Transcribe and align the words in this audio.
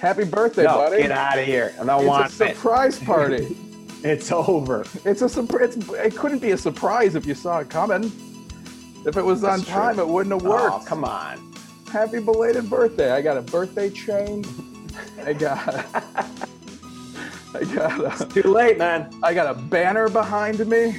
Happy 0.00 0.24
birthday, 0.24 0.64
no, 0.64 0.76
buddy. 0.78 1.02
get 1.02 1.10
out 1.12 1.38
of 1.38 1.44
here. 1.44 1.74
I 1.80 1.84
don't 1.84 2.00
it's 2.00 2.08
want 2.08 2.26
a 2.26 2.30
surprise 2.30 2.98
party. 2.98 3.56
It's 4.04 4.30
over. 4.30 4.84
It's 5.04 5.22
a 5.22 5.28
surprise. 5.28 5.76
It 5.76 6.14
couldn't 6.14 6.38
be 6.38 6.52
a 6.52 6.56
surprise 6.56 7.16
if 7.16 7.26
you 7.26 7.34
saw 7.34 7.58
it 7.58 7.68
coming. 7.68 8.04
If 9.04 9.16
it 9.16 9.24
was 9.24 9.42
on 9.42 9.58
That's 9.58 9.64
true. 9.64 9.74
time, 9.74 9.98
it 9.98 10.06
wouldn't 10.06 10.32
have 10.40 10.48
worked. 10.48 10.72
Oh, 10.72 10.84
come 10.86 11.02
on. 11.04 11.52
Happy 11.90 12.20
belated 12.20 12.70
birthday! 12.70 13.10
I 13.10 13.20
got 13.22 13.36
a 13.36 13.42
birthday 13.42 13.90
chain. 13.90 14.44
I 15.24 15.32
got. 15.32 15.84
I 17.56 17.64
got. 17.74 18.20
A, 18.22 18.26
Too 18.26 18.48
late, 18.52 18.78
man. 18.78 19.10
I 19.24 19.34
got 19.34 19.50
a 19.50 19.58
banner 19.58 20.08
behind 20.08 20.64
me. 20.64 20.96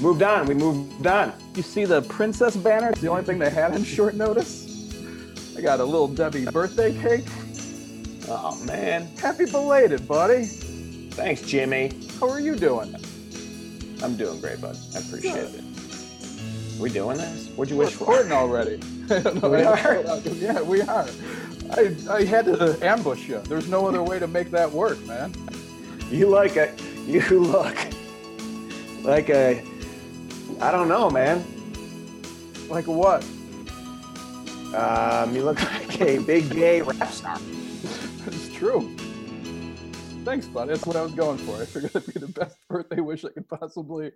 Moved 0.00 0.24
on. 0.24 0.46
We 0.46 0.54
moved 0.54 1.06
on. 1.06 1.32
You 1.54 1.62
see 1.62 1.84
the 1.84 2.02
princess 2.02 2.56
banner? 2.56 2.90
It's 2.90 3.00
the 3.00 3.08
only 3.08 3.22
thing 3.22 3.38
they 3.38 3.50
had 3.50 3.72
on 3.72 3.84
short 3.84 4.14
notice. 4.16 4.66
I 5.56 5.60
got 5.60 5.78
a 5.78 5.84
little 5.84 6.08
Debbie 6.08 6.46
birthday 6.46 6.92
cake. 7.00 7.26
Oh, 8.28 8.56
man. 8.64 9.06
Happy 9.18 9.46
belated, 9.46 10.06
buddy. 10.06 10.44
Thanks, 10.44 11.42
Jimmy. 11.42 11.92
How 12.20 12.28
are 12.28 12.40
you 12.40 12.56
doing? 12.56 12.94
I'm 14.02 14.16
doing 14.16 14.40
great, 14.40 14.60
bud. 14.60 14.76
I 14.94 14.98
appreciate 14.98 15.36
it. 15.36 15.64
we 16.80 16.90
doing 16.90 17.18
this? 17.18 17.48
What'd 17.56 17.70
you 17.70 17.76
We're 17.78 17.84
wish 17.86 17.94
for? 17.94 18.06
recording 18.06 18.32
already. 18.32 18.80
No, 19.12 19.50
We 19.50 19.62
are? 19.62 20.20
Yeah, 20.24 20.62
we 20.62 20.80
are. 20.82 21.06
I, 21.72 21.94
I 22.08 22.24
had 22.24 22.46
to 22.46 22.78
ambush 22.80 23.28
you. 23.28 23.40
There's 23.40 23.68
no 23.68 23.86
other 23.86 24.02
way 24.02 24.18
to 24.18 24.26
make 24.26 24.50
that 24.52 24.70
work, 24.70 24.98
man. 25.04 25.34
You 26.10 26.28
like 26.28 26.56
a, 26.56 26.72
you 27.04 27.20
look 27.40 27.76
like 29.02 29.28
a, 29.28 29.62
I 30.60 30.70
don't 30.70 30.88
know, 30.88 31.10
man. 31.10 31.44
Like 32.70 32.86
what? 32.86 33.22
Um, 34.74 35.34
you 35.34 35.42
look 35.44 35.60
like 35.72 36.00
a 36.00 36.18
big 36.20 36.48
gay 36.50 36.80
rap 36.80 37.08
star. 37.10 37.38
True. 38.62 38.88
Thanks, 40.24 40.46
bud. 40.46 40.68
That's 40.68 40.86
what 40.86 40.94
I 40.94 41.02
was 41.02 41.10
going 41.14 41.36
for. 41.38 41.60
I 41.60 41.64
figured 41.64 41.90
it'd 41.96 42.14
be 42.14 42.20
the 42.20 42.28
best 42.28 42.56
birthday 42.68 43.00
wish 43.00 43.24
I 43.24 43.30
could 43.30 43.48
possibly 43.48 44.12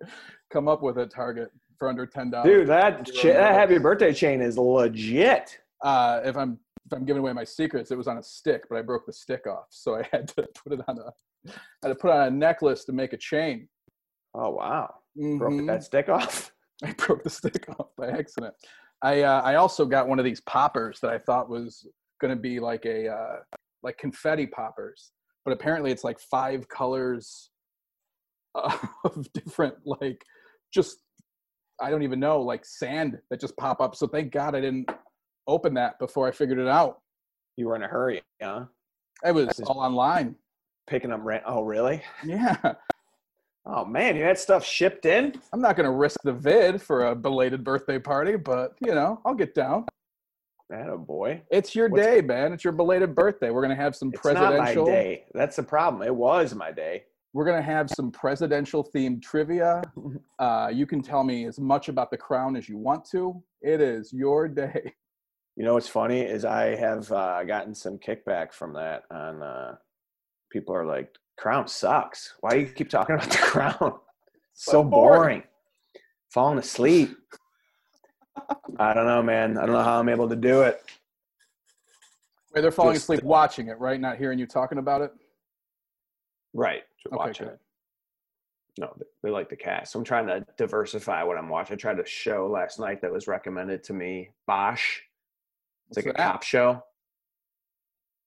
come 0.49 0.69
up 0.69 0.81
with 0.81 0.97
at 0.97 1.11
Target 1.11 1.51
for 1.77 1.89
under 1.89 2.05
ten 2.05 2.29
dollars. 2.29 2.47
Dude, 2.49 2.67
that 2.69 3.05
cha- 3.07 3.33
that 3.33 3.53
happy 3.55 3.77
birthday 3.77 4.13
chain 4.13 4.39
is 4.41 4.57
legit. 4.57 5.59
uh, 5.83 6.21
if 6.23 6.37
I'm 6.37 6.57
if 6.85 6.93
I'm 6.93 7.03
giving 7.03 7.19
away 7.21 7.33
my 7.33 7.43
secrets, 7.43 7.91
it 7.91 7.97
was 7.97 8.07
on 8.07 8.19
a 8.19 8.23
stick, 8.23 8.63
but 8.69 8.77
I 8.77 8.83
broke 8.83 9.05
the 9.05 9.11
stick 9.11 9.45
off, 9.47 9.65
so 9.69 9.95
I 9.97 10.03
had 10.13 10.29
to 10.29 10.47
put 10.63 10.71
it 10.71 10.79
on 10.87 10.97
a 10.97 11.49
I 11.49 11.53
had 11.83 11.89
to 11.89 11.95
put 11.95 12.11
on 12.11 12.27
a 12.27 12.31
necklace 12.31 12.85
to 12.85 12.93
make 12.93 13.11
a 13.11 13.17
chain. 13.17 13.67
Oh 14.33 14.51
wow, 14.51 14.93
broke 15.17 15.51
Mhm. 15.55 15.67
that 15.67 15.83
stick 15.83 16.07
off. 16.07 16.53
I 16.85 16.93
broke 16.93 17.21
the 17.25 17.29
stick 17.29 17.65
off 17.77 17.87
by 17.97 18.07
accident. 18.11 18.53
I 19.01 19.23
uh, 19.23 19.41
I 19.41 19.55
also 19.55 19.85
got 19.85 20.07
one 20.07 20.19
of 20.19 20.25
these 20.25 20.39
poppers 20.39 21.01
that 21.01 21.11
I 21.11 21.17
thought 21.17 21.49
was 21.49 21.85
going 22.21 22.33
to 22.33 22.41
be 22.41 22.61
like 22.61 22.85
a 22.85 23.09
uh, 23.09 23.35
like 23.87 23.97
confetti 23.97 24.45
poppers, 24.45 25.11
but 25.45 25.53
apparently 25.53 25.91
it's 25.91 26.03
like 26.03 26.19
five 26.19 26.67
colors 26.67 27.49
of 28.55 29.31
different 29.33 29.75
like 29.85 30.21
just 30.73 30.97
I 31.81 31.89
don't 31.89 32.03
even 32.03 32.19
know 32.19 32.41
like 32.41 32.65
sand 32.65 33.17
that 33.29 33.39
just 33.39 33.55
pop 33.57 33.81
up. 33.81 33.95
So 33.95 34.07
thank 34.07 34.31
God 34.31 34.55
I 34.55 34.61
didn't 34.61 34.89
open 35.47 35.73
that 35.75 35.97
before 35.99 36.27
I 36.27 36.31
figured 36.31 36.59
it 36.59 36.67
out. 36.67 36.99
You 37.55 37.67
were 37.67 37.75
in 37.75 37.83
a 37.83 37.87
hurry, 37.87 38.21
huh? 38.41 38.65
It 39.25 39.33
was 39.33 39.59
all 39.65 39.79
online. 39.79 40.35
Picking 40.87 41.11
up 41.11 41.21
rent. 41.23 41.43
Oh 41.45 41.63
really? 41.63 42.01
Yeah, 42.25 42.57
Oh 43.69 43.83
man, 43.83 44.15
you 44.15 44.23
had 44.23 44.37
stuff 44.37 44.63
shipped 44.63 45.05
in. 45.05 45.33
I'm 45.51 45.59
not 45.59 45.75
going 45.75 45.85
to 45.85 45.91
risk 45.91 46.21
the 46.23 46.31
vid 46.31 46.81
for 46.81 47.07
a 47.07 47.15
belated 47.15 47.65
birthday 47.65 47.99
party, 47.99 48.37
but 48.37 48.75
you 48.79 48.95
know 48.95 49.19
I'll 49.25 49.35
get 49.35 49.53
down. 49.53 49.85
That 50.69 50.89
a 50.89 50.97
boy. 50.97 51.41
It's 51.49 51.75
your 51.75 51.87
What's- 51.89 52.05
day, 52.05 52.21
man. 52.21 52.51
It's 52.53 52.63
your 52.63 52.73
belated 52.73 53.15
birthday. 53.15 53.51
We're 53.51 53.61
gonna 53.61 53.75
have 53.75 53.95
some 53.95 54.09
It's 54.13 54.23
not 54.25 54.35
presidential. 54.35 54.85
my 54.85 54.91
day. 54.91 55.25
That's 55.33 55.55
the 55.55 55.63
problem. 55.63 56.01
It 56.01 56.13
was 56.13 56.53
my 56.53 56.71
day. 56.71 57.05
We're 57.33 57.45
gonna 57.45 57.61
have 57.61 57.89
some 57.89 58.11
presidential 58.11 58.83
themed 58.93 59.21
trivia. 59.21 59.81
Uh, 60.39 60.69
you 60.71 60.85
can 60.85 61.01
tell 61.01 61.23
me 61.23 61.45
as 61.45 61.59
much 61.59 61.89
about 61.89 62.11
the 62.11 62.17
crown 62.17 62.55
as 62.55 62.69
you 62.69 62.77
want 62.77 63.03
to. 63.09 63.41
It 63.61 63.81
is 63.81 64.13
your 64.13 64.47
day. 64.47 64.93
You 65.59 65.63
know 65.63 65.73
what's 65.73 65.87
funny 65.87 66.21
is 66.21 66.45
I 66.45 66.75
have 66.75 67.11
uh, 67.11 67.43
gotten 67.43 67.73
some 67.73 67.97
kickback 67.97 68.53
from 68.53 68.73
that. 68.73 69.05
On 69.09 69.41
uh, 69.41 69.75
people 70.51 70.75
are 70.75 70.85
like, 70.85 71.09
"Crown 71.35 71.67
sucks. 71.67 72.35
Why 72.41 72.51
do 72.51 72.59
you 72.59 72.67
keep 72.67 72.89
talking 72.91 73.15
about 73.15 73.31
the 73.31 73.37
crown? 73.41 73.75
so 73.79 73.99
So 74.53 74.83
boring." 74.83 75.19
boring. 75.19 75.43
Falling 76.31 76.59
asleep. 76.59 77.17
I 78.79 78.93
don't 78.93 79.05
know, 79.07 79.23
man. 79.23 79.57
I 79.57 79.65
don't 79.65 79.73
know 79.73 79.83
how 79.83 79.99
I'm 79.99 80.09
able 80.09 80.29
to 80.29 80.35
do 80.35 80.61
it. 80.61 80.81
Wait, 82.53 82.61
they're 82.61 82.71
falling 82.71 82.93
Just- 82.93 83.05
asleep 83.05 83.23
watching 83.23 83.67
it, 83.67 83.79
right? 83.79 83.99
Not 83.99 84.17
hearing 84.17 84.39
you 84.39 84.45
talking 84.47 84.77
about 84.77 85.01
it. 85.01 85.11
Right. 86.53 86.83
Okay, 87.07 87.15
watching 87.15 87.47
good. 87.47 87.53
it. 87.53 87.59
No, 88.79 88.95
they- 89.23 89.29
like 89.29 89.49
the 89.49 89.55
cast. 89.55 89.91
So 89.93 89.99
I'm 89.99 90.05
trying 90.05 90.27
to 90.27 90.45
diversify 90.57 91.23
what 91.23 91.37
I'm 91.37 91.49
watching. 91.49 91.73
I 91.73 91.77
tried 91.77 91.99
a 91.99 92.05
show 92.05 92.47
last 92.47 92.79
night 92.79 93.01
that 93.01 93.11
was 93.11 93.27
recommended 93.27 93.83
to 93.85 93.93
me, 93.93 94.29
Bosch. 94.45 95.01
It's 95.89 95.97
like 95.97 96.05
a 96.05 96.09
that? 96.09 96.17
cop 96.17 96.43
show. 96.43 96.83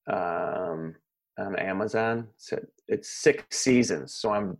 Um, 0.06 0.96
on 1.38 1.56
Amazon. 1.58 2.28
It's, 2.34 2.52
it's 2.88 3.08
six 3.10 3.56
seasons, 3.56 4.14
so 4.14 4.30
I'm 4.32 4.58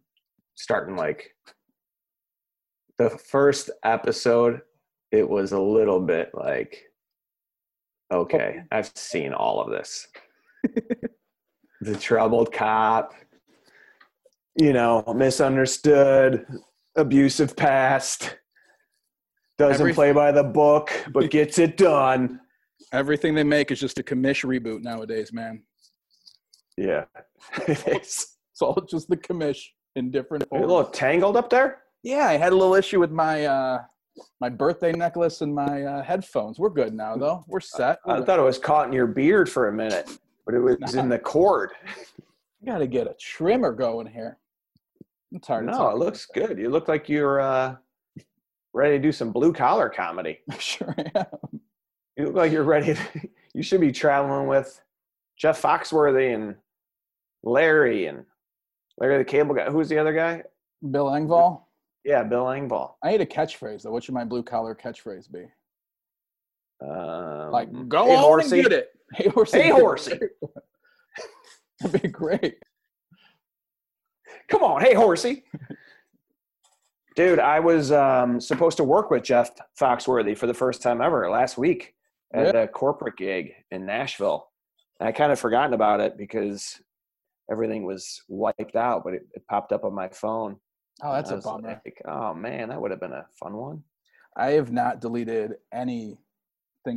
starting 0.54 0.96
like 0.96 1.34
the 2.98 3.10
first 3.10 3.70
episode. 3.84 4.62
It 5.12 5.28
was 5.28 5.52
a 5.52 5.60
little 5.60 6.00
bit 6.00 6.30
like, 6.34 6.84
okay, 8.12 8.62
I've 8.70 8.92
seen 8.94 9.32
all 9.32 9.60
of 9.60 9.70
this. 9.70 10.06
the 11.80 11.96
troubled 11.96 12.52
cop, 12.52 13.14
you 14.56 14.72
know, 14.72 15.02
misunderstood, 15.16 16.46
abusive 16.96 17.56
past, 17.56 18.36
doesn't 19.58 19.94
play 19.94 20.12
by 20.12 20.32
the 20.32 20.44
book, 20.44 20.90
but 21.12 21.30
gets 21.30 21.58
it 21.58 21.76
done. 21.76 22.40
Everything 22.92 23.34
they 23.34 23.44
make 23.44 23.70
is 23.70 23.80
just 23.80 23.98
a 23.98 24.02
commish 24.02 24.44
reboot 24.44 24.82
nowadays, 24.82 25.32
man. 25.32 25.62
Yeah. 26.76 27.04
it 27.68 27.86
is. 27.88 28.36
It's 28.52 28.62
all 28.62 28.80
just 28.88 29.08
the 29.08 29.16
commish 29.16 29.60
in 29.96 30.10
different. 30.10 30.44
A 30.52 30.58
little 30.58 30.84
tangled 30.84 31.36
up 31.36 31.50
there? 31.50 31.82
Yeah, 32.02 32.26
I 32.26 32.36
had 32.36 32.52
a 32.52 32.56
little 32.56 32.74
issue 32.74 33.00
with 33.00 33.10
my 33.10 33.44
uh, 33.44 33.82
my 34.40 34.48
birthday 34.48 34.92
necklace 34.92 35.40
and 35.40 35.54
my 35.54 35.82
uh, 35.82 36.02
headphones. 36.02 36.58
We're 36.58 36.70
good 36.70 36.94
now, 36.94 37.16
though. 37.16 37.44
We're 37.46 37.60
set. 37.60 37.98
I 38.06 38.20
thought 38.20 38.38
it 38.38 38.42
was 38.42 38.58
caught 38.58 38.86
in 38.86 38.92
your 38.92 39.06
beard 39.06 39.48
for 39.48 39.68
a 39.68 39.72
minute, 39.72 40.18
but 40.44 40.54
it 40.54 40.60
was 40.60 40.94
in 40.94 41.08
the 41.08 41.18
cord. 41.32 41.70
You 42.60 42.66
got 42.66 42.78
to 42.78 42.86
get 42.86 43.06
a 43.06 43.14
trimmer 43.18 43.72
going 43.72 44.06
here. 44.06 44.38
I'm 45.32 45.40
tired. 45.40 45.66
No, 45.66 45.90
it 45.90 45.96
looks 45.96 46.26
good. 46.26 46.58
You 46.58 46.70
look 46.70 46.88
like 46.88 47.08
you're 47.08 47.40
uh, 47.40 47.76
ready 48.72 48.96
to 48.96 49.02
do 49.02 49.12
some 49.12 49.32
blue 49.32 49.52
collar 49.52 49.88
comedy. 49.88 50.40
it. 50.48 50.60
Sure 50.60 50.94
am. 51.14 51.60
You 52.16 52.26
look 52.26 52.34
like 52.34 52.52
you're 52.52 52.64
ready. 52.64 52.94
To, 52.94 53.00
you 53.54 53.62
should 53.62 53.80
be 53.80 53.92
traveling 53.92 54.46
with 54.46 54.80
Jeff 55.36 55.60
Foxworthy 55.60 56.34
and 56.34 56.56
Larry 57.42 58.06
and 58.06 58.24
Larry 58.98 59.18
the 59.18 59.24
Cable 59.24 59.54
Guy. 59.54 59.70
Who's 59.70 59.88
the 59.88 59.98
other 59.98 60.12
guy? 60.12 60.42
Bill 60.90 61.06
Engvall. 61.06 61.62
Yeah, 62.04 62.22
Bill 62.22 62.44
Engvall. 62.46 62.92
I 63.02 63.12
need 63.12 63.20
a 63.20 63.26
catchphrase 63.26 63.82
though. 63.82 63.90
What 63.90 64.04
should 64.04 64.14
my 64.14 64.24
blue 64.24 64.42
collar 64.42 64.74
catchphrase 64.74 65.30
be? 65.30 65.44
Um, 66.82 67.50
Like, 67.50 67.88
go 67.88 68.06
hey, 68.06 68.16
on 68.16 68.22
horsey. 68.22 68.60
and 68.60 68.68
get 68.68 68.72
it. 68.78 68.88
Hey, 69.12 69.28
horsey. 69.28 69.60
Hey, 69.60 69.70
horsey. 69.70 70.20
That'd 71.80 72.00
be 72.02 72.08
great. 72.08 72.54
Come 74.48 74.62
on, 74.62 74.80
hey 74.82 74.94
horsey. 74.94 75.44
Dude, 77.16 77.40
I 77.40 77.58
was 77.58 77.90
um, 77.90 78.40
supposed 78.40 78.76
to 78.76 78.84
work 78.84 79.10
with 79.10 79.24
Jeff 79.24 79.50
Foxworthy 79.80 80.38
for 80.38 80.46
the 80.46 80.54
first 80.54 80.80
time 80.80 81.00
ever 81.00 81.28
last 81.28 81.58
week 81.58 81.94
at 82.32 82.54
a 82.54 82.68
corporate 82.68 83.16
gig 83.16 83.52
in 83.72 83.84
Nashville. 83.84 84.48
And 85.00 85.08
I 85.08 85.12
kind 85.12 85.32
of 85.32 85.40
forgotten 85.40 85.74
about 85.74 86.00
it 86.00 86.16
because 86.16 86.80
everything 87.50 87.84
was 87.84 88.22
wiped 88.28 88.76
out, 88.76 89.02
but 89.02 89.14
it, 89.14 89.22
it 89.34 89.42
popped 89.48 89.72
up 89.72 89.82
on 89.84 89.92
my 89.94 90.08
phone. 90.08 90.56
Oh, 91.02 91.12
that's 91.12 91.30
I 91.30 91.34
a 91.34 91.36
was 91.36 91.44
bummer. 91.44 91.80
Like, 91.84 92.02
oh 92.06 92.34
man, 92.34 92.68
that 92.68 92.80
would 92.80 92.90
have 92.90 93.00
been 93.00 93.12
a 93.12 93.26
fun 93.38 93.56
one. 93.56 93.82
I 94.36 94.52
have 94.52 94.72
not 94.72 95.00
deleted 95.00 95.56
anything 95.72 96.18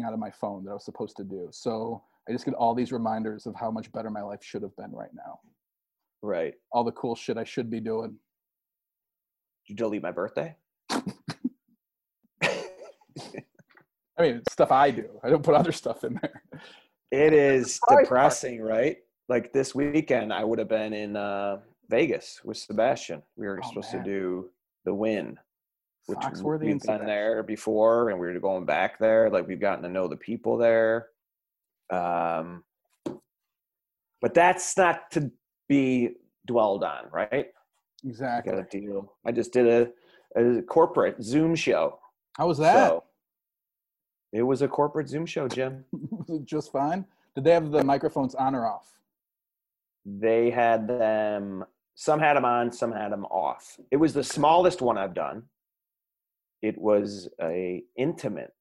out 0.05 0.13
of 0.13 0.19
my 0.19 0.31
phone 0.31 0.63
that 0.65 0.71
I 0.71 0.73
was 0.73 0.85
supposed 0.85 1.17
to 1.17 1.23
do. 1.23 1.49
So 1.51 2.03
I 2.27 2.31
just 2.31 2.45
get 2.45 2.53
all 2.53 2.73
these 2.73 2.91
reminders 2.91 3.45
of 3.45 3.55
how 3.55 3.71
much 3.71 3.91
better 3.91 4.09
my 4.09 4.21
life 4.21 4.43
should 4.43 4.61
have 4.61 4.75
been 4.77 4.91
right 4.91 5.13
now. 5.13 5.39
Right. 6.21 6.53
All 6.71 6.83
the 6.83 6.91
cool 6.93 7.15
shit 7.15 7.37
I 7.37 7.43
should 7.43 7.69
be 7.69 7.79
doing. 7.79 8.11
Did 9.67 9.69
you 9.69 9.75
delete 9.75 10.03
my 10.03 10.11
birthday? 10.11 10.55
I 10.89 11.01
mean, 14.21 14.35
it's 14.37 14.53
stuff 14.53 14.71
I 14.71 14.91
do. 14.91 15.09
I 15.23 15.29
don't 15.29 15.43
put 15.43 15.55
other 15.55 15.71
stuff 15.71 16.03
in 16.03 16.19
there. 16.21 16.43
It 17.11 17.33
is 17.33 17.79
depressing, 17.89 18.61
right? 18.61 18.97
Like 19.27 19.53
this 19.53 19.73
weekend, 19.73 20.31
I 20.31 20.43
would 20.43 20.59
have 20.59 20.69
been 20.69 20.93
in 20.93 21.15
uh, 21.15 21.59
Vegas 21.89 22.41
with 22.43 22.57
Sebastian. 22.57 23.21
We 23.35 23.45
were 23.47 23.59
Oh, 23.63 23.67
supposed 23.67 23.93
man. 23.93 24.03
to 24.03 24.09
do 24.09 24.49
the 24.85 24.93
Wynn, 24.93 25.39
which 26.07 26.19
Foxworthy 26.19 26.65
we've 26.65 26.81
been 26.81 27.05
there 27.05 27.43
before, 27.43 28.09
and 28.09 28.19
we 28.19 28.27
were 28.27 28.39
going 28.39 28.65
back 28.65 28.99
there. 28.99 29.29
Like 29.29 29.47
we've 29.47 29.59
gotten 29.59 29.83
to 29.83 29.89
know 29.89 30.07
the 30.07 30.17
people 30.17 30.57
there. 30.57 31.09
Um, 31.89 32.63
but 34.21 34.33
that's 34.33 34.77
not 34.77 35.11
to 35.11 35.31
be 35.67 36.11
dwelled 36.45 36.83
on, 36.83 37.05
right? 37.11 37.29
I 37.33 37.45
Exactly. 38.07 38.51
got 38.53 38.59
a 38.59 38.63
deal. 38.63 39.13
I 39.25 39.31
just 39.31 39.53
did 39.53 39.67
a, 40.35 40.39
a 40.57 40.61
corporate 40.63 41.21
Zoom 41.21 41.55
show. 41.55 41.99
How 42.37 42.47
was 42.47 42.57
that? 42.57 42.73
So 42.89 43.03
it 44.31 44.41
was 44.43 44.61
a 44.61 44.67
corporate 44.67 45.07
Zoom 45.07 45.25
show, 45.25 45.47
Jim. 45.47 45.85
just 46.45 46.71
fine? 46.71 47.05
Did 47.35 47.43
they 47.43 47.51
have 47.51 47.71
the 47.71 47.83
microphones 47.83 48.35
on 48.35 48.55
or 48.55 48.65
off? 48.65 48.89
They 50.05 50.49
had 50.49 50.87
them. 50.87 51.63
Some 51.95 52.19
had 52.19 52.35
them 52.35 52.45
on, 52.45 52.71
some 52.71 52.91
had 52.91 53.11
them 53.11 53.25
off. 53.25 53.77
It 53.91 53.97
was 53.97 54.13
the 54.13 54.23
smallest 54.23 54.81
one 54.81 54.97
I've 54.97 55.13
done. 55.13 55.43
It 56.61 56.77
was 56.77 57.29
a 57.41 57.83
intimate 57.97 58.51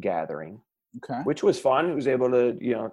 gathering, 0.00 0.60
Okay. 0.98 1.20
which 1.24 1.42
was 1.42 1.58
fun. 1.58 1.94
was 1.94 2.06
able 2.08 2.30
to, 2.30 2.56
you 2.60 2.72
know, 2.74 2.92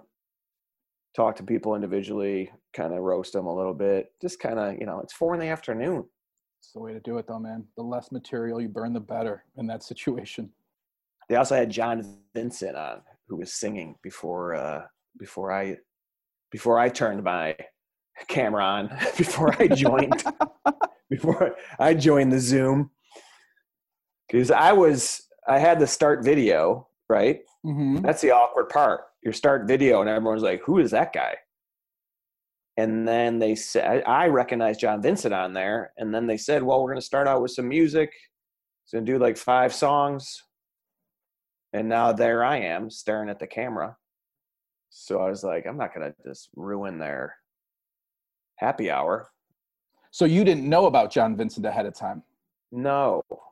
talk 1.14 1.36
to 1.36 1.42
people 1.44 1.74
individually, 1.74 2.50
kind 2.72 2.92
of 2.92 3.00
roast 3.00 3.32
them 3.34 3.46
a 3.46 3.54
little 3.54 3.74
bit. 3.74 4.12
Just 4.20 4.40
kind 4.40 4.58
of, 4.58 4.74
you 4.78 4.86
know, 4.86 5.00
it's 5.00 5.12
four 5.12 5.34
in 5.34 5.40
the 5.40 5.46
afternoon. 5.48 6.04
It's 6.60 6.72
the 6.72 6.80
way 6.80 6.92
to 6.92 7.00
do 7.00 7.18
it, 7.18 7.26
though, 7.28 7.38
man. 7.38 7.64
The 7.76 7.82
less 7.82 8.10
material 8.10 8.60
you 8.60 8.68
burn, 8.68 8.92
the 8.92 9.00
better 9.00 9.44
in 9.56 9.66
that 9.68 9.82
situation. 9.90 10.50
They 11.28 11.36
also 11.36 11.54
had 11.54 11.70
John 11.70 12.18
Vincent 12.34 12.76
on, 12.76 13.02
who 13.28 13.36
was 13.36 13.52
singing 13.54 13.96
before 14.02 14.54
uh, 14.54 14.82
before 15.18 15.52
I 15.52 15.76
before 16.50 16.78
I 16.78 16.88
turned 16.88 17.22
my 17.22 17.56
camera 18.28 18.64
on, 18.64 18.88
before 19.18 19.54
I 19.60 19.68
joined 19.68 20.22
before 21.10 21.56
I 21.78 21.94
joined 21.94 22.32
the 22.32 22.40
Zoom. 22.40 22.90
Because 24.28 24.50
I 24.50 24.72
was 24.72 25.22
I 25.46 25.58
had 25.58 25.78
the 25.78 25.86
start 25.86 26.24
video, 26.24 26.88
right? 27.08 27.40
hmm 27.62 27.96
That's 27.96 28.22
the 28.22 28.30
awkward 28.30 28.68
part. 28.68 29.02
Your 29.22 29.32
start 29.32 29.66
video, 29.66 30.00
and 30.00 30.08
everyone's 30.08 30.42
like, 30.42 30.62
"Who 30.62 30.78
is 30.78 30.90
that 30.92 31.12
guy?" 31.12 31.36
And 32.76 33.06
then 33.06 33.38
they 33.38 33.54
said, 33.54 34.02
"I 34.04 34.26
recognized 34.28 34.80
John 34.80 35.02
Vincent 35.02 35.34
on 35.34 35.52
there." 35.52 35.92
And 35.96 36.14
then 36.14 36.26
they 36.26 36.36
said, 36.36 36.62
"Well, 36.62 36.82
we're 36.82 36.90
going 36.90 37.00
to 37.00 37.06
start 37.06 37.28
out 37.28 37.42
with 37.42 37.52
some 37.52 37.68
music. 37.68 38.12
It's 38.84 38.92
going 38.92 39.04
to 39.04 39.12
do 39.12 39.18
like 39.18 39.36
five 39.36 39.74
songs." 39.74 40.42
And 41.72 41.88
now 41.88 42.12
there 42.12 42.44
I 42.44 42.58
am 42.58 42.90
staring 42.90 43.28
at 43.28 43.38
the 43.40 43.46
camera. 43.46 43.96
So 44.90 45.20
I 45.20 45.28
was 45.28 45.42
like, 45.44 45.66
"I'm 45.66 45.76
not 45.76 45.94
going 45.94 46.10
to 46.10 46.16
just 46.26 46.50
ruin 46.54 46.98
their 46.98 47.36
happy 48.56 48.90
hour." 48.90 49.30
So 50.10 50.24
you 50.24 50.44
didn't 50.44 50.68
know 50.68 50.86
about 50.86 51.10
John 51.10 51.36
Vincent 51.36 51.66
ahead 51.66 51.86
of 51.86 51.94
time? 51.94 52.22
No, 52.70 53.22
Oh, 53.30 53.42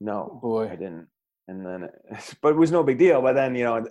no, 0.00 0.38
boy. 0.42 0.66
I 0.68 0.76
didn't. 0.76 1.08
And 1.48 1.64
then, 1.64 1.88
but 2.42 2.50
it 2.50 2.56
was 2.56 2.70
no 2.72 2.82
big 2.82 2.98
deal. 2.98 3.20
But 3.22 3.34
then, 3.34 3.54
you 3.54 3.64
know, 3.64 3.86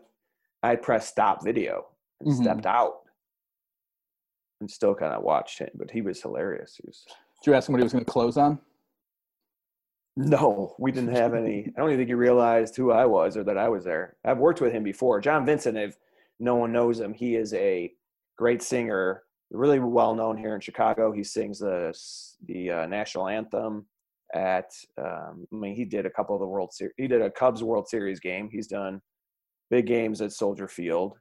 I 0.64 0.76
pressed 0.76 1.10
stop 1.10 1.44
video 1.44 1.88
and 2.20 2.30
Mhm. 2.30 2.42
stepped 2.42 2.66
out 2.66 3.02
and 4.60 4.70
still 4.70 4.96
kind 4.96 5.14
of 5.14 5.24
watched 5.24 5.60
him. 5.60 5.70
But 5.76 5.92
he 5.92 6.02
was 6.02 6.22
hilarious. 6.22 6.76
He 6.76 6.84
was, 6.86 7.06
Did 7.42 7.52
you 7.52 7.54
ask 7.56 7.70
him 7.70 7.74
what 7.74 7.80
he 7.80 7.84
was 7.84 7.94
going 7.94 8.04
to 8.06 8.12
close 8.12 8.38
on? 8.38 8.60
no, 10.18 10.76
we 10.78 10.92
didn't 10.92 11.16
have 11.16 11.34
any. 11.34 11.68
I 11.68 11.80
don't 11.80 11.90
even 11.92 12.00
think 12.00 12.10
he 12.10 12.14
realized 12.14 12.76
who 12.76 12.92
I 12.92 13.06
was 13.06 13.38
or 13.38 13.44
that 13.46 13.58
I 13.58 13.70
was 13.70 13.86
there. 13.86 14.18
I've 14.26 14.38
worked 14.40 14.60
with 14.60 14.74
him 14.74 14.84
before. 14.84 15.22
John 15.22 15.46
Vincent, 15.46 15.78
if 15.78 15.98
no 16.40 16.56
one 16.56 16.74
knows 16.74 17.00
him, 17.00 17.14
he 17.14 17.36
is 17.38 17.54
a 17.54 17.94
great 18.38 18.62
singer, 18.62 19.24
really 19.52 19.80
well 19.80 20.14
known 20.16 20.38
here 20.38 20.54
in 20.56 20.62
Chicago. 20.62 21.12
He 21.12 21.24
sings 21.24 21.60
the 21.60 21.94
the 22.46 22.72
uh, 22.72 22.86
national 22.88 23.28
anthem 23.28 23.86
at. 24.34 24.70
Um, 24.98 25.48
I 25.52 25.56
mean, 25.56 25.76
he 25.76 25.86
did 25.86 26.06
a 26.06 26.10
couple 26.10 26.36
of 26.36 26.42
the 26.42 26.48
World 26.48 26.74
Series. 26.74 26.94
He 26.98 27.08
did 27.08 27.22
a 27.22 27.32
Cubs 27.32 27.64
World 27.64 27.88
Series 27.88 28.20
game. 28.20 28.50
He's 28.52 28.68
done 28.68 29.02
big 29.70 29.86
games 29.88 30.22
at 30.22 30.32
Soldier 30.32 30.68
Field 30.68 31.14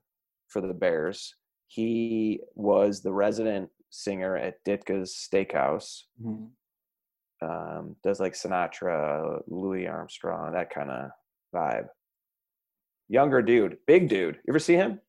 for 0.48 0.60
the 0.60 0.72
Bears. 0.74 1.34
He 1.66 2.40
was 2.54 3.02
the 3.02 3.12
resident 3.12 3.68
singer 3.90 4.36
at 4.36 4.62
Ditka's 4.66 5.14
Steakhouse 5.14 6.02
Mhm. 6.22 6.50
um, 7.42 7.96
does 8.02 8.20
like 8.20 8.32
Sinatra, 8.34 9.42
Louis 9.46 9.86
Armstrong, 9.86 10.52
that 10.52 10.70
kind 10.70 10.90
of 10.90 11.10
vibe. 11.54 11.88
Younger 13.08 13.40
dude, 13.42 13.78
big 13.86 14.08
dude. 14.08 14.36
You 14.36 14.50
ever 14.52 14.58
see 14.58 14.74
him? 14.74 15.00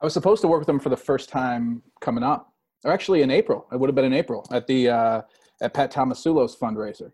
I 0.00 0.06
was 0.06 0.12
supposed 0.14 0.42
to 0.42 0.48
work 0.48 0.60
with 0.60 0.68
him 0.68 0.78
for 0.78 0.90
the 0.90 0.96
first 0.96 1.28
time 1.28 1.82
coming 2.00 2.22
up, 2.22 2.47
or 2.84 2.92
actually 2.92 3.22
in 3.22 3.30
April. 3.30 3.66
It 3.72 3.78
would 3.78 3.88
have 3.88 3.94
been 3.94 4.04
in 4.04 4.12
April 4.12 4.46
at 4.52 4.66
the 4.66 4.88
uh, 4.88 5.22
at 5.60 5.74
Pat 5.74 5.90
Tomasulo's 5.92 6.56
fundraiser. 6.56 7.12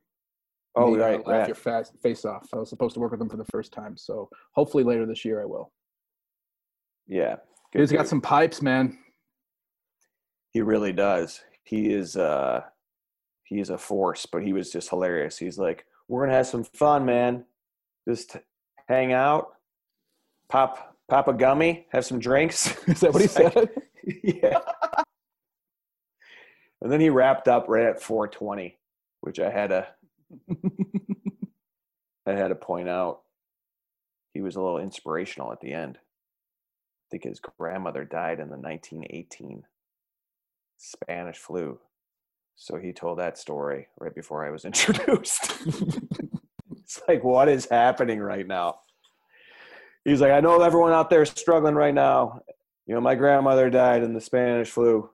Oh, 0.76 0.94
The, 0.96 1.02
uh, 1.04 1.06
right, 1.08 1.26
Laugh 1.26 1.38
right. 1.40 1.48
Your 1.48 1.54
Fa- 1.54 1.84
Face 2.02 2.24
Off. 2.24 2.48
I 2.52 2.56
was 2.56 2.68
supposed 2.68 2.94
to 2.94 3.00
work 3.00 3.12
with 3.12 3.20
him 3.20 3.28
for 3.28 3.36
the 3.36 3.44
first 3.46 3.72
time, 3.72 3.96
so 3.96 4.28
hopefully 4.52 4.82
later 4.84 5.06
this 5.06 5.24
year 5.24 5.40
I 5.40 5.44
will. 5.44 5.72
Yeah, 7.06 7.36
good 7.72 7.80
He's 7.80 7.92
got 7.92 8.08
some 8.08 8.20
pipes, 8.20 8.60
man. 8.62 8.98
He 10.50 10.62
really 10.62 10.92
does. 10.92 11.40
He 11.64 11.92
is. 11.92 12.16
uh 12.16 12.62
He 13.44 13.60
is 13.60 13.70
a 13.70 13.78
force, 13.78 14.26
but 14.26 14.42
he 14.42 14.52
was 14.52 14.70
just 14.72 14.88
hilarious. 14.90 15.38
He's 15.38 15.58
like, 15.58 15.84
"We're 16.08 16.24
gonna 16.24 16.36
have 16.36 16.46
some 16.46 16.64
fun, 16.64 17.04
man. 17.04 17.44
Just 18.08 18.36
hang 18.88 19.12
out, 19.12 19.54
pop 20.48 20.96
pop 21.08 21.28
a 21.28 21.32
gummy, 21.34 21.86
have 21.92 22.04
some 22.04 22.18
drinks." 22.18 22.76
Is 22.88 23.00
that 23.00 23.12
what 23.12 23.22
he 23.22 23.28
said? 23.40 23.68
yeah. 24.24 24.58
And 26.84 26.92
then 26.92 27.00
he 27.00 27.08
wrapped 27.08 27.48
up 27.48 27.64
right 27.66 27.86
at 27.86 28.02
420, 28.02 28.76
which 29.22 29.40
I 29.40 29.48
had 29.50 29.70
to 29.70 29.86
I 32.26 32.32
had 32.32 32.48
to 32.48 32.54
point 32.54 32.90
out. 32.90 33.22
He 34.34 34.42
was 34.42 34.56
a 34.56 34.60
little 34.60 34.78
inspirational 34.78 35.50
at 35.50 35.60
the 35.60 35.72
end. 35.72 35.96
I 35.96 37.06
think 37.10 37.24
his 37.24 37.40
grandmother 37.40 38.04
died 38.04 38.38
in 38.38 38.50
the 38.50 38.58
1918 38.58 39.62
Spanish 40.76 41.38
flu. 41.38 41.78
So 42.56 42.76
he 42.76 42.92
told 42.92 43.18
that 43.18 43.38
story 43.38 43.88
right 43.98 44.14
before 44.14 44.44
I 44.44 44.50
was 44.50 44.64
introduced. 44.66 45.54
it's 46.70 47.00
like, 47.08 47.24
what 47.24 47.48
is 47.48 47.66
happening 47.70 48.20
right 48.20 48.46
now? 48.46 48.80
He's 50.04 50.20
like, 50.20 50.32
I 50.32 50.40
know 50.40 50.60
everyone 50.60 50.92
out 50.92 51.08
there 51.08 51.22
is 51.22 51.30
struggling 51.30 51.76
right 51.76 51.94
now. 51.94 52.40
You 52.86 52.94
know, 52.94 53.00
my 53.00 53.14
grandmother 53.14 53.70
died 53.70 54.02
in 54.02 54.12
the 54.12 54.20
Spanish 54.20 54.68
flu, 54.68 55.08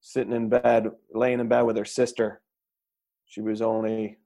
sitting 0.00 0.32
in 0.32 0.48
bed, 0.48 0.90
laying 1.12 1.40
in 1.40 1.48
bed 1.48 1.62
with 1.62 1.76
her 1.76 1.84
sister. 1.84 2.40
She 3.26 3.40
was 3.40 3.60
only, 3.60 4.18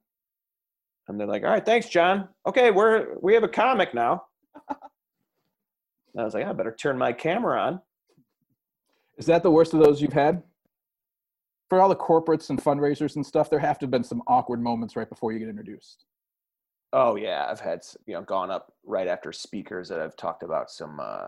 and 1.07 1.19
they're 1.19 1.27
like, 1.27 1.43
all 1.43 1.49
right, 1.49 1.65
thanks, 1.65 1.89
John. 1.89 2.29
Okay, 2.47 2.71
we're, 2.71 3.17
we 3.21 3.33
have 3.33 3.43
a 3.43 3.49
comic 3.49 3.93
now. 3.93 4.23
And 6.13 6.21
I 6.21 6.25
was 6.25 6.33
like, 6.33 6.45
I 6.45 6.53
better 6.53 6.75
turn 6.75 6.97
my 6.97 7.11
camera 7.11 7.59
on. 7.59 7.81
Is 9.17 9.25
that 9.25 9.43
the 9.43 9.51
worst 9.51 9.73
of 9.73 9.79
those 9.79 10.01
you've 10.01 10.13
had? 10.13 10.43
For 11.69 11.81
all 11.81 11.89
the 11.89 11.95
corporates 11.95 12.49
and 12.49 12.61
fundraisers 12.61 13.15
and 13.15 13.25
stuff, 13.25 13.49
there 13.49 13.59
have 13.59 13.79
to 13.79 13.85
have 13.85 13.91
been 13.91 14.03
some 14.03 14.21
awkward 14.27 14.61
moments 14.61 14.95
right 14.95 15.09
before 15.09 15.31
you 15.31 15.39
get 15.39 15.49
introduced. 15.49 16.05
Oh 16.91 17.15
yeah, 17.15 17.47
I've 17.49 17.59
had 17.59 17.81
you 18.05 18.13
know 18.13 18.21
gone 18.21 18.51
up 18.51 18.73
right 18.85 19.07
after 19.07 19.31
speakers 19.31 19.89
that 19.89 19.99
I've 19.99 20.15
talked 20.15 20.43
about 20.43 20.69
some 20.69 20.99
uh, 20.99 21.25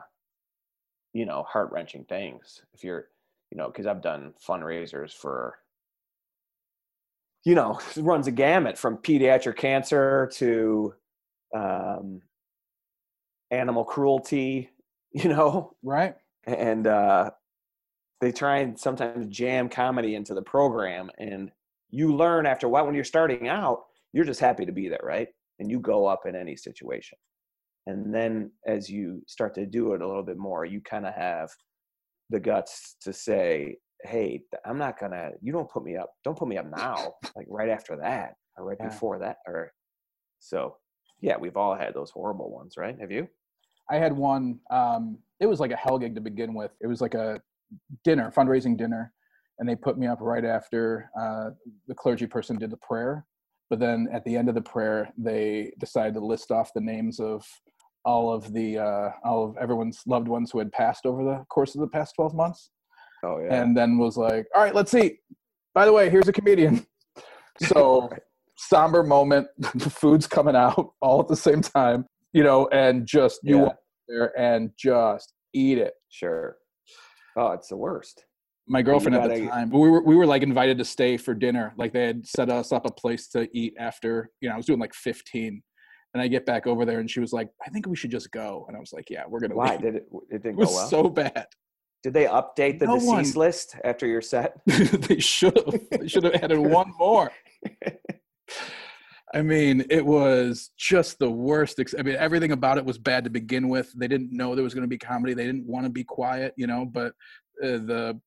you 1.14 1.26
know 1.26 1.42
heart 1.44 1.72
wrenching 1.72 2.06
things. 2.06 2.62
If 2.74 2.84
you're 2.84 3.08
you 3.56 3.62
know 3.62 3.68
because 3.68 3.86
I've 3.88 4.02
done 4.02 4.34
fundraisers 4.46 5.14
for 5.14 5.58
you 7.46 7.56
know 7.56 7.80
it 7.96 8.02
runs 8.02 8.28
a 8.28 8.32
gamut 8.32 8.78
from 8.78 8.98
pediatric 8.98 9.56
cancer 9.56 10.30
to 10.34 10.94
um, 11.56 12.22
animal 13.52 13.86
cruelty, 13.86 14.70
you 15.12 15.30
know, 15.30 15.78
Right? 15.84 16.16
and 16.46 16.86
uh, 16.86 17.32
they 18.22 18.32
try 18.32 18.60
and 18.60 18.80
sometimes 18.80 19.28
jam 19.28 19.70
comedy 19.70 20.16
into 20.16 20.34
the 20.34 20.42
program 20.42 21.10
and 21.18 21.52
you 21.90 22.16
learn 22.16 22.46
after 22.46 22.68
a 22.68 22.70
while 22.70 22.86
when 22.86 22.96
you're 22.96 23.04
starting 23.04 23.48
out 23.48 23.86
you're 24.14 24.26
just 24.26 24.40
happy 24.42 24.66
to 24.66 24.74
be 24.74 24.90
there 24.90 25.02
right? 25.04 25.30
And 25.60 25.72
you 25.72 25.80
go 25.80 26.06
up 26.06 26.26
in 26.26 26.36
any 26.36 26.58
situation. 26.58 27.18
And 27.88 28.14
then 28.14 28.52
as 28.68 28.90
you 28.90 29.24
start 29.28 29.56
to 29.56 29.66
do 29.66 29.94
it 29.94 30.02
a 30.02 30.08
little 30.08 30.24
bit 30.24 30.38
more 30.38 30.66
you 30.66 30.82
kind 30.82 31.06
of 31.08 31.14
have 31.16 31.50
the 32.30 32.40
guts 32.40 32.96
to 33.02 33.14
say 33.14 33.78
hey 34.04 34.42
i'm 34.66 34.78
not 34.78 35.00
gonna 35.00 35.32
you 35.42 35.52
don't 35.52 35.70
put 35.70 35.84
me 35.84 35.96
up 35.96 36.12
don't 36.24 36.38
put 36.38 36.48
me 36.48 36.58
up 36.58 36.66
now 36.70 37.14
like 37.36 37.46
right 37.50 37.70
after 37.70 37.96
that 37.96 38.34
or 38.58 38.66
right 38.66 38.78
Yeah. 38.80 38.88
before 38.90 39.20
that 39.20 39.38
or 39.48 39.72
so 40.40 40.78
yeah 41.22 41.38
we've 41.38 41.58
all 41.58 41.76
had 41.76 41.94
those 41.94 42.12
horrible 42.12 42.52
ones 42.52 42.76
right 42.78 42.98
have 43.00 43.12
you 43.12 43.28
I 43.88 43.98
had 43.98 44.14
one. 44.18 44.60
Um, 44.72 45.20
it 45.40 45.46
was 45.46 45.60
like 45.60 45.70
a 45.70 45.76
hell 45.76 46.00
gig 46.00 46.16
to 46.16 46.22
begin 46.22 46.56
with. 46.56 46.72
It 46.82 46.88
was 46.88 47.02
like 47.02 47.14
a 47.14 47.40
dinner, 48.04 48.34
fundraising 48.36 48.76
dinner, 48.76 49.14
and 49.60 49.70
they 49.70 49.76
put 49.76 49.96
me 50.00 50.08
up 50.08 50.18
right 50.22 50.44
after 50.44 51.12
uh, 51.20 51.52
the 51.88 51.94
clergy 51.94 52.26
person 52.26 52.58
did 52.58 52.72
the 52.72 52.78
prayer. 52.78 53.28
But 53.70 53.80
then 53.80 54.08
at 54.12 54.26
the 54.26 54.36
end 54.36 54.50
of 54.50 54.56
the 54.56 54.62
prayer, 54.64 55.14
they 55.20 55.72
decided 55.80 56.16
to 56.16 56.20
list 56.26 56.50
off 56.50 56.72
the 56.74 56.82
names 56.82 57.20
of 57.20 57.46
all 58.06 58.32
of 58.32 58.54
the 58.54 58.78
uh, 58.78 59.10
all 59.24 59.44
of 59.50 59.58
everyone's 59.58 60.02
loved 60.06 60.28
ones 60.28 60.52
who 60.52 60.60
had 60.60 60.72
passed 60.72 61.06
over 61.06 61.24
the 61.24 61.44
course 61.50 61.76
of 61.76 61.82
the 61.82 61.88
past 61.88 62.14
twelve 62.16 62.34
months, 62.34 62.70
oh 63.24 63.40
yeah 63.40 63.62
and 63.62 63.76
then 63.76 63.98
was 63.98 64.16
like, 64.18 64.46
"All 64.56 64.62
right, 64.64 64.76
let's 64.76 64.92
see. 64.92 65.18
By 65.74 65.86
the 65.86 65.94
way, 65.94 66.10
here's 66.10 66.28
a 66.28 66.34
comedian." 66.34 66.86
So 67.70 68.10
somber 68.58 69.02
moment. 69.04 69.48
The 69.76 69.90
food's 69.90 70.28
coming 70.28 70.56
out 70.58 70.94
all 71.02 71.22
at 71.22 71.28
the 71.30 71.38
same 71.38 71.62
time, 71.62 72.06
you 72.34 72.44
know, 72.44 72.68
and 72.74 73.06
just 73.08 73.40
you 73.44 73.60
Yeah. 73.64 73.70
there 74.10 74.38
and 74.40 74.72
just 74.78 75.34
eat 75.54 75.78
it. 75.78 75.94
Sure. 76.10 76.58
Oh, 77.38 77.52
it's 77.52 77.70
the 77.70 77.78
worst. 77.78 78.26
My 78.68 78.82
girlfriend 78.82 79.16
at 79.16 79.22
gotta- 79.30 79.40
the 79.40 79.48
time, 79.48 79.70
we 79.70 79.90
were 79.90 80.04
we 80.04 80.16
were 80.18 80.26
like 80.26 80.42
invited 80.44 80.78
to 80.80 80.86
stay 80.86 81.16
for 81.18 81.34
dinner. 81.34 81.74
Like 81.78 81.94
they 81.94 82.06
had 82.08 82.28
set 82.28 82.50
us 82.50 82.72
up 82.74 82.86
a 82.86 82.92
place 82.92 83.30
to 83.30 83.48
eat 83.58 83.74
after. 83.80 84.32
You 84.42 84.50
know, 84.50 84.56
I 84.56 84.58
was 84.58 84.66
doing 84.66 84.80
like 84.80 84.94
15, 84.94 85.62
and 86.16 86.22
I 86.22 86.30
get 86.30 86.46
back 86.46 86.66
over 86.66 86.86
there, 86.86 87.02
and 87.02 87.12
she 87.12 87.20
was 87.20 87.34
like, 87.34 87.50
"I 87.66 87.70
think 87.70 87.88
we 87.88 87.96
should 87.98 88.10
just 88.10 88.32
go." 88.32 88.64
And 88.70 88.78
I 88.78 88.80
was 88.80 88.94
like, 88.94 89.10
"Yeah, 89.10 89.24
we're 89.28 89.42
gonna 89.42 89.54
Why 89.56 89.72
leave." 89.72 89.82
did 89.82 89.96
it? 89.96 90.08
It 90.32 90.36
It 90.38 90.44
didn't 90.44 90.56
go 90.56 90.62
was 90.62 90.74
well. 90.74 90.88
so 90.88 91.10
bad. 91.10 91.46
Did 92.04 92.14
they 92.14 92.24
update 92.24 92.80
the 92.80 92.86
No 92.86 92.96
deceased 92.96 93.36
one- 93.36 93.46
list 93.46 93.76
after 93.84 94.08
your 94.08 94.22
set? 94.22 94.56
they 94.66 95.20
should 95.20 95.58
have. 95.58 95.82
They 96.00 96.08
should 96.08 96.24
have 96.24 96.36
added 96.36 96.58
one 96.80 96.94
more. 96.98 97.32
I 99.34 99.42
mean, 99.42 99.84
it 99.90 100.06
was 100.06 100.72
just 100.78 101.20
the 101.20 101.30
worst. 101.30 101.80
ex- 101.80 101.96
I 102.00 102.04
mean, 102.04 102.16
everything 102.16 102.54
about 102.54 102.78
it 102.78 102.86
was 102.86 102.98
bad 102.98 103.26
to 103.26 103.30
begin 103.30 103.68
with. 103.68 103.92
They 103.94 104.08
didn't 104.08 104.32
know 104.32 104.56
there 104.56 104.64
was 104.64 104.74
going 104.74 104.84
to 104.84 104.88
be 104.88 104.98
comedy. 104.98 105.34
They 105.34 105.46
didn't 105.46 105.66
want 105.68 105.86
to 105.86 105.90
be 105.90 106.06
quiet, 106.06 106.54
you 106.56 106.68
know. 106.68 106.86
But 106.86 107.12
uh, 107.62 107.84
the 107.92 108.22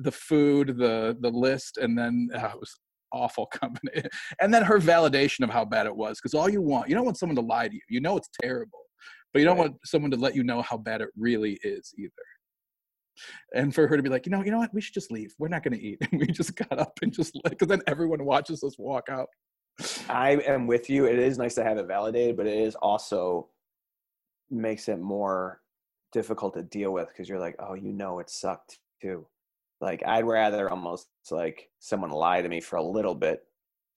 the 0.00 0.12
food, 0.12 0.78
the 0.78 1.14
the 1.20 1.28
list, 1.30 1.76
and 1.76 1.98
then 1.98 2.30
uh, 2.34 2.52
it 2.54 2.60
was 2.60 2.74
awful 3.14 3.46
company. 3.62 4.02
And 4.40 4.52
then 4.52 4.62
her 4.64 4.78
validation 4.78 5.44
of 5.44 5.50
how 5.50 5.64
bad 5.64 5.86
it 5.86 5.96
was, 5.96 6.18
because 6.20 6.34
all 6.34 6.48
you 6.48 6.60
want, 6.60 6.88
you 6.88 6.94
don't 6.94 7.04
want 7.04 7.16
someone 7.18 7.36
to 7.36 7.42
lie 7.42 7.68
to 7.68 7.74
you. 7.74 7.80
You 7.88 8.00
know 8.00 8.16
it's 8.16 8.28
terrible, 8.42 8.80
but 9.32 9.38
you 9.38 9.44
don't 9.46 9.56
Right. 9.58 9.70
want 9.70 9.76
someone 9.84 10.10
to 10.10 10.16
let 10.16 10.34
you 10.34 10.42
know 10.42 10.60
how 10.62 10.76
bad 10.76 11.00
it 11.00 11.08
really 11.16 11.58
is 11.62 11.94
either. 11.98 12.10
And 13.54 13.72
for 13.74 13.86
her 13.86 13.96
to 13.96 14.02
be 14.02 14.08
like, 14.08 14.26
you 14.26 14.30
know, 14.30 14.42
you 14.42 14.50
know 14.50 14.58
what, 14.58 14.74
we 14.74 14.80
should 14.80 14.94
just 14.94 15.12
leave. 15.12 15.32
We're 15.38 15.48
not 15.48 15.62
going 15.62 15.78
to 15.78 15.82
eat. 15.82 15.98
And 16.10 16.20
we 16.20 16.26
just 16.26 16.56
got 16.56 16.78
up 16.78 16.92
and 17.02 17.12
just 17.12 17.38
because 17.44 17.68
then 17.68 17.82
everyone 17.86 18.24
watches 18.24 18.62
us 18.64 18.76
walk 18.78 19.08
out. 19.08 19.28
I 20.08 20.32
am 20.46 20.66
with 20.66 20.90
you. 20.90 21.06
It 21.06 21.18
is 21.18 21.38
nice 21.38 21.54
to 21.54 21.64
have 21.64 21.78
it 21.78 21.86
validated, 21.86 22.36
but 22.36 22.46
it 22.46 22.58
is 22.58 22.74
also 22.76 23.48
makes 24.50 24.88
it 24.88 25.00
more 25.00 25.60
difficult 26.12 26.54
to 26.54 26.62
deal 26.62 26.92
with 26.92 27.08
because 27.08 27.28
you're 27.28 27.40
like, 27.40 27.56
oh, 27.58 27.74
you 27.74 27.92
know, 27.92 28.20
it 28.20 28.30
sucked 28.30 28.78
too. 29.02 29.26
Like 29.80 30.02
I'd 30.06 30.24
rather 30.26 30.70
almost 30.70 31.08
like 31.30 31.70
someone 31.78 32.10
lie 32.10 32.42
to 32.42 32.48
me 32.48 32.60
for 32.60 32.76
a 32.76 32.82
little 32.82 33.14
bit, 33.14 33.46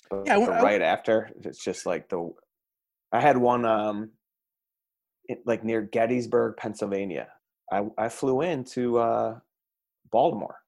but 0.10 0.26
Yeah, 0.26 0.38
but 0.46 0.54
wa- 0.54 0.58
I- 0.60 0.64
right 0.64 0.82
after, 0.82 1.32
it's 1.42 1.64
just 1.64 1.86
like 1.86 2.10
the. 2.10 2.32
I 3.12 3.22
had 3.22 3.38
one 3.38 3.66
um, 3.66 4.14
it, 5.26 5.46
like 5.46 5.64
near 5.64 5.82
Gettysburg, 5.82 6.58
Pennsylvania. 6.58 7.32
I 7.72 7.88
I 7.98 8.10
flew 8.10 8.42
into 8.42 8.98
uh, 8.98 9.40
Baltimore 10.12 10.60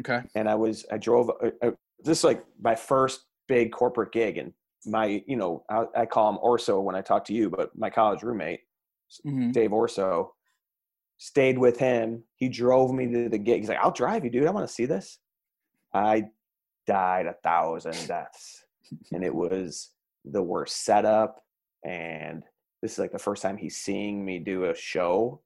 Okay. 0.00 0.24
and 0.34 0.48
I 0.48 0.54
was 0.54 0.84
I 0.90 0.98
drove 0.98 1.30
uh, 1.30 1.50
uh, 1.62 1.70
this 2.00 2.18
is 2.18 2.24
like 2.24 2.44
my 2.60 2.74
first 2.74 3.26
big 3.46 3.72
corporate 3.72 4.12
gig 4.12 4.38
and 4.38 4.52
my 4.86 5.22
you 5.26 5.36
know 5.36 5.64
I, 5.68 5.86
I 5.96 6.06
call 6.06 6.30
him 6.30 6.38
Orso 6.42 6.80
when 6.80 6.94
I 6.94 7.02
talk 7.02 7.24
to 7.26 7.34
you 7.34 7.50
but 7.50 7.76
my 7.76 7.90
college 7.90 8.22
roommate 8.22 8.60
hmm 9.24 9.52
Dave 9.52 9.72
Orso 9.72 10.33
stayed 11.24 11.56
with 11.56 11.78
him. 11.78 12.22
He 12.36 12.50
drove 12.50 12.92
me 12.92 13.10
to 13.10 13.30
the 13.30 13.38
gig 13.38 13.60
he's 13.60 13.70
like 13.70 13.78
I'll 13.82 13.90
drive 13.90 14.24
you 14.24 14.30
dude. 14.30 14.46
I 14.46 14.50
want 14.50 14.68
to 14.68 14.72
see 14.72 14.84
this. 14.84 15.18
I 15.94 16.24
died 16.86 17.24
a 17.24 17.32
thousand 17.42 17.96
deaths 18.06 18.66
and 19.10 19.24
it 19.24 19.34
was 19.34 19.90
the 20.26 20.42
worst 20.42 20.84
setup. 20.84 21.42
And 21.82 22.42
this 22.82 22.92
is 22.92 22.98
like 22.98 23.12
the 23.12 23.18
first 23.18 23.40
time 23.40 23.56
he's 23.56 23.78
seeing 23.78 24.22
me 24.22 24.38
do 24.38 24.66
a 24.66 24.74
show. 24.74 25.40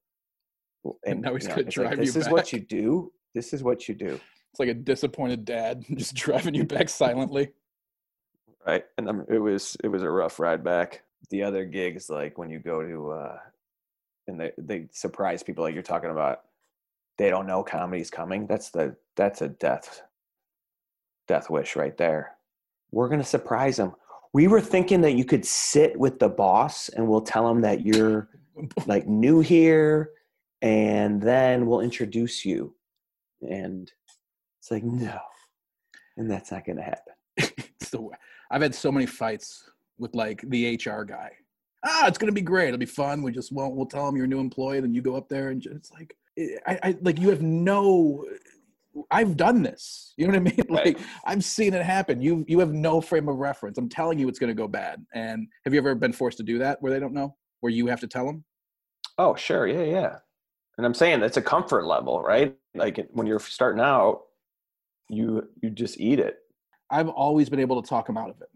And 1.06 1.20
now 1.20 1.34
he's 1.34 1.44
you 1.44 1.50
know, 1.50 1.54
gonna 1.54 1.68
it's 1.68 1.76
like, 1.76 1.86
drive 1.86 1.98
you 1.98 2.04
this 2.06 2.16
is 2.16 2.28
what 2.28 2.52
you 2.52 2.58
do. 2.58 3.12
This 3.36 3.52
is 3.52 3.62
what 3.62 3.88
you 3.88 3.94
do. 3.94 4.18
It's 4.50 4.58
like 4.58 4.68
a 4.70 4.74
disappointed 4.74 5.44
dad 5.44 5.84
just 5.96 6.16
driving 6.16 6.54
you 6.54 6.64
back 6.64 6.88
silently. 6.88 7.52
right. 8.66 8.84
And 8.96 9.08
um, 9.08 9.26
it 9.28 9.38
was 9.38 9.76
it 9.84 9.88
was 9.88 10.02
a 10.02 10.10
rough 10.10 10.40
ride 10.40 10.64
back. 10.64 11.04
The 11.30 11.44
other 11.44 11.64
gigs 11.64 12.10
like 12.10 12.36
when 12.36 12.50
you 12.50 12.58
go 12.58 12.82
to 12.82 13.12
uh 13.12 13.36
and 14.28 14.40
they 14.40 14.52
they 14.58 14.86
surprise 14.92 15.42
people 15.42 15.64
like 15.64 15.74
you're 15.74 15.82
talking 15.82 16.10
about. 16.10 16.42
They 17.16 17.30
don't 17.30 17.46
know 17.46 17.64
comedy's 17.64 18.10
coming. 18.10 18.46
That's 18.46 18.70
the 18.70 18.96
that's 19.16 19.42
a 19.42 19.48
death 19.48 20.02
death 21.26 21.50
wish 21.50 21.76
right 21.76 21.96
there. 21.96 22.36
We're 22.92 23.08
gonna 23.08 23.24
surprise 23.24 23.76
them 23.76 23.94
we 24.32 24.46
were 24.46 24.60
thinking 24.60 25.00
that 25.02 25.14
you 25.14 25.24
could 25.24 25.44
sit 25.44 25.98
with 25.98 26.18
the 26.18 26.28
boss 26.28 26.88
and 26.90 27.08
we'll 27.08 27.22
tell 27.22 27.48
him 27.48 27.60
that 27.62 27.84
you're 27.84 28.28
like 28.86 29.06
new 29.06 29.40
here 29.40 30.10
and 30.60 31.22
then 31.22 31.66
we'll 31.66 31.80
introduce 31.80 32.44
you. 32.44 32.74
And 33.42 33.90
it's 34.60 34.70
like 34.70 34.82
no. 34.82 35.18
And 36.16 36.30
that's 36.30 36.50
not 36.50 36.64
gonna 36.64 36.82
happen. 36.82 37.14
It's 37.80 37.90
the, 37.90 38.08
I've 38.50 38.62
had 38.62 38.74
so 38.74 38.90
many 38.90 39.06
fights 39.06 39.70
with 39.98 40.14
like 40.14 40.42
the 40.48 40.74
HR 40.74 41.04
guy. 41.04 41.30
Ah, 41.84 42.06
it's 42.06 42.18
gonna 42.18 42.32
be 42.32 42.40
great. 42.40 42.68
It'll 42.68 42.78
be 42.78 42.86
fun. 42.86 43.22
We 43.22 43.32
just 43.32 43.52
won't. 43.52 43.74
We'll 43.74 43.86
tell 43.86 44.06
them 44.06 44.16
you're 44.16 44.24
a 44.24 44.28
new 44.28 44.40
employee. 44.40 44.78
And 44.78 44.84
then 44.84 44.94
you 44.94 45.02
go 45.02 45.16
up 45.16 45.28
there 45.28 45.50
and 45.50 45.60
ju- 45.60 45.72
it's 45.74 45.90
like, 45.92 46.16
I, 46.66 46.78
I 46.82 46.96
like 47.02 47.18
you 47.18 47.30
have 47.30 47.42
no. 47.42 48.24
I've 49.12 49.36
done 49.36 49.62
this. 49.62 50.12
You 50.16 50.26
know 50.26 50.32
what 50.32 50.40
I 50.40 50.56
mean? 50.56 50.64
Right. 50.68 50.86
Like 50.86 50.98
I've 51.24 51.44
seen 51.44 51.74
it 51.74 51.84
happen. 51.84 52.20
You 52.20 52.44
you 52.48 52.58
have 52.58 52.72
no 52.72 53.00
frame 53.00 53.28
of 53.28 53.36
reference. 53.36 53.78
I'm 53.78 53.88
telling 53.88 54.18
you, 54.18 54.28
it's 54.28 54.38
gonna 54.38 54.54
go 54.54 54.66
bad. 54.68 55.04
And 55.14 55.46
have 55.64 55.72
you 55.72 55.78
ever 55.78 55.94
been 55.94 56.12
forced 56.12 56.38
to 56.38 56.42
do 56.44 56.58
that 56.58 56.82
where 56.82 56.92
they 56.92 56.98
don't 56.98 57.14
know, 57.14 57.36
where 57.60 57.72
you 57.72 57.86
have 57.86 58.00
to 58.00 58.08
tell 58.08 58.26
them? 58.26 58.44
Oh, 59.16 59.34
sure. 59.34 59.66
Yeah, 59.66 59.82
yeah. 59.82 60.16
And 60.78 60.86
I'm 60.86 60.94
saying 60.94 61.20
that's 61.20 61.36
a 61.36 61.42
comfort 61.42 61.86
level, 61.86 62.22
right? 62.22 62.56
Like 62.74 63.08
when 63.12 63.26
you're 63.26 63.40
starting 63.40 63.80
out, 63.80 64.22
you 65.08 65.48
you 65.62 65.70
just 65.70 66.00
eat 66.00 66.18
it. 66.18 66.38
I've 66.90 67.08
always 67.08 67.48
been 67.48 67.60
able 67.60 67.80
to 67.82 67.88
talk 67.88 68.06
them 68.06 68.16
out 68.16 68.30
of 68.30 68.40
it. 68.40 68.48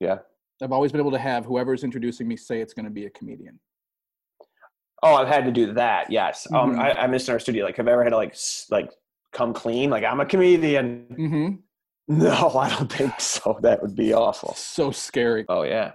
Yeah. 0.00 0.18
I've 0.62 0.72
always 0.72 0.92
been 0.92 1.00
able 1.00 1.10
to 1.12 1.18
have 1.18 1.44
whoever's 1.44 1.84
introducing 1.84 2.26
me 2.26 2.36
say 2.36 2.60
it's 2.60 2.72
going 2.72 2.84
to 2.86 2.90
be 2.90 3.06
a 3.06 3.10
comedian. 3.10 3.58
Oh, 5.02 5.14
I've 5.14 5.28
had 5.28 5.44
to 5.44 5.52
do 5.52 5.72
that. 5.74 6.10
Yes. 6.10 6.46
Um, 6.52 6.74
Mhm. 6.76 6.96
I, 6.98 7.06
missed 7.06 7.28
our 7.28 7.38
studio. 7.38 7.64
Like, 7.66 7.76
have 7.76 7.86
I 7.86 7.92
ever 7.92 8.02
had 8.02 8.10
to 8.10 8.16
like 8.16 8.34
like 8.70 8.90
come 9.32 9.52
clean? 9.52 9.90
Like, 9.90 10.04
I'm 10.04 10.20
a 10.20 10.26
comedian. 10.26 11.06
Mm-hmm. 11.10 11.54
No, 12.08 12.50
I 12.56 12.70
don't 12.70 12.90
think 12.92 13.20
so. 13.20 13.58
That 13.62 13.82
would 13.82 13.96
be 13.96 14.14
awful. 14.14 14.54
So 14.54 14.92
scary. 14.92 15.44
Oh 15.48 15.62
yeah. 15.64 15.90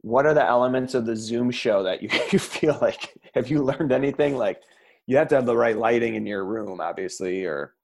What 0.00 0.24
are 0.24 0.32
the 0.32 0.42
elements 0.42 0.94
of 0.94 1.04
the 1.04 1.14
Zoom 1.14 1.50
show 1.50 1.82
that 1.82 2.02
you 2.02 2.08
you 2.32 2.38
feel 2.38 2.78
like? 2.80 3.12
Have 3.34 3.50
you 3.50 3.62
learned 3.62 3.92
anything? 3.92 4.38
Like, 4.38 4.62
you 5.06 5.18
have 5.18 5.28
to 5.28 5.34
have 5.34 5.44
the 5.44 5.54
right 5.54 5.76
lighting 5.76 6.14
in 6.14 6.24
your 6.24 6.46
room, 6.46 6.80
obviously, 6.80 7.44
or. 7.44 7.74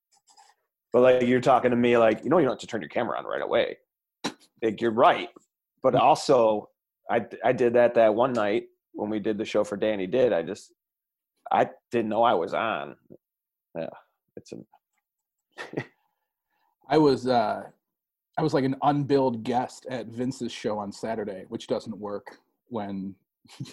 But 0.91 1.03
like 1.03 1.23
you're 1.29 1.43
talking 1.43 1.71
to 1.71 1.77
me, 1.77 1.99
like 1.99 2.25
you 2.25 2.31
know, 2.31 2.39
you 2.39 2.45
don't 2.45 2.53
have 2.55 2.61
to 2.61 2.67
turn 2.67 2.81
your 2.81 2.89
camera 2.89 3.19
on 3.19 3.27
right 3.27 3.43
away. 3.43 3.77
Like 4.63 4.81
you're 4.81 4.91
right, 4.91 5.29
but 5.83 5.95
also, 5.95 6.69
I 7.11 7.27
I 7.45 7.53
did 7.53 7.75
that 7.75 7.95
that 7.95 8.15
one 8.15 8.33
night 8.33 8.65
when 8.93 9.11
we 9.11 9.19
did 9.19 9.39
the 9.39 9.45
show 9.45 9.65
for 9.65 9.77
Danny. 9.77 10.07
Did 10.07 10.33
I 10.33 10.43
just? 10.43 10.73
I 11.53 11.69
didn't 11.91 12.11
know 12.11 12.23
I 12.23 12.35
was 12.35 12.55
on. 12.55 12.97
Yeah, 13.77 13.87
it's 14.37 14.53
a 14.53 14.57
I 16.89 16.99
was 16.99 17.27
uh 17.27 17.63
I 18.39 18.43
was 18.43 18.55
like 18.55 18.65
an 18.65 18.77
unbilled 18.83 19.43
guest 19.45 19.87
at 19.91 20.07
Vince's 20.07 20.53
show 20.53 20.79
on 20.79 20.93
Saturday, 20.93 21.45
which 21.49 21.67
doesn't 21.67 21.97
work 21.97 22.39
when 22.69 23.15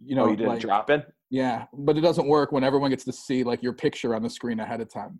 you 0.00 0.14
know 0.14 0.24
oh, 0.24 0.30
you 0.30 0.36
didn't 0.36 0.52
like, 0.52 0.60
drop 0.60 0.90
it. 0.90 1.12
yeah, 1.30 1.66
but 1.72 1.96
it 1.96 2.00
doesn't 2.00 2.28
work 2.28 2.52
when 2.52 2.64
everyone 2.64 2.90
gets 2.90 3.04
to 3.04 3.12
see 3.12 3.44
like 3.44 3.62
your 3.62 3.72
picture 3.72 4.14
on 4.14 4.22
the 4.22 4.30
screen 4.30 4.60
ahead 4.60 4.80
of 4.80 4.92
time. 4.92 5.18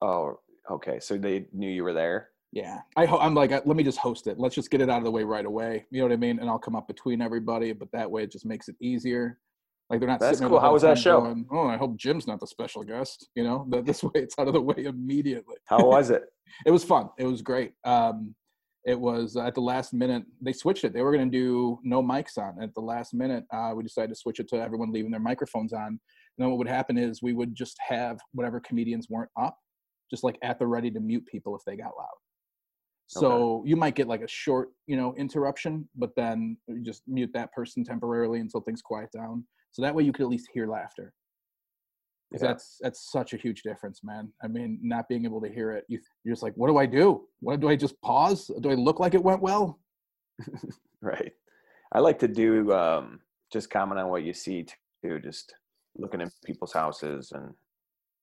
Oh, 0.00 0.38
okay. 0.70 1.00
So 1.00 1.18
they 1.18 1.46
knew 1.52 1.70
you 1.70 1.82
were 1.82 1.94
there. 1.94 2.30
Yeah, 2.52 2.78
I 2.96 3.04
ho- 3.04 3.18
I'm 3.18 3.34
like, 3.34 3.52
uh, 3.52 3.60
let 3.66 3.76
me 3.76 3.82
just 3.82 3.98
host 3.98 4.26
it. 4.26 4.38
Let's 4.38 4.54
just 4.54 4.70
get 4.70 4.80
it 4.80 4.88
out 4.88 4.98
of 4.98 5.04
the 5.04 5.10
way 5.10 5.22
right 5.22 5.44
away. 5.44 5.84
You 5.90 6.00
know 6.00 6.06
what 6.06 6.12
I 6.12 6.16
mean? 6.16 6.38
And 6.38 6.48
I'll 6.48 6.58
come 6.58 6.74
up 6.74 6.88
between 6.88 7.20
everybody, 7.20 7.72
but 7.72 7.90
that 7.92 8.10
way 8.10 8.22
it 8.22 8.32
just 8.32 8.46
makes 8.46 8.68
it 8.68 8.76
easier. 8.80 9.38
Like 9.90 10.00
they're 10.00 10.08
not. 10.08 10.20
That's 10.20 10.40
cool. 10.40 10.60
How 10.60 10.72
was 10.72 10.82
that 10.82 10.98
show? 10.98 11.20
Going, 11.20 11.46
oh, 11.50 11.66
I 11.66 11.76
hope 11.76 11.96
Jim's 11.96 12.26
not 12.26 12.40
the 12.40 12.46
special 12.46 12.82
guest. 12.82 13.28
You 13.34 13.44
know, 13.44 13.66
that 13.70 13.84
this 13.84 14.02
way 14.04 14.12
it's 14.14 14.38
out 14.38 14.48
of 14.48 14.54
the 14.54 14.60
way 14.60 14.84
immediately. 14.84 15.56
How 15.66 15.84
was 15.84 16.10
it? 16.10 16.24
it 16.66 16.70
was 16.70 16.84
fun. 16.84 17.08
It 17.18 17.24
was 17.24 17.42
great. 17.42 17.72
Um, 17.84 18.34
it 18.84 18.98
was 18.98 19.36
at 19.36 19.54
the 19.54 19.60
last 19.60 19.92
minute 19.92 20.24
they 20.40 20.52
switched 20.52 20.84
it. 20.84 20.94
They 20.94 21.02
were 21.02 21.12
going 21.12 21.30
to 21.30 21.36
do 21.36 21.78
no 21.82 22.02
mics 22.02 22.38
on. 22.38 22.62
At 22.62 22.74
the 22.74 22.80
last 22.80 23.12
minute, 23.12 23.44
uh, 23.52 23.72
we 23.76 23.82
decided 23.82 24.08
to 24.08 24.14
switch 24.14 24.40
it 24.40 24.48
to 24.48 24.56
everyone 24.56 24.92
leaving 24.92 25.10
their 25.10 25.20
microphones 25.20 25.72
on. 25.72 25.86
And 25.86 25.98
then 26.38 26.48
what 26.48 26.58
would 26.58 26.68
happen 26.68 26.96
is 26.96 27.20
we 27.20 27.34
would 27.34 27.54
just 27.54 27.76
have 27.86 28.18
whatever 28.32 28.60
comedians 28.60 29.08
weren't 29.10 29.30
up, 29.38 29.58
just 30.10 30.24
like 30.24 30.38
at 30.42 30.58
the 30.58 30.66
ready 30.66 30.90
to 30.90 31.00
mute 31.00 31.26
people 31.26 31.56
if 31.56 31.62
they 31.66 31.76
got 31.76 31.92
loud. 31.98 32.16
So 33.10 33.62
you 33.64 33.74
might 33.76 33.94
get 33.94 34.06
like 34.06 34.20
a 34.20 34.28
short, 34.28 34.70
you 34.86 34.96
know, 34.96 35.14
interruption, 35.14 35.88
but 35.96 36.14
then 36.14 36.58
you 36.66 36.82
just 36.82 37.02
mute 37.08 37.30
that 37.32 37.52
person 37.52 37.82
temporarily 37.82 38.38
until 38.40 38.60
things 38.60 38.82
quiet 38.82 39.10
down. 39.12 39.46
So 39.72 39.82
that 39.82 39.94
way 39.94 40.02
you 40.02 40.12
could 40.12 40.22
at 40.22 40.28
least 40.28 40.48
hear 40.52 40.66
laughter. 40.66 41.14
'Cause 42.30 42.42
Yeah. 42.42 42.48
that's 42.48 42.76
that's 42.82 43.10
such 43.10 43.32
a 43.32 43.38
huge 43.38 43.62
difference, 43.62 44.04
man. 44.04 44.34
I 44.42 44.48
mean, 44.48 44.78
not 44.82 45.08
being 45.08 45.24
able 45.24 45.40
to 45.40 45.48
hear 45.48 45.70
it, 45.72 45.86
you, 45.88 45.98
you're 46.22 46.34
just 46.34 46.42
like, 46.42 46.52
what 46.56 46.68
do 46.68 46.76
I 46.76 46.84
do? 46.84 47.26
What 47.40 47.60
do 47.60 47.68
I 47.70 47.76
just 47.76 47.98
pause? 48.02 48.50
Do 48.60 48.70
I 48.70 48.74
look 48.74 49.00
like 49.00 49.14
it 49.14 49.22
went 49.22 49.40
well? 49.40 49.80
Right. 51.00 51.32
I 51.92 52.00
like 52.00 52.18
to 52.18 52.28
do 52.28 52.72
um, 52.72 53.20
just 53.52 53.70
comment 53.70 54.00
on 54.00 54.08
what 54.10 54.24
you 54.24 54.34
see 54.34 54.66
too, 55.02 55.20
just 55.20 55.54
looking 55.96 56.20
at 56.20 56.32
people's 56.44 56.72
houses 56.72 57.30
and 57.30 57.54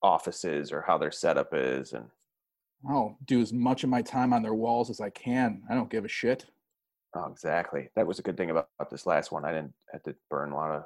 offices 0.03 0.73
or 0.73 0.81
how 0.81 0.97
their 0.97 1.11
setup 1.11 1.53
is. 1.53 1.93
And 1.93 2.09
I'll 2.89 3.17
do 3.25 3.41
as 3.41 3.51
much 3.53 3.83
of 3.83 3.89
my 3.89 4.01
time 4.01 4.33
on 4.33 4.41
their 4.43 4.53
walls 4.53 4.89
as 4.89 5.01
I 5.01 5.09
can. 5.09 5.63
I 5.69 5.73
don't 5.73 5.89
give 5.89 6.05
a 6.05 6.09
shit. 6.09 6.45
oh, 7.15 7.27
exactly. 7.31 7.89
That 7.95 8.05
was 8.07 8.19
a 8.19 8.21
good 8.21 8.37
thing 8.37 8.49
about, 8.51 8.69
about 8.79 8.89
this 8.91 9.05
last 9.05 9.31
one. 9.31 9.45
I 9.45 9.51
didn't 9.51 9.73
have 9.91 10.03
to 10.03 10.15
burn 10.29 10.51
a 10.51 10.55
lot 10.55 10.71
of, 10.71 10.83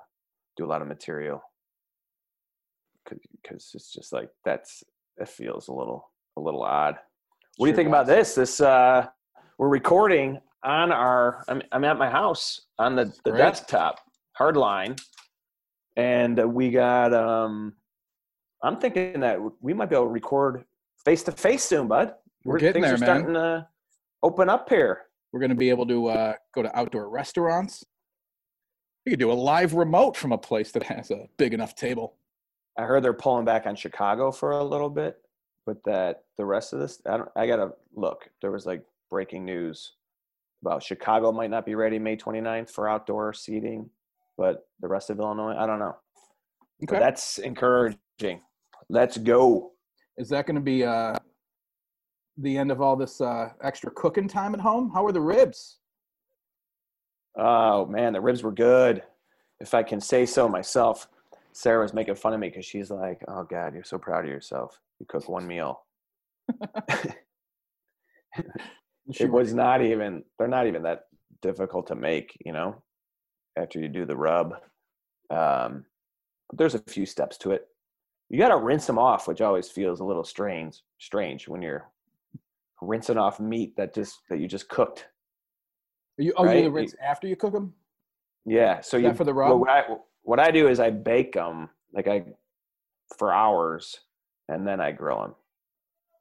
do 0.57 0.65
a 0.65 0.67
lot 0.67 0.81
of 0.81 0.87
material. 0.87 1.41
because 3.41 3.71
it's 3.73 3.91
just 3.91 4.13
like 4.13 4.29
that's 4.45 4.83
it 5.17 5.27
feels 5.27 5.67
a 5.67 5.73
little 5.73 6.11
a 6.37 6.41
little 6.41 6.63
odd. 6.63 6.95
What 7.57 7.65
do 7.65 7.69
you 7.71 7.75
think 7.75 7.89
about 7.89 8.07
this? 8.07 8.35
This 8.35 8.61
uh, 8.61 9.07
we're 9.57 9.67
recording 9.69 10.39
on 10.63 10.91
our. 10.91 11.43
I'm, 11.47 11.61
I'm 11.71 11.83
at 11.83 11.97
my 11.97 12.09
house 12.09 12.61
on 12.77 12.95
the, 12.95 13.11
the 13.25 13.31
desktop, 13.31 13.99
hardline, 14.39 14.99
and 15.97 16.37
we 16.53 16.71
got. 16.71 17.13
um 17.13 17.73
I'm 18.61 18.77
thinking 18.77 19.21
that 19.21 19.39
we 19.61 19.73
might 19.73 19.89
be 19.89 19.95
able 19.95 20.05
to 20.05 20.11
record 20.11 20.65
face 21.05 21.23
to 21.23 21.31
face 21.31 21.63
soon, 21.63 21.87
bud. 21.87 22.13
We're, 22.43 22.53
we're 22.53 22.59
getting 22.59 22.81
there, 22.81 22.97
man. 22.97 22.99
Starting 22.99 23.33
to 23.33 23.67
open 24.23 24.49
up 24.49 24.69
here. 24.69 25.03
We're 25.31 25.39
going 25.39 25.49
to 25.49 25.55
be 25.55 25.69
able 25.69 25.85
to 25.87 26.07
uh, 26.07 26.33
go 26.53 26.63
to 26.63 26.77
outdoor 26.77 27.09
restaurants. 27.09 27.83
We 29.05 29.11
could 29.11 29.19
do 29.19 29.31
a 29.31 29.33
live 29.33 29.73
remote 29.73 30.17
from 30.17 30.31
a 30.31 30.37
place 30.37 30.71
that 30.71 30.83
has 30.83 31.11
a 31.11 31.27
big 31.37 31.53
enough 31.53 31.75
table. 31.75 32.15
I 32.77 32.83
heard 32.83 33.03
they're 33.03 33.13
pulling 33.13 33.45
back 33.45 33.65
on 33.65 33.75
Chicago 33.75 34.31
for 34.31 34.51
a 34.51 34.63
little 34.63 34.89
bit, 34.89 35.17
but 35.65 35.77
that 35.85 36.23
the 36.37 36.45
rest 36.45 36.73
of 36.73 36.79
this, 36.79 37.01
I 37.05 37.17
don't. 37.17 37.29
I 37.35 37.45
gotta 37.45 37.71
look. 37.93 38.29
There 38.41 38.51
was 38.51 38.65
like 38.65 38.83
breaking 39.09 39.45
news 39.45 39.93
about 40.61 40.83
Chicago 40.83 41.31
might 41.31 41.49
not 41.49 41.65
be 41.65 41.75
ready 41.75 41.99
May 41.99 42.17
29th 42.17 42.69
for 42.69 42.87
outdoor 42.87 43.33
seating, 43.33 43.89
but 44.37 44.67
the 44.79 44.87
rest 44.87 45.09
of 45.09 45.19
Illinois, 45.19 45.55
I 45.57 45.65
don't 45.65 45.79
know. 45.79 45.95
Okay. 46.83 46.95
But 46.95 46.99
that's 46.99 47.37
encouraging. 47.39 48.41
Let's 48.89 49.17
go. 49.17 49.71
Is 50.19 50.27
that 50.29 50.45
going 50.45 50.55
to 50.55 50.61
be 50.61 50.83
uh, 50.83 51.15
the 52.37 52.57
end 52.57 52.71
of 52.71 52.81
all 52.81 52.97
this 52.97 53.21
uh, 53.21 53.51
extra 53.63 53.89
cooking 53.91 54.27
time 54.27 54.53
at 54.53 54.59
home? 54.59 54.91
How 54.93 55.05
are 55.05 55.13
the 55.13 55.21
ribs? 55.21 55.77
Oh 57.37 57.85
man, 57.85 58.11
the 58.11 58.19
ribs 58.19 58.43
were 58.43 58.51
good. 58.51 59.01
If 59.61 59.73
I 59.73 59.81
can 59.81 60.01
say 60.01 60.25
so 60.25 60.49
myself. 60.49 61.07
Sarah 61.53 61.81
was 61.81 61.93
making 61.93 62.15
fun 62.15 62.33
of 62.33 62.39
me 62.39 62.49
because 62.49 62.65
she's 62.65 62.91
like, 62.91 63.21
"Oh 63.27 63.43
God, 63.43 63.73
you're 63.73 63.83
so 63.83 63.97
proud 63.97 64.25
of 64.25 64.29
yourself. 64.29 64.79
You 64.99 65.05
cook 65.07 65.27
one 65.29 65.47
meal." 65.47 65.81
it 69.07 69.31
was 69.31 69.53
not 69.53 69.81
even. 69.81 70.23
They're 70.37 70.49
not 70.49 70.67
even 70.67 70.83
that 70.83 71.05
difficult 71.41 71.87
to 71.87 71.95
make, 71.95 72.37
you 72.45 72.51
know. 72.51 72.83
After 73.57 73.79
you 73.79 73.87
do 73.87 74.05
the 74.05 74.17
rub, 74.17 74.53
um, 75.31 75.85
there's 76.53 76.75
a 76.75 76.79
few 76.79 77.05
steps 77.05 77.37
to 77.39 77.51
it. 77.51 77.68
You 78.29 78.37
got 78.37 78.49
to 78.49 78.57
rinse 78.57 78.85
them 78.85 78.99
off, 78.99 79.27
which 79.27 79.41
always 79.41 79.69
feels 79.69 79.99
a 79.99 80.03
little 80.03 80.23
strange. 80.23 80.81
Strange 80.99 81.47
when 81.47 81.61
you're 81.61 81.89
rinsing 82.81 83.17
off 83.17 83.39
meat 83.39 83.75
that 83.75 83.93
just 83.93 84.19
that 84.29 84.39
you 84.39 84.47
just 84.47 84.69
cooked. 84.69 85.07
Are 86.19 86.23
you 86.23 86.33
oh 86.37 86.45
right? 86.45 86.63
you 86.63 86.69
rinse 86.69 86.95
after 87.03 87.27
you 87.27 87.35
cook 87.35 87.53
them? 87.53 87.73
Yeah. 88.45 88.81
So 88.81 88.97
you 88.97 89.13
for 89.13 89.23
the 89.23 89.33
rub. 89.33 89.59
What 89.59 89.69
I, 89.69 89.83
what 90.23 90.39
I 90.39 90.51
do 90.51 90.67
is 90.67 90.79
I 90.79 90.89
bake 90.91 91.33
them 91.33 91.69
like 91.93 92.07
I 92.07 92.23
for 93.17 93.33
hours, 93.33 93.99
and 94.47 94.67
then 94.67 94.79
I 94.79 94.91
grill 94.91 95.21
them, 95.21 95.35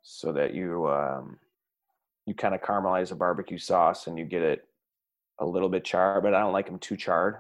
so 0.03 0.33
that 0.33 0.55
you 0.55 0.89
um, 0.89 1.39
you 2.27 2.35
kind 2.35 2.55
of 2.55 2.61
caramelize 2.61 3.09
the 3.09 3.17
barbecue 3.17 3.59
sauce 3.59 4.07
and 4.07 4.19
you 4.19 4.25
get 4.25 4.43
it 4.43 4.65
a 5.41 5.47
little 5.47 5.69
bit 5.69 5.85
charred, 5.85 6.23
but 6.23 6.35
I 6.35 6.41
don't 6.41 6.53
like 6.53 6.67
them 6.67 6.79
too 6.79 6.97
charred. 6.97 7.37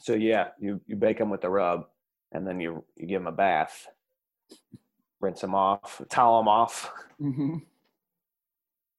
So 0.00 0.14
yeah, 0.14 0.48
you 0.58 0.80
you 0.86 0.96
bake 0.96 1.18
them 1.18 1.30
with 1.30 1.42
the 1.42 1.50
rub, 1.50 1.86
and 2.32 2.46
then 2.46 2.60
you 2.60 2.84
you 2.96 3.06
give 3.06 3.20
them 3.20 3.32
a 3.32 3.36
bath, 3.36 3.88
rinse 5.20 5.40
them 5.40 5.54
off, 5.54 6.00
towel 6.08 6.40
them 6.40 6.48
off. 6.48 6.92
Mm-hmm 7.20 7.58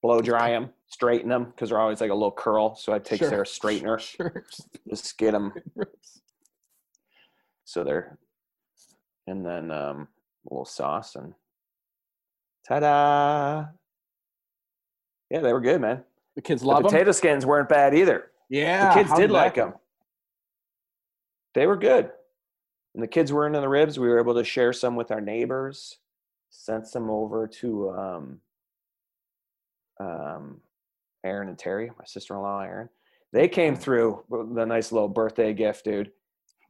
blow 0.02 0.22
dry 0.22 0.50
them, 0.50 0.70
straighten 0.88 1.30
them 1.30 1.46
because 1.46 1.70
they're 1.70 1.80
always 1.80 2.02
like 2.02 2.10
a 2.10 2.14
little 2.14 2.32
curl. 2.32 2.76
So 2.76 2.94
I 2.94 3.00
take 3.00 3.20
sure. 3.20 3.30
their 3.30 3.44
straightener, 3.44 4.00
sure. 4.18 4.44
just 4.90 5.18
get 5.18 5.32
them 5.32 5.54
so 7.72 7.84
they're, 7.84 8.18
and 9.28 9.46
then 9.46 9.72
um, 9.72 10.08
a 10.46 10.54
little 10.54 10.66
sauce 10.66 11.16
and 11.16 11.34
ta-da! 12.68 13.68
Yeah, 15.30 15.40
they 15.40 15.54
were 15.54 15.62
good, 15.62 15.80
man. 15.80 16.04
The 16.36 16.42
kids 16.42 16.64
love 16.64 16.84
the 16.84 16.90
potato 16.90 17.06
them? 17.06 17.14
skins 17.14 17.46
weren't 17.46 17.70
bad 17.70 17.94
either. 17.94 18.32
Yeah, 18.50 18.90
the 18.90 19.04
kids 19.04 19.14
did 19.14 19.32
like 19.32 19.56
them. 19.56 19.74
They 21.54 21.66
were 21.68 21.78
good. 21.78 22.12
And 22.94 23.02
the 23.02 23.08
kids 23.08 23.32
were 23.32 23.48
into 23.48 23.62
the 23.62 23.70
ribs. 23.70 23.98
We 23.98 24.08
were 24.08 24.20
able 24.20 24.36
to 24.36 24.44
share 24.44 24.74
some 24.74 24.96
with 24.96 25.12
our 25.12 25.22
neighbors. 25.22 25.98
Sent 26.50 26.88
some 26.88 27.10
over 27.10 27.48
to 27.48 27.90
um, 27.92 28.40
um, 30.00 30.62
Aaron 31.24 31.48
and 31.48 31.58
Terry, 31.58 31.90
my 31.98 32.06
sister-in-law 32.06 32.62
Aaron. 32.62 32.90
They 33.32 33.48
came 33.48 33.76
through 33.76 34.24
with 34.28 34.58
a 34.58 34.66
nice 34.66 34.92
little 34.92 35.08
birthday 35.08 35.54
gift, 35.54 35.86
dude. 35.86 36.12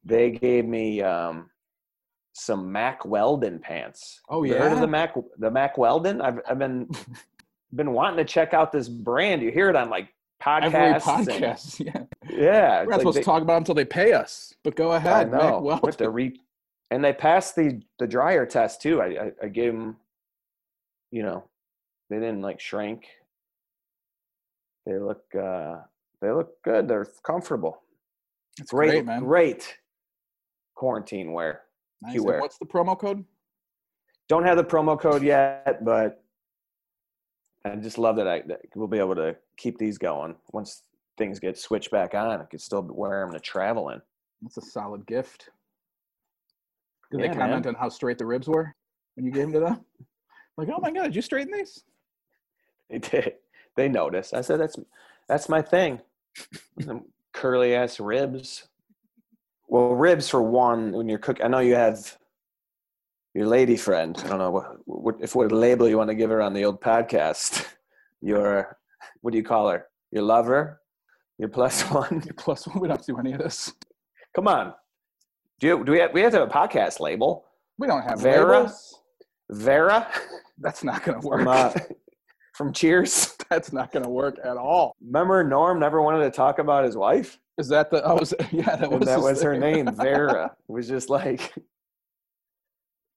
They 0.06 0.30
gave 0.32 0.66
me 0.66 1.02
um, 1.02 1.50
some 2.34 2.72
Mack 2.72 3.06
Weldon 3.06 3.60
pants. 3.60 4.22
Oh 4.30 4.44
yeah, 4.44 4.60
heard 4.60 4.74
of 4.74 4.80
the 4.80 4.88
Mac 4.88 5.16
the 5.40 5.50
Mack 5.52 5.78
Weldon? 5.78 6.22
I've 6.22 6.40
I've 6.48 6.60
been 6.60 6.90
been 7.76 7.94
wanting 7.94 8.18
to 8.18 8.26
check 8.26 8.54
out 8.54 8.72
this 8.72 8.90
brand. 8.90 9.42
You 9.42 9.52
hear 9.52 9.70
it 9.70 9.76
on 9.76 9.90
like 9.90 10.14
podcasts. 10.42 10.74
Every 10.74 11.00
podcast, 11.00 11.80
and, 11.80 12.08
yeah. 12.30 12.36
Yeah, 12.38 12.80
we're 12.80 12.86
not 12.86 12.90
like 12.90 13.00
supposed 13.00 13.18
they, 13.18 13.22
to 13.22 13.26
talk 13.26 13.42
about 13.42 13.54
them 13.54 13.62
until 13.62 13.76
they 13.76 13.86
pay 13.86 14.14
us. 14.14 14.54
But 14.64 14.76
go 14.76 14.94
ahead, 14.94 15.28
I 15.28 15.38
know. 15.38 15.62
Mack 15.62 15.84
Weldon. 15.84 16.14
Re- 16.14 16.42
and 16.90 17.04
they 17.04 17.14
passed 17.14 17.56
the 17.56 17.82
the 18.00 18.08
dryer 18.08 18.46
test 18.46 18.82
too. 18.82 19.02
I, 19.02 19.06
I 19.06 19.32
I 19.44 19.48
gave 19.48 19.74
them, 19.74 19.98
you 21.12 21.24
know, 21.24 21.46
they 22.10 22.18
didn't 22.18 22.42
like 22.42 22.60
shrink 22.60 23.06
they 24.86 24.98
look 24.98 25.24
uh, 25.36 25.78
they 26.22 26.32
look 26.32 26.62
good. 26.64 26.88
They're 26.88 27.08
comfortable. 27.24 27.82
It's 28.60 28.72
great, 28.72 28.92
great 28.92 29.06
man. 29.06 29.24
Great 29.24 29.78
quarantine 30.76 31.32
wear. 31.32 31.62
Nice. 32.02 32.20
Wear. 32.20 32.40
What's 32.40 32.58
the 32.58 32.66
promo 32.66 32.98
code? 32.98 33.24
Don't 34.28 34.46
have 34.46 34.58
the 34.58 34.64
promo 34.64 35.00
code 35.00 35.24
yet, 35.24 35.84
but 35.84 36.21
I 37.66 37.76
just 37.76 37.98
love 37.98 38.16
that 38.16 38.28
I 38.28 38.42
that 38.48 38.62
we'll 38.76 38.88
be 38.88 39.00
able 39.00 39.16
to 39.16 39.36
keep 39.58 39.78
these 39.78 39.98
going 39.98 40.36
once 40.52 40.84
things 41.18 41.40
get 41.40 41.58
switched 41.58 41.92
back 41.92 42.16
on. 42.16 42.42
I 42.42 42.46
could 42.46 42.62
still 42.62 42.82
wear 42.82 43.22
them 43.22 43.34
to 43.34 43.40
travel 43.40 43.90
in. 43.90 44.02
That's 44.42 44.58
a 44.58 44.62
solid 44.62 45.06
gift. 45.06 45.50
Did 47.12 47.20
yeah, 47.20 47.28
they 47.28 47.38
comment 47.38 47.66
man. 47.66 47.76
on 47.76 47.80
how 47.80 47.90
straight 47.90 48.18
the 48.18 48.26
ribs 48.26 48.48
were 48.48 48.74
when 49.16 49.26
you 49.26 49.32
gave 49.32 49.44
them 49.44 49.54
to 49.54 49.60
them? 49.60 49.86
Like, 50.58 50.68
oh 50.68 50.82
my 50.82 50.92
god, 50.92 51.04
did 51.04 51.16
you 51.16 51.22
straighten 51.22 51.54
these? 51.54 51.82
They 52.90 53.00
did 53.00 53.36
they 53.76 53.88
noticed. 53.88 54.34
I 54.34 54.42
said, 54.42 54.60
that's, 54.60 54.78
that's 55.28 55.50
my 55.50 55.62
thing. 55.62 56.02
curly 57.34 57.76
ass 57.76 58.00
ribs. 58.00 58.68
Well, 59.68 59.96
ribs 59.96 60.28
for 60.28 60.42
one, 60.42 60.92
when 60.92 61.08
you're 61.08 61.20
cooking, 61.20 61.46
I 61.46 61.50
know 61.50 61.60
you 61.60 61.76
have 61.76 62.18
your 63.34 63.48
lady 63.48 63.78
friend. 63.78 64.20
I 64.24 64.28
don't 64.28 64.40
know 64.40 64.52
what, 64.52 64.78
what, 64.86 65.16
if 65.22 65.36
what 65.36 65.52
label 65.52 65.88
you 65.88 65.98
want 65.98 66.10
to 66.10 66.16
give 66.16 66.30
her 66.30 66.42
on 66.42 66.54
the 66.54 66.66
old 66.66 66.82
podcast. 66.82 67.66
Your, 68.22 68.78
what 69.22 69.32
do 69.32 69.38
you 69.38 69.44
call 69.44 69.70
her? 69.70 69.88
Your 70.12 70.24
lover? 70.24 70.82
Your 71.40 71.50
plus 71.50 71.82
one? 71.92 72.22
Your 72.26 72.36
plus 72.36 72.68
one? 72.68 72.80
We 72.80 72.88
don't 72.88 73.06
do 73.06 73.18
any 73.18 73.34
of 73.34 73.40
this. 73.40 73.74
Come 74.36 74.48
on. 74.48 74.74
Do 75.60 75.68
you, 75.68 75.84
do 75.84 75.92
we 75.92 76.00
have, 76.00 76.14
we 76.14 76.22
have 76.22 76.32
to 76.34 76.40
have 76.40 76.50
a 76.50 76.52
podcast 76.52 77.00
label? 77.00 77.46
We 77.78 77.88
don't 77.88 78.04
have 78.04 78.22
Vera. 78.22 78.58
Labels. 78.58 79.00
Vera. 79.50 80.08
That's 80.60 80.84
not 80.84 81.04
going 81.04 81.20
to 81.20 81.28
work. 81.28 81.40
From, 81.40 81.48
uh, 81.48 81.74
from 82.54 82.74
Cheers. 82.74 83.36
That's 83.50 83.74
not 83.74 83.92
going 83.92 84.04
to 84.04 84.10
work 84.10 84.38
at 84.44 84.58
all. 84.58 84.96
Remember, 85.04 85.44
Norm 85.44 85.80
never 85.80 86.02
wanted 86.02 86.24
to 86.24 86.32
talk 86.32 86.60
about 86.60 86.84
his 86.86 86.96
wife. 86.96 87.40
Is 87.58 87.68
that 87.70 87.90
the? 87.90 88.04
Oh, 88.04 88.16
was, 88.16 88.34
yeah, 88.52 88.76
that 88.76 88.92
was. 88.92 89.06
that 89.06 89.20
was 89.20 89.42
her 89.42 89.58
name, 89.58 89.94
Vera. 89.96 90.46
It 90.46 90.72
was 90.72 90.88
just 90.88 91.10
like. 91.10 91.54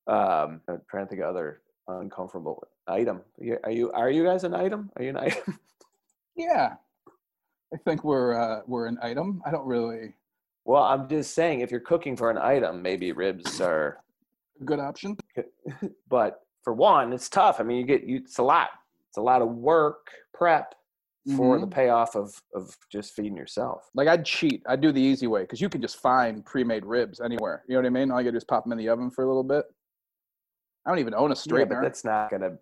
Um, 0.07 0.61
I'm 0.69 0.81
trying 0.91 1.07
to 1.07 1.11
think 1.11 1.23
of 1.23 1.29
other 1.29 1.61
uncomfortable 1.89 2.67
item. 2.87 3.21
Are 3.65 3.71
you? 3.71 3.91
Are 3.93 4.11
you 4.11 4.25
guys 4.25 4.45
an 4.45 4.55
item? 4.55 4.91
Are 4.97 5.03
you 5.03 5.11
an 5.11 5.17
item? 5.29 5.59
Yeah, 6.37 6.75
I 7.73 7.77
think 7.85 8.05
we're 8.05 8.35
uh, 8.35 8.63
we're 8.67 8.87
an 8.87 8.99
item. 9.03 9.43
I 9.47 9.51
don't 9.51 9.67
really. 9.67 10.15
Well, 10.65 10.83
I'm 10.83 11.09
just 11.09 11.35
saying, 11.35 11.61
if 11.61 11.71
you're 11.71 11.81
cooking 11.81 12.17
for 12.17 12.31
an 12.31 12.39
item, 12.39 12.81
maybe 12.81 13.13
ribs 13.13 13.61
are 13.61 13.99
a 14.61 14.65
good 14.65 14.81
option. 14.81 15.17
But 16.09 16.41
for 16.63 16.73
one, 16.73 17.13
it's 17.13 17.29
tough. 17.29 17.61
I 17.61 17.65
mean, 17.65 17.79
you 17.79 17.85
get 17.85 18.05
you, 18.05 18.19
it's 18.19 18.39
a 18.39 18.43
lot 18.43 18.71
it's 19.15 19.19
a 19.19 19.23
lot 19.23 19.43
of 19.43 19.49
work 19.49 20.09
prep 20.33 20.75
for 21.37 21.55
mm-hmm. 21.55 21.61
the 21.61 21.67
payoff 21.69 22.17
of 22.17 22.35
of 22.53 22.77
just 22.91 23.15
feeding 23.15 23.37
yourself. 23.37 23.89
Like 23.95 24.09
I'd 24.09 24.25
cheat. 24.25 24.61
I'd 24.67 24.81
do 24.81 24.91
the 24.91 25.01
easy 25.01 25.29
way 25.29 25.43
because 25.43 25.61
you 25.61 25.69
can 25.69 25.81
just 25.81 25.99
find 25.99 26.45
pre-made 26.45 26.85
ribs 26.85 27.21
anywhere. 27.21 27.63
You 27.69 27.75
know 27.75 27.83
what 27.83 27.87
I 27.87 27.91
mean? 27.91 28.11
All 28.11 28.21
you 28.21 28.25
gotta 28.25 28.33
do 28.33 28.39
is 28.39 28.45
pop 28.45 28.65
them 28.65 28.73
in 28.73 28.79
the 28.79 28.89
oven 28.89 29.11
for 29.11 29.23
a 29.23 29.27
little 29.29 29.45
bit. 29.45 29.67
I 30.87 30.91
don't 30.91 30.99
even 30.99 31.15
own 31.15 31.33
a 31.33 31.35
straightener. 31.35 31.59
Yeah, 31.59 31.65
but 31.65 31.83
that's 31.83 32.05
not 32.05 32.31
gonna. 32.31 32.59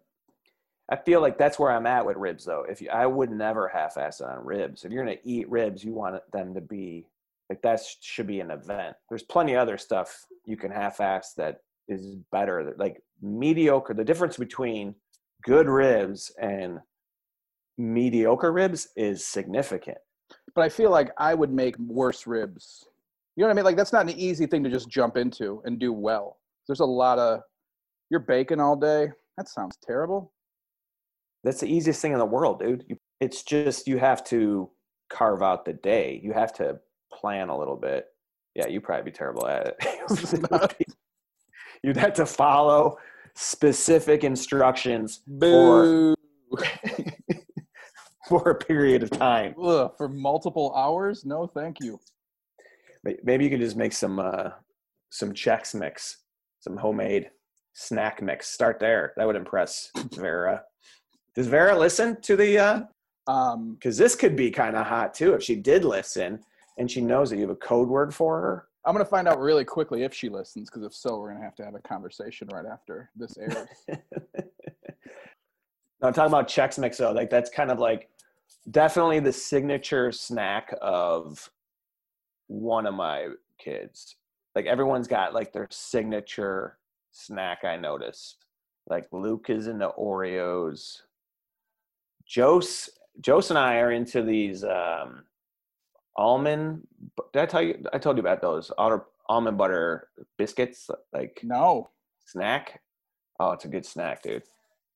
I 0.91 0.97
feel 0.97 1.21
like 1.21 1.39
that's 1.39 1.59
where 1.59 1.71
I'm 1.71 1.87
at 1.87 2.05
with 2.05 2.17
ribs, 2.17 2.45
though. 2.45 2.65
If 2.69 2.81
you, 2.81 2.91
I 2.91 3.07
would 3.07 3.31
never 3.31 3.69
half-ass 3.69 4.21
it 4.21 4.27
on 4.27 4.45
ribs. 4.45 4.85
If 4.85 4.93
you're 4.93 5.05
gonna 5.05 5.17
eat 5.25 5.49
ribs, 5.51 5.85
you 5.85 5.93
want 5.93 6.21
them 6.33 6.55
to 6.55 6.61
be 6.61 7.07
like 7.49 7.63
that. 7.63 7.81
Should 8.01 8.27
be 8.27 8.41
an 8.41 8.51
event. 8.51 8.97
There's 9.09 9.23
plenty 9.23 9.55
of 9.55 9.61
other 9.61 9.79
stuff 9.79 10.25
you 10.45 10.57
can 10.57 10.71
half-ass 10.71 11.35
that 11.35 11.61
is 11.89 12.17
better. 12.31 12.75
Like 12.79 13.03
mediocre. 13.21 13.95
The 13.95 14.05
difference 14.05 14.37
between 14.37 14.95
good 15.45 15.67
ribs 15.67 16.31
and 16.41 16.79
mediocre 17.79 18.53
ribs 18.53 18.89
is 18.97 19.27
significant. 19.27 19.99
But 20.55 20.63
I 20.63 20.69
feel 20.69 20.91
like 20.91 21.11
I 21.19 21.35
would 21.35 21.53
make 21.53 21.77
worse 21.79 22.27
ribs. 22.27 22.87
You 23.37 23.43
know 23.43 23.49
what 23.49 23.55
I 23.55 23.57
mean? 23.57 23.65
Like 23.65 23.77
that's 23.77 23.93
not 23.93 24.09
an 24.09 24.19
easy 24.19 24.47
thing 24.47 24.63
to 24.65 24.71
just 24.71 24.89
jump 24.89 25.17
into 25.17 25.63
and 25.65 25.79
do 25.79 25.93
well. 25.93 26.39
There's 26.67 26.81
a 26.81 26.85
lot 26.85 27.19
of 27.19 27.41
you're 28.13 28.21
baking 28.21 28.61
all 28.61 28.77
day. 28.77 29.11
That 29.39 29.49
sounds 29.49 29.79
terrible. 29.83 30.33
That's 31.43 31.61
the 31.61 31.67
easiest 31.67 32.03
thing 32.03 32.13
in 32.13 32.19
the 32.19 32.27
world, 32.27 32.61
dude. 32.61 32.85
You, 32.87 32.99
it's 33.21 33.43
just 33.43 33.89
you 33.89 33.97
have 33.97 34.23
to 34.25 34.71
carve 35.09 35.43
out 35.43 35.65
the 35.65 35.73
day. 35.73 36.21
You 36.23 36.35
have 36.35 36.53
to 36.55 36.79
plan 37.13 37.49
a 37.49 37.59
little 37.59 37.75
bit. 37.75 38.07
Yeah, 38.55 38.69
you'd 38.69 38.85
probably 38.85 39.11
be 39.11 39.17
terrible 39.17 39.49
at 39.49 39.67
it. 39.81 40.87
You'd 41.83 41.97
have 41.97 42.13
to 42.15 42.27
follow 42.27 42.99
specific 43.35 44.25
instructions 44.25 45.23
for, 45.41 46.15
for 48.29 48.51
a 48.51 48.55
period 48.55 49.03
of 49.03 49.11
time. 49.11 49.55
Ugh, 49.61 49.91
for 49.97 50.09
multiple 50.09 50.73
hours? 50.77 51.25
No, 51.25 51.47
thank 51.47 51.79
you. 51.81 51.99
Maybe 53.25 53.45
you 53.45 53.51
can 53.51 53.59
just 53.59 53.77
make 53.77 53.95
some 53.95 54.21
uh, 54.21 54.51
some 55.11 55.33
Chex 55.33 55.75
mix, 55.75 56.19
some 56.61 56.77
homemade 56.77 57.31
snack 57.73 58.23
mix. 58.23 58.49
Start 58.49 58.79
there. 58.79 59.13
That 59.17 59.27
would 59.27 59.37
impress 59.37 59.91
Vera. 60.15 60.63
Does 61.35 61.47
Vera 61.47 61.79
listen 61.79 62.21
to 62.23 62.37
the? 62.37 62.59
Uh, 62.59 62.81
um, 63.27 63.75
because 63.75 63.97
this 63.97 64.17
could 64.17 64.35
be 64.35 64.51
kind 64.51 64.77
of 64.77 64.87
hot 64.87 65.15
too 65.15 65.35
if 65.35 65.43
she 65.43 65.55
did 65.55 65.85
listen 65.85 66.41
and 66.79 66.91
she 66.91 67.01
knows 67.01 67.31
that 67.31 67.37
you 67.37 67.43
have 67.43 67.51
a 67.51 67.57
code 67.57 67.89
word 67.89 68.15
for 68.15 68.41
her. 68.41 68.67
I'm 68.85 68.95
gonna 68.95 69.05
find 69.05 69.29
out 69.29 69.39
really 69.39 69.65
quickly 69.65 70.03
if 70.03 70.13
she 70.13 70.29
listens, 70.29 70.69
because 70.69 70.83
if 70.83 70.93
so, 70.93 71.19
we're 71.19 71.33
gonna 71.33 71.45
have 71.45 71.55
to 71.57 71.65
have 71.65 71.77
a 71.77 71.81
conversation 71.81 72.49
right 72.53 72.67
after 72.67 73.11
this 73.15 73.39
airs. 73.39 73.69
I'm 76.03 76.13
talking 76.13 76.33
about 76.33 76.49
Chex 76.49 76.79
Mix 76.79 76.97
though. 76.99 77.13
Like 77.13 77.31
that's 77.31 77.49
kind 77.49 77.71
of 77.71 77.79
like 77.79 78.09
definitely 78.71 79.21
the 79.21 79.33
signature 79.33 80.11
snack 80.11 80.75
of 80.83 81.49
one 82.49 82.87
of 82.87 82.95
my 82.95 83.29
kids. 83.59 84.17
Like 84.57 84.67
everyone's 84.67 85.07
got 85.07 85.33
like 85.33 85.53
their 85.53 85.69
signature 85.71 86.77
snack. 87.13 87.65
I 87.65 87.77
notice. 87.77 88.37
Like 88.89 89.07
Luke 89.13 89.47
is 89.49 89.69
into 89.69 89.89
Oreos. 89.99 91.03
Jose, 92.35 92.91
Jose 93.25 93.51
and 93.51 93.59
I 93.59 93.77
are 93.77 93.93
into 93.93 94.23
these 94.23 94.65
um, 94.65 95.25
almond. 96.17 96.87
Did 97.33 97.43
I 97.43 97.47
tell 97.47 97.63
you? 97.63 97.85
I 97.93 97.99
told 97.99 98.17
you 98.17 98.23
about 98.23 98.41
those 98.41 98.71
almond 99.29 99.59
butter 99.59 100.09
biscuits. 100.37 100.91
Like 101.13 101.41
no 101.43 101.91
snack. 102.25 102.81
Oh, 103.39 103.53
it's 103.53 103.65
a 103.65 103.69
good 103.69 103.87
snack, 103.87 104.23
dude. 104.23 104.43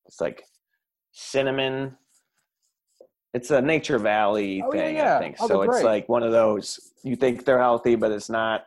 It's 0.05 0.21
like 0.21 0.43
cinnamon. 1.11 1.97
It's 3.33 3.51
a 3.51 3.61
Nature 3.61 3.99
Valley 3.99 4.63
oh, 4.65 4.71
thing, 4.71 4.95
yeah, 4.95 5.03
yeah. 5.03 5.17
I 5.17 5.19
think. 5.19 5.35
Oh, 5.39 5.47
so 5.47 5.61
it's 5.61 5.73
great. 5.75 5.85
like 5.85 6.09
one 6.09 6.23
of 6.23 6.31
those. 6.31 6.93
You 7.03 7.15
think 7.15 7.45
they're 7.45 7.59
healthy, 7.59 7.95
but 7.95 8.11
it's 8.11 8.29
not. 8.29 8.65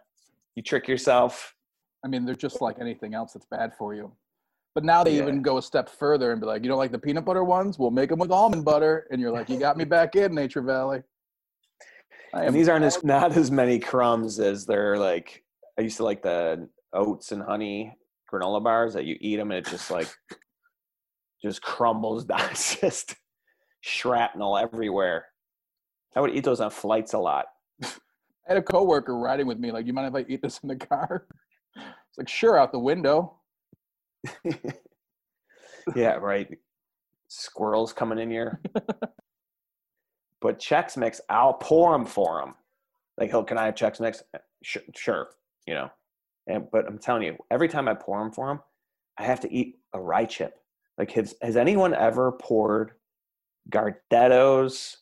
You 0.54 0.62
trick 0.62 0.86
yourself. 0.86 1.54
I 2.04 2.08
mean, 2.08 2.24
they're 2.24 2.34
just 2.34 2.60
like 2.60 2.78
anything 2.80 3.14
else 3.14 3.32
that's 3.32 3.46
bad 3.46 3.72
for 3.76 3.94
you. 3.94 4.12
But 4.74 4.84
now 4.84 5.02
they 5.02 5.16
yeah. 5.16 5.22
even 5.22 5.42
go 5.42 5.58
a 5.58 5.62
step 5.62 5.88
further 5.88 6.32
and 6.32 6.40
be 6.40 6.46
like, 6.46 6.62
you 6.62 6.68
don't 6.68 6.78
like 6.78 6.92
the 6.92 6.98
peanut 6.98 7.24
butter 7.24 7.44
ones? 7.44 7.78
We'll 7.78 7.90
make 7.90 8.08
them 8.10 8.20
with 8.20 8.30
almond 8.30 8.64
butter. 8.64 9.06
And 9.10 9.20
you're 9.20 9.32
like, 9.32 9.48
you 9.48 9.58
got 9.58 9.76
me 9.76 9.84
back 9.84 10.14
in 10.14 10.34
Nature 10.34 10.62
Valley 10.62 11.02
and 12.32 12.54
these 12.54 12.68
aren't 12.68 12.84
as 12.84 13.02
not 13.02 13.36
as 13.36 13.50
many 13.50 13.78
crumbs 13.78 14.38
as 14.38 14.66
they're 14.66 14.96
like 14.96 15.42
I 15.78 15.82
used 15.82 15.96
to 15.98 16.04
like 16.04 16.22
the 16.22 16.68
oats 16.92 17.32
and 17.32 17.42
honey 17.42 17.96
granola 18.30 18.62
bars 18.62 18.94
that 18.94 19.04
you 19.04 19.16
eat 19.20 19.36
them 19.36 19.50
and 19.50 19.66
it 19.66 19.70
just 19.70 19.90
like 19.90 20.08
just 21.42 21.62
crumbles 21.62 22.24
down. 22.26 22.48
It's 22.50 22.76
just 22.76 23.16
shrapnel 23.80 24.58
everywhere. 24.58 25.26
I 26.14 26.20
would 26.20 26.34
eat 26.34 26.44
those 26.44 26.60
on 26.60 26.70
flights 26.70 27.14
a 27.14 27.18
lot. 27.18 27.46
I 27.82 27.88
had 28.46 28.56
a 28.56 28.62
coworker 28.62 29.16
riding 29.16 29.46
with 29.46 29.58
me, 29.58 29.70
like, 29.70 29.86
you 29.86 29.92
mind 29.92 30.08
if 30.08 30.14
I 30.14 30.28
eat 30.28 30.42
this 30.42 30.58
in 30.62 30.68
the 30.68 30.76
car? 30.76 31.26
It's 31.76 32.18
like, 32.18 32.28
sure, 32.28 32.59
out 32.59 32.72
the 32.72 32.78
window. 32.78 33.37
yeah, 35.94 36.14
right. 36.14 36.48
Squirrels 37.28 37.92
coming 37.92 38.18
in 38.18 38.30
here. 38.30 38.61
But 40.40 40.59
Chex 40.59 40.96
Mix, 40.96 41.20
I'll 41.28 41.54
pour 41.54 41.92
them 41.92 42.06
for 42.06 42.40
him. 42.40 42.54
Like, 43.18 43.33
oh, 43.35 43.44
can 43.44 43.59
I 43.59 43.66
have 43.66 43.74
Chex 43.74 44.00
Mix? 44.00 44.22
Sure, 44.62 44.83
sure, 44.96 45.28
you 45.66 45.74
know. 45.74 45.90
And 46.46 46.66
but 46.72 46.87
I'm 46.87 46.98
telling 46.98 47.22
you, 47.22 47.37
every 47.50 47.68
time 47.68 47.88
I 47.88 47.94
pour 47.94 48.18
them 48.18 48.33
for 48.33 48.50
him, 48.50 48.61
I 49.18 49.24
have 49.24 49.40
to 49.40 49.52
eat 49.52 49.76
a 49.92 50.00
rye 50.00 50.24
chip. 50.24 50.59
Like, 50.96 51.11
has 51.12 51.35
has 51.42 51.56
anyone 51.56 51.94
ever 51.94 52.33
poured 52.33 52.92
Gardettos 53.70 54.96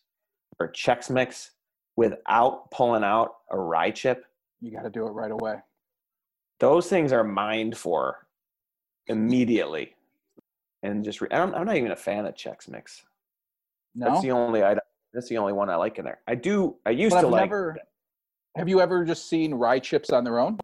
or 0.59 0.73
Chex 0.73 1.09
Mix 1.09 1.53
without 1.97 2.71
pulling 2.73 3.05
out 3.05 3.37
a 3.51 3.59
rye 3.59 3.93
chip? 3.93 4.25
You 4.61 4.73
got 4.73 4.83
to 4.83 4.91
do 4.91 5.07
it 5.07 5.11
right 5.11 5.31
away. 5.31 5.57
Those 6.61 6.89
things 6.89 7.13
are 7.13 7.25
mined 7.25 7.77
for 7.77 8.27
immediately, 9.07 9.95
and 10.83 11.05
just 11.05 11.21
re- 11.21 11.29
I'm, 11.31 11.55
I'm 11.55 11.67
not 11.67 11.77
even 11.77 11.93
a 11.93 11.97
fan 11.97 12.27
of 12.27 12.35
Chex 12.35 12.69
Mix. 12.69 13.05
No? 13.95 14.11
That's 14.11 14.23
the 14.23 14.33
only 14.33 14.65
item 14.65 14.81
that's 15.13 15.29
the 15.29 15.39
only 15.39 15.53
one 15.53 15.71
I 15.71 15.77
like 15.77 15.99
in 15.99 16.05
there. 16.05 16.21
I 16.27 16.35
do. 16.35 16.77
I 16.85 16.91
used 16.91 17.15
but 17.15 17.23
to 17.23 17.27
I've 17.27 17.33
like. 17.33 17.43
Never, 17.43 17.77
have 18.57 18.69
you 18.69 18.81
ever 18.81 19.05
just 19.05 19.29
seen 19.29 19.55
rye 19.55 19.79
chips 19.79 20.11
on 20.11 20.25
their 20.25 20.39
own? 20.39 20.59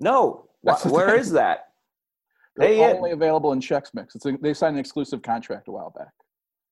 No. 0.00 0.46
Where 0.62 1.16
is 1.16 1.30
that? 1.32 1.68
They're 2.56 2.68
they 2.68 2.84
only 2.84 3.12
available 3.12 3.52
in 3.52 3.60
Chex 3.60 3.94
Mix. 3.94 4.16
It's 4.16 4.26
a, 4.26 4.36
they 4.40 4.52
signed 4.52 4.74
an 4.74 4.80
exclusive 4.80 5.22
contract 5.22 5.68
a 5.68 5.70
while 5.70 5.90
back. 5.96 6.10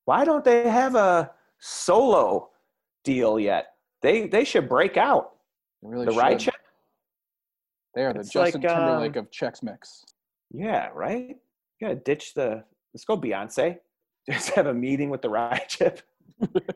Why 0.05 0.25
don't 0.25 0.45
they 0.45 0.69
have 0.69 0.97
a 0.97 1.31
solo 1.61 2.51
deal 3.05 3.39
yet? 3.39 3.75
They 4.03 4.27
they 4.27 4.45
should 4.45 4.69
break 4.69 4.97
out. 4.97 5.37
Really 5.83 6.07
the 6.07 6.13
should. 6.13 6.19
rye 6.19 6.35
chip. 6.35 6.55
They 7.97 8.05
are 8.05 8.13
the 8.13 8.21
it's 8.21 8.31
Justin 8.31 8.61
like, 8.61 8.71
Timberlake 8.71 9.17
uh, 9.17 9.21
of 9.21 9.31
Chex 9.33 9.65
Mix. 9.65 10.05
Yeah, 10.53 10.91
right. 10.95 11.37
You 11.81 11.89
gotta 11.89 11.97
ditch 11.97 12.35
the. 12.35 12.63
Let's 12.95 13.05
go, 13.05 13.17
Beyonce. 13.17 13.79
Just 14.31 14.51
have 14.51 14.67
a 14.67 14.75
meeting 14.75 15.11
with 15.11 15.23
the 15.23 15.31
rye 15.31 15.65
chip 15.69 16.03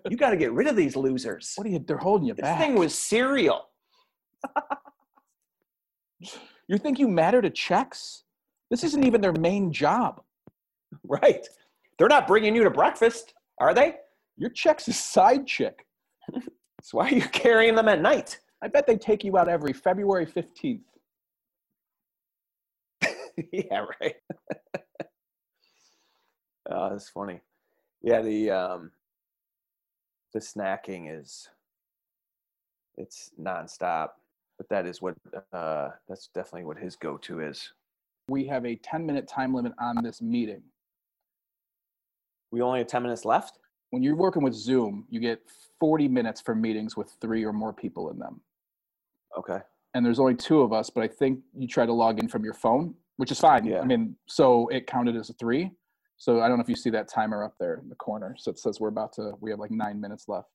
you 0.08 0.16
got 0.16 0.30
to 0.30 0.36
get 0.36 0.52
rid 0.52 0.66
of 0.66 0.76
these 0.76 0.96
losers. 0.96 1.52
What 1.56 1.66
are 1.66 1.70
you? 1.70 1.78
They're 1.78 1.98
holding 1.98 2.28
you 2.28 2.34
this 2.34 2.42
back. 2.42 2.58
This 2.58 2.66
thing 2.66 2.76
was 2.76 2.94
cereal. 2.94 3.68
you 6.68 6.78
think 6.78 6.98
you 6.98 7.08
matter 7.08 7.42
to 7.42 7.50
Chex? 7.50 8.22
This 8.70 8.84
isn't 8.84 9.04
even 9.04 9.20
their 9.20 9.32
main 9.32 9.72
job. 9.72 10.22
Right. 11.04 11.46
They're 11.98 12.08
not 12.08 12.26
bringing 12.26 12.54
you 12.54 12.64
to 12.64 12.70
breakfast, 12.70 13.34
are 13.58 13.74
they? 13.74 13.96
Your 14.36 14.50
Chex 14.50 14.88
is 14.88 14.98
side 14.98 15.46
chick. 15.46 15.86
so 16.32 16.98
why 16.98 17.08
are 17.08 17.14
you 17.14 17.22
carrying 17.22 17.74
them 17.74 17.88
at 17.88 18.00
night? 18.00 18.38
I 18.62 18.68
bet 18.68 18.86
they 18.86 18.96
take 18.96 19.24
you 19.24 19.36
out 19.36 19.48
every 19.48 19.72
February 19.72 20.26
15th. 20.26 20.80
yeah, 23.52 23.86
right. 24.00 24.16
oh, 26.70 26.90
that's 26.90 27.08
funny. 27.08 27.40
Yeah, 28.02 28.22
the 28.22 28.50
um 28.50 28.90
the 30.32 30.40
snacking 30.40 31.18
is 31.20 31.48
it's 32.96 33.30
nonstop. 33.40 34.10
But 34.58 34.68
that 34.68 34.84
is 34.86 35.00
what 35.00 35.14
uh, 35.54 35.88
that's 36.06 36.28
definitely 36.34 36.64
what 36.64 36.76
his 36.76 36.94
go-to 36.94 37.40
is. 37.40 37.72
We 38.28 38.44
have 38.48 38.66
a 38.66 38.76
10 38.76 39.06
minute 39.06 39.26
time 39.26 39.54
limit 39.54 39.72
on 39.80 39.96
this 40.04 40.20
meeting. 40.20 40.62
We 42.52 42.60
only 42.60 42.80
have 42.80 42.88
10 42.88 43.02
minutes 43.02 43.24
left. 43.24 43.58
When 43.88 44.02
you're 44.02 44.16
working 44.16 44.42
with 44.42 44.52
Zoom, 44.52 45.06
you 45.08 45.18
get 45.18 45.40
40 45.80 46.08
minutes 46.08 46.42
for 46.42 46.54
meetings 46.54 46.94
with 46.94 47.10
three 47.22 47.42
or 47.42 47.54
more 47.54 47.72
people 47.72 48.10
in 48.10 48.18
them. 48.18 48.42
Okay. 49.38 49.60
And 49.94 50.04
there's 50.04 50.20
only 50.20 50.34
two 50.34 50.60
of 50.60 50.74
us, 50.74 50.90
but 50.90 51.02
I 51.02 51.08
think 51.08 51.40
you 51.56 51.66
try 51.66 51.86
to 51.86 51.92
log 51.92 52.18
in 52.18 52.28
from 52.28 52.44
your 52.44 52.54
phone, 52.54 52.94
which 53.20 53.30
is 53.30 53.38
fine. 53.38 53.66
Yeah. 53.66 53.80
I 53.80 53.84
mean, 53.84 54.16
so 54.26 54.66
it 54.68 54.86
counted 54.86 55.14
as 55.14 55.28
a 55.28 55.34
three. 55.34 55.70
So 56.16 56.40
I 56.40 56.48
don't 56.48 56.56
know 56.56 56.62
if 56.62 56.70
you 56.70 56.74
see 56.74 56.88
that 56.90 57.06
timer 57.06 57.44
up 57.44 57.54
there 57.60 57.74
in 57.82 57.90
the 57.90 57.94
corner. 57.94 58.34
So 58.38 58.50
it 58.50 58.58
says 58.58 58.80
we're 58.80 58.88
about 58.88 59.12
to. 59.14 59.32
We 59.40 59.50
have 59.50 59.58
like 59.58 59.70
nine 59.70 60.00
minutes 60.00 60.26
left. 60.26 60.48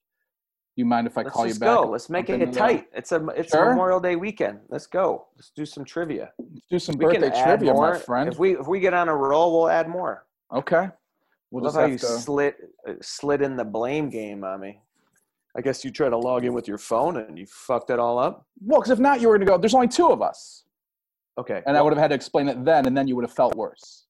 You 0.75 0.83
mind 0.83 1.05
if 1.05 1.15
I 1.15 1.21
Let's 1.21 1.33
call 1.33 1.45
you 1.45 1.53
back? 1.53 1.69
Let's 1.69 1.85
Go. 1.85 1.91
Let's 1.91 2.09
make 2.09 2.29
it 2.29 2.53
tight. 2.53 2.87
It's 2.91 3.11
a 3.11 3.23
it's 3.27 3.51
sure? 3.51 3.69
Memorial 3.69 3.99
Day 3.99 4.15
weekend. 4.15 4.61
Let's 4.69 4.87
go. 4.87 5.27
Let's 5.35 5.51
do 5.55 5.63
some 5.63 5.85
trivia. 5.85 6.31
Let's 6.39 6.65
do 6.71 6.79
some 6.79 6.97
we 6.97 7.05
birthday 7.05 7.29
trivia, 7.29 7.71
more. 7.71 7.93
my 7.93 7.99
friend. 7.99 8.33
If 8.33 8.39
we 8.39 8.57
if 8.57 8.67
we 8.67 8.79
get 8.79 8.95
on 8.95 9.09
a 9.09 9.15
roll, 9.15 9.55
we'll 9.55 9.69
add 9.69 9.87
more. 9.87 10.25
Okay. 10.51 10.89
We'll 11.51 11.65
Love 11.65 11.75
how 11.75 11.85
you 11.85 11.99
to... 11.99 12.05
slid 12.05 12.55
uh, 12.89 12.93
slid 12.99 13.43
in 13.43 13.55
the 13.55 13.63
blame 13.63 14.09
game 14.09 14.43
on 14.43 14.59
me. 14.59 14.81
I 15.55 15.61
guess 15.61 15.85
you 15.85 15.91
try 15.91 16.09
to 16.09 16.17
log 16.17 16.43
in 16.45 16.53
with 16.53 16.67
your 16.67 16.79
phone 16.79 17.17
and 17.17 17.37
you 17.37 17.45
fucked 17.45 17.91
it 17.91 17.99
all 17.99 18.17
up. 18.17 18.47
Well, 18.59 18.81
because 18.81 18.91
if 18.91 18.99
not, 18.99 19.21
you 19.21 19.29
were 19.29 19.37
going 19.37 19.45
to 19.45 19.51
go. 19.51 19.57
There's 19.59 19.75
only 19.75 19.87
two 19.87 20.09
of 20.09 20.21
us. 20.21 20.64
Okay. 21.37 21.55
And 21.65 21.73
well, 21.73 21.77
I 21.77 21.81
would 21.81 21.93
have 21.93 21.99
had 21.99 22.09
to 22.09 22.15
explain 22.15 22.47
it 22.47 22.63
then, 22.63 22.85
and 22.85 22.97
then 22.97 23.07
you 23.07 23.15
would 23.15 23.25
have 23.25 23.33
felt 23.33 23.55
worse. 23.55 24.05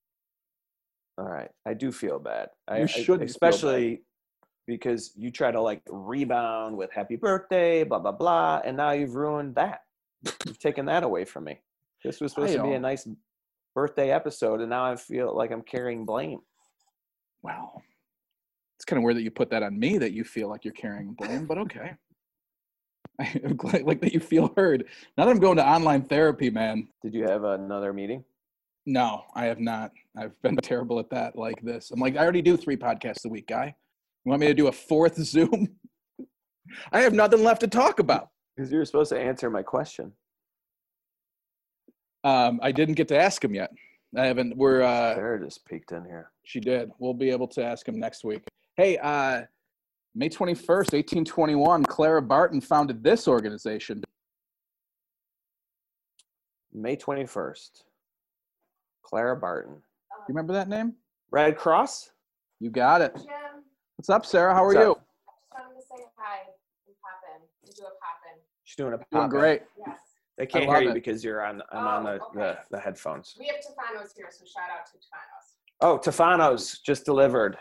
All 1.18 1.26
right, 1.26 1.50
I 1.66 1.74
do 1.74 1.92
feel 1.92 2.20
bad. 2.20 2.50
I, 2.68 2.82
you 2.82 2.88
should, 2.88 3.22
especially 3.22 4.02
because 4.68 5.12
you 5.16 5.32
try 5.32 5.52
to 5.52 5.62
like 5.62 5.82
rebound 5.90 6.76
with 6.76 6.92
"Happy 6.92 7.16
Birthday," 7.16 7.84
blah 7.84 8.00
blah 8.00 8.12
blah, 8.12 8.62
and 8.66 8.76
now 8.76 8.92
you've 8.92 9.16
ruined 9.16 9.56
that. 9.56 9.82
you've 10.46 10.60
taken 10.60 10.86
that 10.88 11.04
away 11.04 11.24
from 11.24 11.46
me. 11.46 11.62
This 12.04 12.20
was 12.20 12.34
supposed 12.34 12.54
to 12.54 12.64
be 12.64 12.74
a 12.74 12.80
nice 12.80 13.08
birthday 13.74 14.12
episode, 14.12 14.60
and 14.60 14.70
now 14.70 14.86
I 14.86 14.96
feel 14.98 15.36
like 15.36 15.52
I'm 15.52 15.62
carrying 15.62 16.06
blame. 16.06 16.40
Wow, 17.42 17.82
it's 18.78 18.86
kind 18.86 18.98
of 18.98 19.04
weird 19.04 19.16
that 19.16 19.24
you 19.24 19.32
put 19.32 19.50
that 19.52 19.64
on 19.64 19.80
me. 19.80 19.98
That 19.98 20.12
you 20.12 20.26
feel 20.26 20.50
like 20.50 20.66
you're 20.66 20.74
carrying 20.74 21.14
blame, 21.14 21.46
but 21.46 21.58
okay. 21.60 21.94
I'm 23.20 23.56
glad 23.56 23.84
like 23.84 24.02
that 24.02 24.14
you 24.14 24.20
feel 24.20 24.54
heard. 24.58 24.86
Now 25.18 25.26
that 25.26 25.32
I'm 25.32 25.40
going 25.40 25.58
to 25.58 25.68
online 25.68 26.04
therapy, 26.04 26.50
man. 26.50 26.88
Did 27.02 27.14
you 27.14 27.24
have 27.28 27.44
another 27.44 27.94
meeting? 27.94 28.24
No, 28.86 29.24
I 29.36 29.46
have 29.46 29.60
not. 29.60 29.92
I've 30.18 30.40
been 30.42 30.56
terrible 30.58 31.00
at 31.00 31.10
that 31.10 31.36
like 31.36 31.60
this. 31.62 31.92
I'm 31.92 32.00
like, 32.00 32.16
I 32.16 32.20
already 32.20 32.42
do 32.42 32.56
three 32.56 32.78
podcasts 32.78 33.26
a 33.26 33.30
week, 33.30 33.48
guy. 33.48 33.76
You 34.24 34.30
want 34.30 34.42
me 34.42 34.48
to 34.48 34.54
do 34.54 34.68
a 34.68 34.72
fourth 34.72 35.16
Zoom? 35.24 35.70
I 36.92 37.00
have 37.00 37.14
nothing 37.14 37.44
left 37.44 37.62
to 37.62 37.68
talk 37.68 38.00
about. 38.00 38.30
Because 38.56 38.72
you 38.72 38.78
were 38.78 38.86
supposed 38.86 39.12
to 39.12 39.20
answer 39.20 39.50
my 39.50 39.64
question. 39.64 40.12
Um, 42.24 42.60
I 42.64 42.72
didn't 42.72 42.96
get 42.96 43.08
to 43.10 43.18
ask 43.20 43.44
him 43.44 43.54
yet. 43.54 43.72
I 44.18 44.26
haven't. 44.26 44.56
We're. 44.56 44.82
Uh, 44.82 45.16
Sarah 45.16 45.44
just 45.44 45.66
peeked 45.66 45.92
in 45.92 46.06
here. 46.06 46.32
she 46.44 46.60
did. 46.60 46.90
We'll 47.00 47.14
be 47.14 47.30
able 47.30 47.48
to 47.50 47.64
ask 47.64 47.88
him 47.88 48.00
next 48.00 48.24
week. 48.24 48.44
Hey, 48.78 48.98
uh, 48.98 49.44
May 50.16 50.30
21st, 50.30 50.94
1821, 50.94 51.84
Clara 51.84 52.22
Barton 52.22 52.62
founded 52.62 53.04
this 53.04 53.28
organization. 53.28 54.02
May 56.74 56.96
21st. 56.96 57.84
Clara 59.04 59.36
Barton. 59.36 59.74
You 59.76 60.24
remember 60.30 60.54
that 60.54 60.70
name? 60.70 60.94
Red 61.32 61.58
Cross? 61.58 62.12
You 62.60 62.70
got 62.70 63.02
it. 63.02 63.14
Jim, 63.18 63.26
What's 63.98 64.10
up, 64.10 64.26
Sarah? 64.26 64.54
How 64.54 64.64
are 64.64 64.68
What's 64.68 64.80
you? 64.80 64.92
up? 64.92 64.98
just 64.98 65.52
wanted 65.54 65.76
to 65.76 65.82
say 65.82 66.06
hi 66.18 66.40
and 66.88 66.96
pop 67.02 67.22
in 67.36 67.42
and 67.68 67.76
do 67.76 67.84
a 67.84 67.86
pop 67.86 68.22
in. 68.34 68.40
She's 68.64 68.76
doing 68.78 68.94
a 68.94 68.98
Doing 68.98 69.08
pop-in. 69.12 69.30
great. 69.30 69.62
Yes. 69.86 70.00
They 70.38 70.46
can't 70.46 70.66
love 70.68 70.76
hear 70.76 70.84
you 70.86 70.90
it. 70.92 70.94
because 70.96 71.24
you're 71.24 71.46
on 71.46 71.62
I'm 71.72 71.86
on 71.86 72.08
Oh, 72.08 72.12
the, 72.34 72.40
the, 72.40 72.46
okay. 72.52 72.60
the 72.72 72.80
headphones. 72.80 73.36
We 73.40 73.48
have 73.48 73.58
Tufano's 73.58 74.14
here, 74.16 74.28
so 74.32 74.46
shout 74.46 74.70
out 74.72 74.86
to 74.88 74.94
Tufano's. 74.94 75.56
Oh, 75.82 75.98
Tufano's 75.98 76.80
just 76.80 77.06
delivered. 77.06 77.58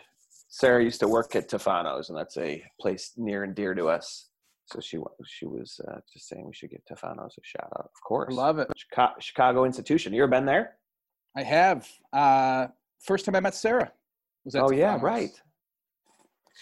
Sarah 0.54 0.84
used 0.84 1.00
to 1.00 1.08
work 1.08 1.34
at 1.34 1.48
Tufano's, 1.48 2.10
and 2.10 2.16
that's 2.16 2.36
a 2.36 2.62
place 2.80 3.14
near 3.16 3.42
and 3.42 3.56
dear 3.56 3.74
to 3.74 3.88
us. 3.88 4.28
So 4.66 4.78
she 4.78 4.98
she 5.26 5.46
was 5.46 5.80
uh, 5.88 5.96
just 6.12 6.28
saying 6.28 6.46
we 6.46 6.54
should 6.54 6.70
give 6.70 6.84
Tufano's 6.86 7.34
a 7.36 7.42
shout 7.42 7.72
out. 7.76 7.86
Of 7.86 7.90
I 7.96 8.06
course, 8.06 8.32
love 8.32 8.60
it. 8.60 8.68
Chicago, 8.76 9.14
Chicago 9.18 9.64
institution. 9.64 10.14
You 10.14 10.22
ever 10.22 10.30
been 10.30 10.46
there? 10.46 10.76
I 11.36 11.42
have. 11.42 11.88
Uh, 12.12 12.68
first 13.00 13.24
time 13.24 13.34
I 13.34 13.40
met 13.40 13.56
Sarah. 13.56 13.90
Was 14.44 14.54
at 14.54 14.62
Oh 14.62 14.70
yeah, 14.70 14.96
right. 15.02 15.32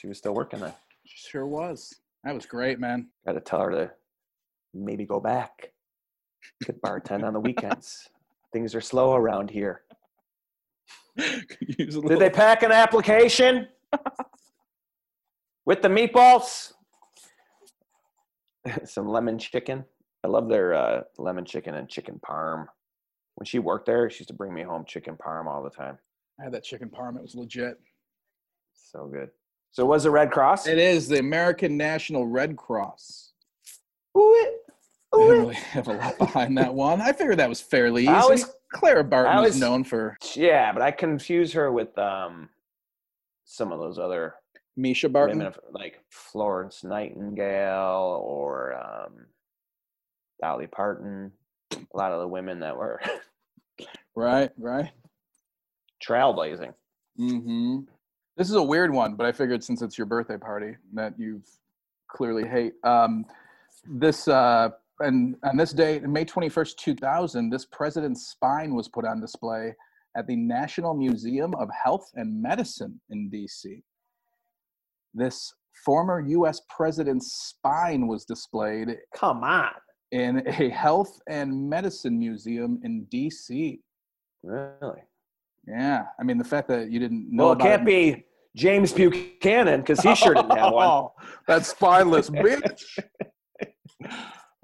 She 0.00 0.06
was 0.06 0.16
still 0.16 0.32
working 0.32 0.60
there. 0.60 0.74
She 1.04 1.28
sure 1.28 1.46
was. 1.46 1.94
That 2.24 2.34
was 2.34 2.46
great, 2.46 2.80
man. 2.80 3.08
Got 3.26 3.32
to 3.32 3.40
tell 3.40 3.60
her 3.60 3.70
to 3.72 3.90
maybe 4.72 5.04
go 5.04 5.20
back. 5.20 5.70
Could 6.64 6.80
bartend 6.80 7.24
on 7.24 7.34
the 7.34 7.40
weekends. 7.40 8.08
Things 8.54 8.74
are 8.74 8.80
slow 8.80 9.14
around 9.14 9.50
here. 9.50 9.82
Did 11.18 12.18
they 12.18 12.30
pack 12.30 12.62
an 12.62 12.72
application 12.72 13.68
with 15.64 15.82
the 15.82 15.88
meatballs? 15.88 16.72
Some 18.84 19.08
lemon 19.08 19.38
chicken. 19.38 19.84
I 20.24 20.28
love 20.28 20.48
their 20.48 20.74
uh, 20.74 21.02
lemon 21.18 21.44
chicken 21.44 21.74
and 21.74 21.88
chicken 21.88 22.20
parm. 22.24 22.66
When 23.36 23.44
she 23.46 23.58
worked 23.58 23.86
there, 23.86 24.08
she 24.10 24.20
used 24.20 24.28
to 24.28 24.34
bring 24.34 24.54
me 24.54 24.62
home 24.62 24.84
chicken 24.86 25.16
parm 25.16 25.46
all 25.46 25.62
the 25.62 25.70
time. 25.70 25.98
I 26.40 26.44
had 26.44 26.52
that 26.52 26.64
chicken 26.64 26.88
parm. 26.90 27.16
It 27.16 27.22
was 27.22 27.34
legit. 27.34 27.78
So 28.74 29.06
good. 29.06 29.30
So 29.72 29.86
was 29.86 30.04
it 30.06 30.10
Red 30.10 30.30
Cross? 30.30 30.66
It 30.66 30.78
is 30.78 31.08
the 31.08 31.18
American 31.18 31.76
National 31.76 32.26
Red 32.26 32.56
Cross. 32.56 33.32
Ooh, 34.16 34.34
it. 34.36 34.58
I 35.14 35.18
didn't 35.18 35.38
really 35.40 35.54
have 35.54 35.88
a 35.88 35.94
lot 35.94 36.18
behind 36.18 36.56
that 36.58 36.72
one. 36.72 37.00
I 37.00 37.12
figured 37.12 37.38
that 37.38 37.48
was 37.48 37.60
fairly 37.60 38.02
easy. 38.02 38.10
I 38.12 38.20
always- 38.20 38.46
Clara 38.72 39.04
Barton 39.04 39.32
I 39.32 39.40
was 39.40 39.50
always- 39.54 39.60
known 39.60 39.84
for 39.84 40.16
Yeah, 40.34 40.72
but 40.72 40.80
I 40.82 40.90
confuse 40.90 41.52
her 41.54 41.70
with 41.72 41.96
um, 41.98 42.48
some 43.52 43.70
of 43.70 43.78
those 43.78 43.98
other 43.98 44.34
Mischa 44.78 45.12
Barton. 45.12 45.38
women, 45.38 45.46
of, 45.52 45.58
like 45.72 46.02
Florence 46.10 46.82
Nightingale 46.82 48.22
or 48.24 48.74
um, 48.74 49.26
Dolly 50.40 50.66
Parton. 50.66 51.30
A 51.72 51.96
lot 51.96 52.12
of 52.12 52.20
the 52.20 52.28
women 52.28 52.60
that 52.60 52.76
were 52.76 53.00
Right, 54.14 54.50
right. 54.58 54.90
trailblazing. 56.06 56.72
hmm 57.16 57.80
This 58.36 58.48
is 58.48 58.54
a 58.56 58.62
weird 58.62 58.92
one, 58.92 59.14
but 59.16 59.26
I 59.26 59.32
figured 59.32 59.62
since 59.62 59.82
it's 59.82 59.98
your 59.98 60.06
birthday 60.06 60.36
party 60.38 60.76
that 60.94 61.18
you 61.18 61.42
clearly 62.08 62.46
hate. 62.48 62.74
Um, 62.84 63.24
this 63.86 64.28
uh, 64.28 64.70
and 65.00 65.36
on 65.44 65.56
this 65.56 65.72
date, 65.72 66.04
May 66.04 66.24
twenty 66.24 66.48
first, 66.48 66.78
two 66.78 66.94
thousand, 66.94 67.50
this 67.50 67.64
president's 67.66 68.28
spine 68.28 68.74
was 68.74 68.88
put 68.88 69.04
on 69.04 69.20
display 69.20 69.74
at 70.16 70.26
the 70.26 70.36
National 70.36 70.94
Museum 70.94 71.54
of 71.54 71.68
Health 71.84 72.10
and 72.14 72.40
Medicine 72.40 73.00
in 73.10 73.30
D.C. 73.30 73.82
This 75.14 75.52
former 75.84 76.20
U.S. 76.20 76.60
president's 76.68 77.32
spine 77.32 78.06
was 78.06 78.24
displayed 78.24 78.96
Come 79.14 79.42
on. 79.42 79.70
in 80.10 80.46
a 80.46 80.68
health 80.70 81.18
and 81.28 81.68
medicine 81.68 82.18
museum 82.18 82.80
in 82.84 83.04
D.C. 83.10 83.80
Really? 84.42 85.00
Yeah, 85.66 86.04
I 86.18 86.24
mean 86.24 86.38
the 86.38 86.44
fact 86.44 86.68
that 86.68 86.90
you 86.90 86.98
didn't 86.98 87.28
know 87.30 87.44
Well, 87.44 87.52
it 87.52 87.60
can't 87.60 87.86
be 87.86 88.24
James 88.56 88.92
Buchanan 88.92 89.80
because 89.80 90.00
he 90.00 90.14
sure 90.14 90.34
didn't 90.34 90.56
have 90.56 90.72
one. 90.72 90.86
Oh, 90.88 91.12
that 91.46 91.64
spineless 91.64 92.28
bitch. 92.30 92.82
Oh, 94.04 94.08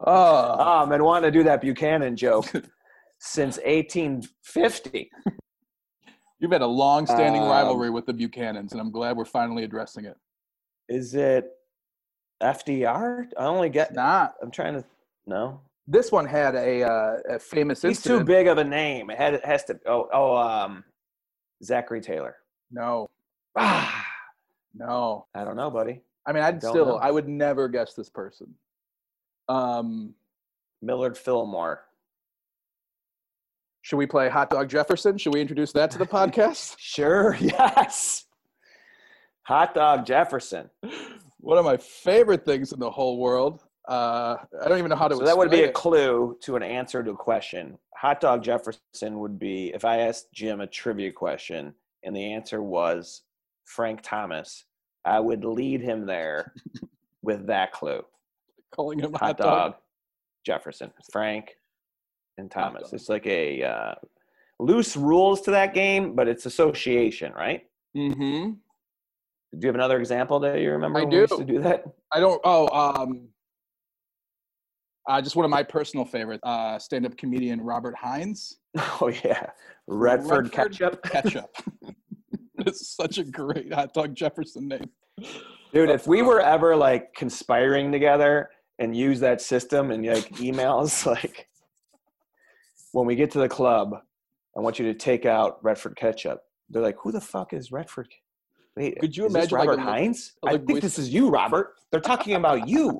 Oh, 0.01 0.89
I've 0.91 1.01
wanting 1.01 1.33
to 1.33 1.39
do 1.39 1.45
that 1.45 1.61
Buchanan 1.61 2.17
joke 2.17 2.47
since 3.19 3.57
1850. 3.59 5.11
you've 6.39 6.53
had 6.53 6.63
a 6.63 6.67
long-standing 6.67 7.43
Um, 7.43 7.49
rivalry 7.49 7.91
with 7.91 8.07
the 8.07 8.15
Buchanans, 8.15 8.73
and 8.73 8.81
I'm 8.81 8.91
glad 8.91 9.17
we're 9.17 9.25
finally 9.25 9.65
addressing 9.65 10.05
it. 10.05 10.17
Is 10.89 11.15
it 11.15 11.51
FDR? 12.43 13.27
I 13.39 13.45
only 13.45 13.69
get. 13.69 13.89
It's 13.89 13.97
not. 13.97 14.35
I'm 14.43 14.51
trying 14.51 14.75
to. 14.75 14.85
No, 15.27 15.61
This 15.87 16.11
one 16.11 16.25
had 16.25 16.55
a, 16.55 16.83
uh, 16.83 17.17
a 17.29 17.39
famous 17.39 17.83
he's 17.83 18.03
too 18.03 18.25
big 18.25 18.47
of 18.47 18.57
a 18.57 18.65
name. 18.65 19.11
It, 19.11 19.19
had, 19.19 19.35
it 19.35 19.45
has 19.45 19.65
to. 19.65 19.79
Oh, 19.85 20.09
oh, 20.13 20.37
um, 20.37 20.85
Zachary 21.63 22.01
Taylor. 22.01 22.37
No, 22.71 23.09
Ah, 23.57 24.07
no. 24.75 25.27
I 25.35 25.45
don't 25.45 25.57
know, 25.57 25.71
buddy. 25.71 26.01
I 26.25 26.33
mean, 26.33 26.43
I'd 26.43 26.61
Don't 26.61 26.73
still, 26.73 26.87
know. 26.87 26.97
I 26.97 27.11
would 27.11 27.29
never 27.29 27.69
guess 27.69 27.95
this 27.95 28.09
person. 28.09 28.55
Um, 29.49 30.15
Millard 30.83 31.17
Fillmore. 31.19 31.85
Should 33.89 33.97
we 33.97 34.05
play 34.05 34.29
Hot 34.29 34.51
Dog 34.51 34.69
Jefferson? 34.69 35.17
Should 35.17 35.33
we 35.33 35.41
introduce 35.41 35.73
that 35.73 35.91
to 35.93 35.99
the 35.99 36.05
podcast? 36.05 36.77
Sure. 36.79 37.35
Yes. 37.41 38.27
Hot 39.45 39.73
dog 39.75 40.05
Jefferson. 40.05 40.69
One 41.41 41.57
of 41.57 41.65
my 41.65 41.79
favorite 41.79 42.45
things 42.45 42.75
in 42.75 42.81
the 42.81 42.91
whole 42.91 43.17
world. 43.17 43.65
Uh, 43.89 44.37
I 44.63 44.69
don't 44.69 44.77
even 44.77 44.91
know 44.91 44.97
how 44.97 45.09
to. 45.09 45.17
So 45.17 45.25
that 45.25 45.39
would 45.39 45.51
be 45.51 45.61
explain 45.61 45.71
a 45.71 45.73
clue 45.73 46.39
to 46.43 46.57
an 46.57 46.63
answer 46.63 47.03
to 47.03 47.13
a 47.13 47.17
question. 47.17 47.79
Hot 47.97 48.21
dog 48.21 48.43
Jefferson 48.43 49.21
would 49.21 49.39
be 49.39 49.69
if 49.75 49.87
I 49.87 50.01
asked 50.01 50.35
Jim 50.35 50.61
a 50.61 50.67
trivia 50.67 51.11
question 51.11 51.73
and 52.05 52.15
the 52.15 52.35
answer 52.35 52.63
was 52.63 53.23
Frank 53.65 54.01
Thomas, 54.03 54.67
I 55.07 55.19
would 55.19 55.47
lead 55.47 55.81
him 55.81 56.05
there 56.05 56.53
with 57.23 57.47
that 57.47 57.73
clue. 57.73 58.03
calling 58.71 58.99
him 58.99 59.15
Hot 59.15 59.39
dog 59.39 59.77
Jefferson, 60.45 60.93
Frank 61.11 61.55
and 62.39 62.51
Thomas. 62.51 62.93
It's 62.93 63.09
like 63.09 63.27
a 63.27 63.63
uh, 63.63 63.95
loose 64.59 64.97
rules 64.97 65.41
to 65.43 65.51
that 65.51 65.75
game, 65.75 66.15
but 66.15 66.29
it's 66.29 66.47
association, 66.47 67.33
right? 67.33 67.63
Mm-hmm. 67.97 68.53
Do 69.53 69.59
you 69.61 69.69
have 69.69 69.75
another 69.75 69.99
example 69.99 70.41
that 70.41 70.61
you 70.61 70.71
remember? 70.71 70.99
I 70.99 71.03
when 71.03 71.11
we 71.11 71.19
used 71.19 71.33
do. 71.33 71.39
to 71.39 71.45
do 71.45 71.61
that. 71.61 71.85
I 72.13 72.21
don't. 72.21 72.41
Oh, 72.45 72.69
um, 72.69 73.29
uh, 75.09 75.23
just 75.23 75.37
one 75.37 75.45
of 75.45 75.51
my 75.51 75.63
personal 75.63 76.05
favorite 76.05 76.41
uh, 76.43 76.79
stand-up 76.79 77.17
comedian 77.17 77.61
Robert 77.61 77.97
Hines. 77.97 78.59
Oh 79.01 79.09
yeah, 79.25 79.47
Redford, 79.89 80.53
Redford 80.53 80.53
ketchup. 80.53 81.03
Ketchup. 81.11 81.51
it's 82.59 82.95
such 82.95 83.19
a 83.19 83.25
great 83.25 83.73
hot 83.73 83.93
dog 83.93 84.15
Jefferson 84.15 84.69
name. 84.69 84.91
Dude, 85.73 85.91
if 85.91 86.07
we 86.07 86.23
were 86.23 86.41
ever 86.41 86.77
like 86.77 87.13
conspiring 87.15 87.91
together 87.91 88.51
and 88.79 88.95
use 88.95 89.19
that 89.21 89.41
system 89.41 89.91
and 89.91 90.07
like 90.07 90.29
emails, 90.35 91.07
like 91.07 91.48
when 92.99 93.07
we 93.07 93.15
get 93.15 93.31
to 93.31 93.39
the 93.39 93.49
club, 93.49 93.95
I 94.57 94.61
want 94.61 94.81
you 94.81 94.85
to 94.87 94.95
take 94.95 95.25
out 95.25 95.63
Redford 95.63 95.95
ketchup. 95.97 96.41
They're 96.69 96.83
like, 96.83 96.97
who 97.01 97.13
the 97.13 97.21
fuck 97.21 97.53
is 97.53 97.71
Redford? 97.71 98.09
Wait, 98.77 98.99
Could 98.99 99.17
you 99.17 99.27
imagine, 99.27 99.57
like, 99.57 99.69
Robert 99.69 99.77
lin- 99.79 99.87
Hines? 99.87 100.33
I 100.45 100.59
think 100.59 100.81
this 100.81 100.99
is 100.99 101.09
you, 101.09 101.29
Robert. 101.29 101.75
They're 101.93 102.01
talking 102.01 102.35
about 102.35 102.69
you. 102.69 102.99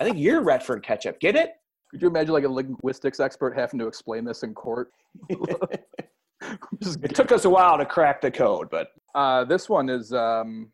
I 0.00 0.04
think 0.04 0.18
you're 0.18 0.42
Redford 0.42 0.84
ketchup. 0.84 1.18
Get 1.18 1.34
it? 1.34 1.52
Could 1.90 2.02
you 2.02 2.08
imagine 2.08 2.34
like 2.34 2.44
a 2.44 2.48
linguistics 2.48 3.20
expert 3.20 3.56
having 3.56 3.80
to 3.80 3.86
explain 3.86 4.22
this 4.24 4.42
in 4.42 4.52
court? 4.52 4.90
It 5.30 7.14
took 7.14 7.32
us 7.32 7.46
a 7.46 7.50
while 7.50 7.78
to 7.78 7.86
crack 7.86 8.20
the 8.20 8.30
code, 8.30 8.68
but 8.70 8.88
Uh, 9.14 9.44
this 9.44 9.68
one 9.70 9.88
is 9.88 10.12
um, 10.12 10.70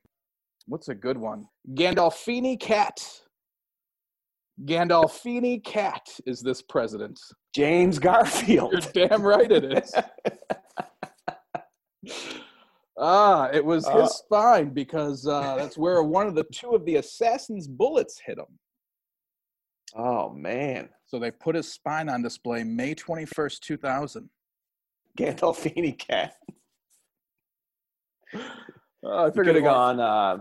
what's 0.67 0.89
a 0.89 0.95
good 0.95 1.17
one? 1.17 1.47
Gandolfini 1.75 2.59
cat. 2.59 2.99
Gandolfini 4.65 5.63
cat 5.65 6.07
is 6.27 6.41
this 6.41 6.61
president. 6.63 7.21
James 7.55 7.99
Garfield. 7.99 8.73
You're 8.73 9.09
damn 9.09 9.23
right 9.23 9.51
it 9.51 9.65
is. 9.65 9.95
ah, 12.99 13.49
it 13.53 13.65
was 13.65 13.87
his 13.87 13.95
Uh, 13.95 14.07
spine 14.07 14.71
because 14.71 15.27
uh, 15.27 15.55
that's 15.57 15.79
where 15.79 16.03
one 16.03 16.27
of 16.27 16.35
the 16.35 16.45
two 16.53 16.71
of 16.71 16.85
the 16.85 16.97
assassin's 16.97 17.69
bullets 17.69 18.21
hit 18.25 18.39
him. 18.39 18.59
Oh 19.97 20.31
man, 20.31 20.89
So 21.07 21.21
they 21.21 21.31
put 21.31 21.55
his 21.55 21.71
spine 21.73 22.09
on 22.09 22.21
display 22.23 22.65
May 22.65 22.97
21st, 22.97 23.61
2000. 23.61 24.29
Gandolfini 25.17 25.97
cat. 25.97 26.35
Uh, 28.35 28.39
I 29.05 29.25
Could 29.27 29.37
figured 29.37 29.55
have 29.55 29.65
gone 29.65 30.01
uh, 30.01 30.39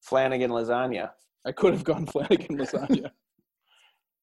Flanagan 0.00 0.50
lasagna. 0.50 1.10
I 1.44 1.52
could 1.52 1.74
have 1.74 1.84
gone 1.84 2.06
Flanagan 2.06 2.56
lasagna. 2.56 3.10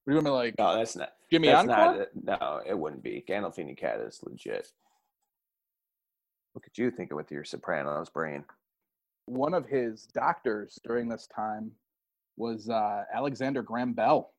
What 0.04 0.14
do 0.14 0.18
you 0.18 0.24
want 0.24 0.26
me 0.26 0.30
to 0.30 0.34
like? 0.34 0.56
No, 0.58 0.76
that's 0.78 0.96
not. 0.96 1.10
Jimmy 1.32 1.48
that's 1.50 1.70
Encore? 1.70 2.08
not. 2.16 2.40
No, 2.42 2.62
it 2.66 2.78
wouldn't 2.78 3.04
be. 3.04 3.24
Gandolfini 3.28 3.78
cat 3.78 4.00
is 4.00 4.20
legit. 4.24 4.68
Look 6.56 6.66
at 6.66 6.78
you 6.78 6.92
thinking 6.92 7.16
with 7.16 7.32
your 7.32 7.44
Sopranos 7.44 8.10
brain. 8.10 8.44
One 9.26 9.54
of 9.54 9.68
his 9.68 10.08
doctors 10.08 10.80
during 10.84 11.08
this 11.08 11.28
time 11.28 11.72
was 12.36 12.70
uh, 12.70 13.04
Alexander 13.14 13.62
Graham 13.62 13.94
Bell. 13.94 14.34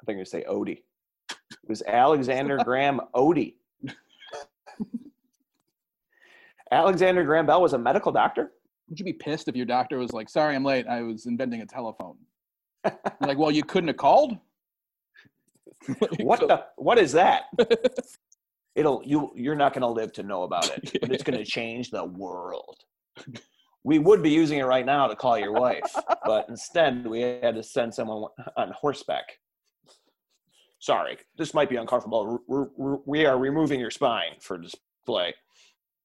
I 0.00 0.04
think 0.04 0.18
you 0.18 0.24
say 0.24 0.44
Odie. 0.48 0.82
It 1.30 1.68
was 1.68 1.82
Alexander 1.82 2.58
Graham 2.64 3.00
Odie. 3.14 3.54
Alexander 6.70 7.24
Graham 7.24 7.46
Bell 7.46 7.60
was 7.60 7.72
a 7.72 7.78
medical 7.78 8.10
doctor. 8.12 8.52
Would 8.88 8.98
you 8.98 9.04
be 9.04 9.12
pissed 9.12 9.48
if 9.48 9.56
your 9.56 9.66
doctor 9.66 9.98
was 9.98 10.12
like, 10.12 10.28
"Sorry, 10.28 10.54
I'm 10.54 10.64
late. 10.64 10.86
I 10.86 11.02
was 11.02 11.26
inventing 11.26 11.60
a 11.60 11.66
telephone." 11.66 12.16
Like, 13.20 13.38
well, 13.38 13.50
you 13.50 13.62
couldn't 13.64 13.88
have 13.88 13.96
called. 13.96 14.36
What 16.20 16.40
So- 16.40 16.46
the? 16.46 16.64
What 16.76 16.98
is 16.98 17.12
that? 17.12 17.44
It'll 18.74 19.02
you. 19.04 19.30
You're 19.36 19.54
not 19.54 19.72
going 19.72 19.82
to 19.82 19.88
live 19.88 20.12
to 20.14 20.22
know 20.22 20.42
about 20.44 20.70
it, 20.70 20.98
but 21.00 21.12
it's 21.12 21.22
going 21.22 21.38
to 21.38 21.44
change 21.44 21.90
the 21.90 22.04
world. 22.04 22.76
We 23.84 23.98
would 23.98 24.22
be 24.22 24.30
using 24.30 24.58
it 24.58 24.64
right 24.64 24.86
now 24.86 25.06
to 25.06 25.14
call 25.14 25.38
your 25.38 25.52
wife, 25.52 25.94
but 26.24 26.46
instead 26.48 27.06
we 27.06 27.20
had 27.20 27.54
to 27.54 27.62
send 27.62 27.94
someone 27.94 28.30
on 28.56 28.72
horseback. 28.72 29.38
Sorry, 30.80 31.18
this 31.36 31.52
might 31.54 31.68
be 31.68 31.76
uncomfortable. 31.76 32.40
We're, 32.46 32.68
we're, 32.76 32.98
we 33.06 33.26
are 33.26 33.38
removing 33.38 33.78
your 33.78 33.90
spine 33.90 34.32
for 34.40 34.56
display. 34.58 35.34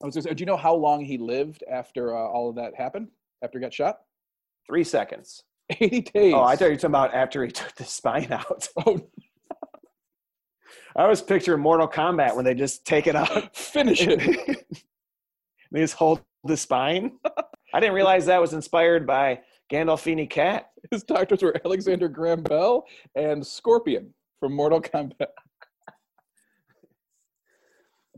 I 0.01 0.05
was 0.05 0.15
just, 0.15 0.27
do 0.27 0.35
you 0.37 0.45
know 0.45 0.57
how 0.57 0.75
long 0.75 1.03
he 1.03 1.17
lived 1.17 1.63
after 1.71 2.15
uh, 2.15 2.19
all 2.19 2.49
of 2.49 2.55
that 2.55 2.75
happened? 2.75 3.09
After 3.43 3.59
he 3.59 3.63
got 3.63 3.73
shot? 3.73 3.99
Three 4.67 4.83
seconds. 4.83 5.43
80 5.69 6.01
days. 6.01 6.33
Oh, 6.33 6.43
I 6.43 6.55
thought 6.55 6.65
you 6.65 6.71
were 6.71 6.75
talking 6.75 6.89
about 6.91 7.13
after 7.13 7.45
he 7.45 7.51
took 7.51 7.73
the 7.75 7.85
spine 7.85 8.31
out. 8.31 8.67
Oh, 8.85 8.99
I 11.03 11.07
was 11.07 11.21
picturing 11.21 11.61
Mortal 11.61 11.87
Kombat 11.87 12.35
when 12.35 12.43
they 12.43 12.55
just 12.55 12.83
take 12.83 13.07
it 13.07 13.15
out. 13.15 13.55
finish 13.55 14.01
it. 14.01 14.19
they 15.71 15.79
just 15.79 15.93
hold 15.93 16.21
the 16.43 16.57
spine. 16.57 17.11
I 17.73 17.79
didn't 17.79 17.93
realize 17.95 18.25
that 18.25 18.41
was 18.41 18.53
inspired 18.53 19.05
by 19.05 19.41
Gandolfini 19.71 20.27
Cat. 20.29 20.71
His 20.91 21.03
doctors 21.03 21.43
were 21.43 21.55
Alexander 21.63 22.09
Graham 22.09 22.41
Bell 22.41 22.85
and 23.15 23.45
Scorpion 23.45 24.13
from 24.39 24.53
Mortal 24.55 24.81
Kombat. 24.81 25.27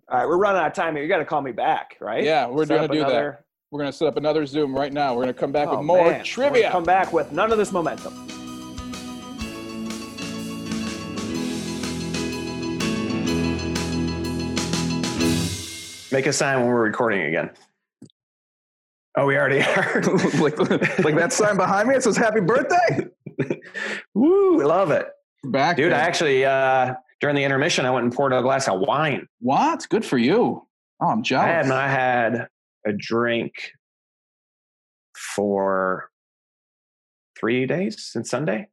All 0.10 0.18
right, 0.20 0.28
we're 0.28 0.38
running 0.38 0.62
out 0.62 0.68
of 0.68 0.74
time 0.74 0.96
here. 0.96 1.04
You 1.04 1.10
got 1.10 1.18
to 1.20 1.26
call 1.26 1.42
me 1.42 1.52
back, 1.52 1.98
right? 2.00 2.24
Yeah, 2.24 2.48
we're 2.48 2.66
going 2.66 2.84
to 2.84 2.88
do 2.88 3.00
that. 3.00 3.10
another- 3.10 3.46
We're 3.72 3.80
going 3.80 3.92
to 3.92 3.98
set 3.98 4.10
up 4.10 4.18
another 4.18 4.46
Zoom 4.46 4.76
right 4.76 4.92
now. 4.92 5.14
We're 5.14 5.24
going 5.24 5.34
to 5.34 5.40
come 5.40 5.54
back 5.54 5.70
Oh, 5.70 5.78
with 5.78 5.86
more 5.86 6.04
man. 6.10 6.20
We're 6.20 6.24
trivia. 6.26 6.72
Come 6.72 6.84
back 6.84 7.14
with 7.14 7.32
none 7.32 7.54
of 7.54 7.58
this 7.58 7.72
momentum. 7.72 8.14
Make 16.12 16.26
a 16.28 16.34
sign 16.34 16.60
when 16.60 16.68
we're 16.68 16.84
recording 16.84 17.22
again. 17.22 17.52
Oh, 19.16 19.26
we 19.26 19.38
already 19.38 19.62
are. 19.62 20.02
like, 20.42 20.60
like 20.60 21.16
that 21.16 21.32
sign 21.32 21.56
behind 21.56 21.88
me, 21.88 21.96
it 21.96 22.04
says 22.04 22.18
happy 22.18 22.42
birthday. 22.42 23.08
Woo, 24.14 24.62
I 24.62 24.66
love 24.66 24.92
it. 24.92 25.08
Back. 25.46 25.78
Dude, 25.78 25.94
I 25.94 26.00
actually, 26.00 26.44
uh, 26.44 26.96
during 27.22 27.38
the 27.38 27.44
intermission, 27.46 27.86
I 27.86 27.92
went 27.92 28.04
and 28.04 28.14
poured 28.14 28.34
a 28.34 28.42
glass 28.42 28.68
of 28.68 28.82
wine. 28.82 29.26
What? 29.40 29.88
Good 29.90 30.04
for 30.04 30.18
you. 30.18 30.68
Oh, 31.02 31.08
I'm 31.08 31.24
jealous. 31.24 31.46
I 31.46 31.52
jealous. 31.64 31.68
had, 31.68 31.72
I 31.72 31.88
had 31.88 32.48
a 32.86 32.92
drink 32.94 33.54
for 35.16 36.10
three 37.40 37.66
days 37.66 38.04
since 38.04 38.30
Sunday. 38.30 38.68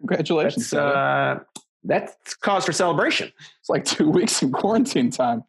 Congratulations. 0.00 0.70
That's, 0.70 0.74
uh, 0.96 1.38
that's 1.84 2.34
cause 2.36 2.64
for 2.64 2.72
celebration. 2.72 3.30
it's 3.60 3.68
like 3.68 3.84
two 3.84 4.08
weeks 4.10 4.42
in 4.42 4.52
quarantine 4.52 5.10
time. 5.10 5.44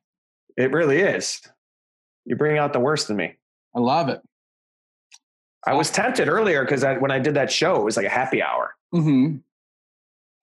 It 0.58 0.72
really 0.72 1.00
is. 1.00 1.42
You 2.26 2.36
bring 2.36 2.58
out 2.58 2.74
the 2.74 2.80
worst 2.80 3.10
in 3.10 3.16
me. 3.16 3.36
I 3.76 3.80
love 3.80 4.10
it. 4.10 4.22
I 5.66 5.74
was 5.74 5.90
tempted 5.90 6.28
earlier 6.28 6.64
because 6.64 6.84
I, 6.84 6.98
when 6.98 7.10
I 7.12 7.20
did 7.20 7.36
that 7.36 7.52
show, 7.52 7.76
it 7.78 7.84
was 7.84 7.98
like 7.98 8.06
a 8.06 8.10
happy 8.10 8.42
hour, 8.42 8.76
hmm 8.92 9.38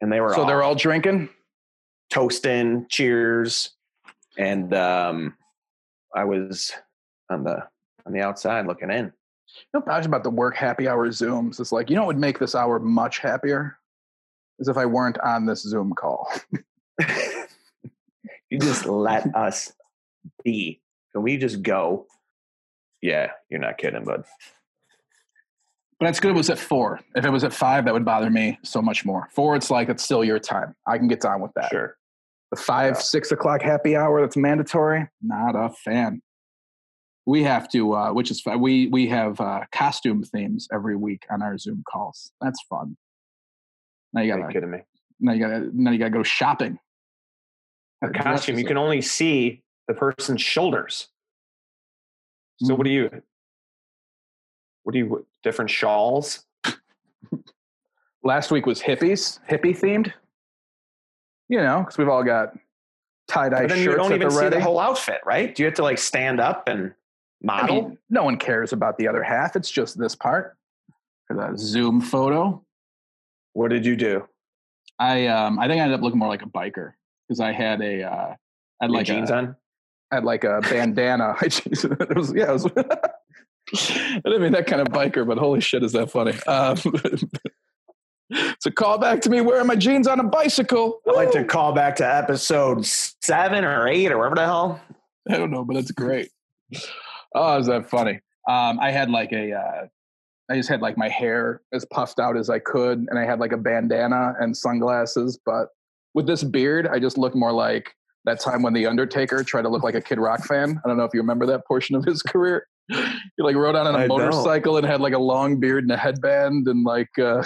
and 0.02 0.10
they 0.10 0.18
were 0.20 0.32
So 0.34 0.40
all 0.42 0.46
they're 0.46 0.62
all 0.62 0.74
drinking. 0.74 1.28
toasting, 2.10 2.86
cheers, 2.88 3.70
and 4.38 4.72
um, 4.74 5.34
I 6.14 6.24
was 6.24 6.72
on 7.30 7.44
the 7.44 7.62
on 8.06 8.12
the 8.12 8.20
outside 8.20 8.66
looking 8.66 8.90
in. 8.90 9.12
You 9.74 9.80
know, 9.80 9.92
I 9.92 9.98
was 9.98 10.06
about 10.06 10.22
the 10.22 10.30
work 10.30 10.56
happy 10.56 10.88
hour 10.88 11.08
Zooms. 11.08 11.60
It's 11.60 11.72
like, 11.72 11.90
you 11.90 11.96
know 11.96 12.02
what 12.02 12.08
would 12.08 12.18
make 12.18 12.38
this 12.38 12.54
hour 12.54 12.78
much 12.78 13.18
happier? 13.18 13.76
Is 14.58 14.68
if 14.68 14.76
I 14.76 14.86
weren't 14.86 15.18
on 15.20 15.46
this 15.46 15.62
Zoom 15.62 15.92
call. 15.94 16.30
you 18.50 18.58
just 18.58 18.86
let 18.86 19.26
us 19.34 19.72
be. 20.44 20.80
Can 21.12 21.22
we 21.22 21.36
just 21.36 21.62
go? 21.62 22.06
Yeah, 23.02 23.30
you're 23.48 23.60
not 23.60 23.78
kidding, 23.78 24.04
bud. 24.04 24.24
But 25.98 26.08
it's 26.08 26.20
good 26.20 26.30
it 26.30 26.36
was 26.36 26.50
at 26.50 26.58
four. 26.58 27.00
If 27.14 27.24
it 27.24 27.30
was 27.30 27.44
at 27.44 27.52
five, 27.52 27.84
that 27.84 27.92
would 27.92 28.04
bother 28.04 28.30
me 28.30 28.58
so 28.62 28.80
much 28.80 29.04
more. 29.04 29.28
Four, 29.32 29.56
it's 29.56 29.70
like 29.70 29.88
it's 29.88 30.02
still 30.02 30.24
your 30.24 30.38
time. 30.38 30.74
I 30.86 30.96
can 30.98 31.08
get 31.08 31.20
down 31.20 31.40
with 31.42 31.52
that. 31.56 31.70
Sure. 31.70 31.96
The 32.50 32.56
five, 32.56 32.94
Yeah. 32.94 33.00
six 33.00 33.30
o'clock 33.32 33.62
happy 33.62 33.94
hour 33.96 34.20
that's 34.20 34.36
mandatory, 34.36 35.06
not 35.22 35.54
a 35.54 35.70
fan. 35.70 36.20
We 37.26 37.42
have 37.44 37.68
to, 37.70 37.94
uh, 37.94 38.12
which 38.12 38.30
is 38.30 38.40
fun. 38.40 38.60
We 38.60 38.88
we 38.88 39.06
have 39.08 39.40
uh, 39.40 39.64
costume 39.72 40.24
themes 40.24 40.66
every 40.72 40.96
week 40.96 41.26
on 41.30 41.42
our 41.42 41.56
Zoom 41.58 41.84
calls. 41.88 42.32
That's 42.40 42.60
fun. 42.68 42.96
Now 44.12 44.22
you 44.22 44.32
Are 44.34 44.38
gotta, 44.40 44.52
kidding 44.52 44.70
me? 44.70 44.78
now 45.20 45.32
you 45.32 45.40
gotta, 45.40 45.70
now 45.72 45.90
you 45.92 45.98
gotta 45.98 46.10
go 46.10 46.22
shopping. 46.24 46.78
A 48.02 48.08
costume, 48.10 48.58
you 48.58 48.64
can 48.64 48.78
only 48.78 49.02
see 49.02 49.62
the 49.86 49.94
person's 49.94 50.40
shoulders. 50.40 51.08
So 52.62 52.74
Mhm. 52.74 52.78
what 52.78 52.84
do 52.84 52.90
you? 52.90 53.22
What 54.82 54.92
do 54.94 54.98
you? 54.98 55.26
Different 55.44 55.70
shawls? 55.70 56.46
Last 58.24 58.50
week 58.50 58.66
was 58.66 58.80
hippies, 58.80 59.38
hippie 59.48 59.78
themed. 59.78 60.12
You 61.50 61.58
know, 61.58 61.80
because 61.80 61.98
we've 61.98 62.08
all 62.08 62.22
got 62.22 62.56
tie 63.26 63.48
dye 63.48 63.62
But 63.62 63.70
then 63.70 63.80
you 63.80 63.96
don't 63.96 64.12
even 64.12 64.28
the 64.28 64.34
see 64.34 64.48
the 64.50 64.60
whole 64.60 64.78
outfit, 64.78 65.20
right? 65.24 65.52
Do 65.52 65.64
you 65.64 65.66
have 65.66 65.74
to 65.74 65.82
like 65.82 65.98
stand 65.98 66.40
up 66.40 66.68
and 66.68 66.94
I 67.48 67.62
model? 67.62 67.82
mean, 67.88 67.98
no 68.08 68.22
one 68.22 68.36
cares 68.36 68.72
about 68.72 68.98
the 68.98 69.08
other 69.08 69.24
half. 69.24 69.56
It's 69.56 69.68
just 69.68 69.98
this 69.98 70.14
part. 70.14 70.56
For 71.26 71.34
the 71.34 71.58
Zoom 71.58 72.00
photo, 72.00 72.64
what 73.54 73.70
did 73.70 73.84
you 73.84 73.96
do? 73.96 74.28
I 75.00 75.26
um 75.26 75.58
I 75.58 75.66
think 75.66 75.80
I 75.80 75.82
ended 75.82 75.98
up 75.98 76.04
looking 76.04 76.20
more 76.20 76.28
like 76.28 76.42
a 76.42 76.46
biker 76.46 76.92
because 77.26 77.40
I 77.40 77.50
had 77.50 77.80
a 77.82 78.04
uh, 78.04 78.34
I 78.80 78.84
had 78.84 78.92
like 78.92 79.06
jeans 79.06 79.30
a, 79.30 79.34
on? 79.34 79.56
I 80.12 80.16
had 80.16 80.24
like 80.24 80.44
a 80.44 80.60
bandana. 80.60 81.34
I 81.40 81.46
it 81.46 82.16
was 82.16 82.32
yeah. 82.32 82.50
It 82.50 82.52
was, 82.52 82.66
I 83.74 84.20
didn't 84.24 84.42
mean 84.42 84.52
that 84.52 84.68
kind 84.68 84.82
of 84.82 84.88
biker, 84.88 85.26
but 85.26 85.36
holy 85.36 85.60
shit, 85.60 85.82
is 85.82 85.92
that 85.92 86.12
funny? 86.12 86.34
Um, 86.46 86.76
it's 88.30 88.66
a 88.66 88.70
callback 88.70 89.20
to 89.22 89.30
me 89.30 89.40
wearing 89.40 89.66
my 89.66 89.76
jeans 89.76 90.06
on 90.06 90.20
a 90.20 90.24
bicycle. 90.24 91.00
I'd 91.08 91.14
like 91.14 91.32
to 91.32 91.44
call 91.44 91.72
back 91.72 91.96
to 91.96 92.14
episode 92.14 92.86
seven 92.86 93.64
or 93.64 93.88
eight 93.88 94.12
or 94.12 94.18
whatever 94.18 94.36
the 94.36 94.44
hell. 94.44 94.80
I 95.28 95.36
don't 95.36 95.50
know, 95.50 95.64
but 95.64 95.76
it's 95.76 95.90
great. 95.90 96.30
oh, 97.34 97.58
is 97.58 97.66
that 97.66 97.88
funny? 97.90 98.20
Um, 98.48 98.78
I 98.80 98.90
had 98.90 99.10
like 99.10 99.32
a, 99.32 99.52
uh, 99.52 99.86
I 100.50 100.56
just 100.56 100.68
had 100.68 100.80
like 100.80 100.96
my 100.96 101.08
hair 101.08 101.62
as 101.72 101.84
puffed 101.86 102.18
out 102.18 102.36
as 102.36 102.50
I 102.50 102.58
could, 102.58 103.06
and 103.10 103.18
I 103.18 103.24
had 103.24 103.38
like 103.40 103.52
a 103.52 103.56
bandana 103.56 104.34
and 104.40 104.56
sunglasses. 104.56 105.38
But 105.44 105.68
with 106.14 106.26
this 106.26 106.42
beard, 106.42 106.88
I 106.88 106.98
just 106.98 107.18
look 107.18 107.34
more 107.34 107.52
like 107.52 107.94
that 108.24 108.40
time 108.40 108.62
when 108.62 108.72
the 108.74 108.86
Undertaker 108.86 109.42
tried 109.44 109.62
to 109.62 109.68
look 109.68 109.82
like 109.82 109.94
a 109.94 110.00
Kid 110.00 110.18
Rock 110.18 110.44
fan. 110.44 110.80
I 110.84 110.88
don't 110.88 110.96
know 110.96 111.04
if 111.04 111.14
you 111.14 111.20
remember 111.20 111.46
that 111.46 111.66
portion 111.66 111.96
of 111.96 112.04
his 112.04 112.22
career. 112.26 112.66
He 112.88 112.96
like 113.38 113.54
rode 113.54 113.76
out 113.76 113.86
on 113.86 113.94
a 113.94 113.98
I 113.98 114.06
don't. 114.08 114.18
motorcycle 114.18 114.76
and 114.76 114.84
had 114.86 115.00
like 115.00 115.12
a 115.12 115.18
long 115.18 115.60
beard 115.60 115.84
and 115.84 115.92
a 115.92 115.96
headband 115.96 116.66
and 116.68 116.84
like. 116.84 117.10
Uh, 117.18 117.44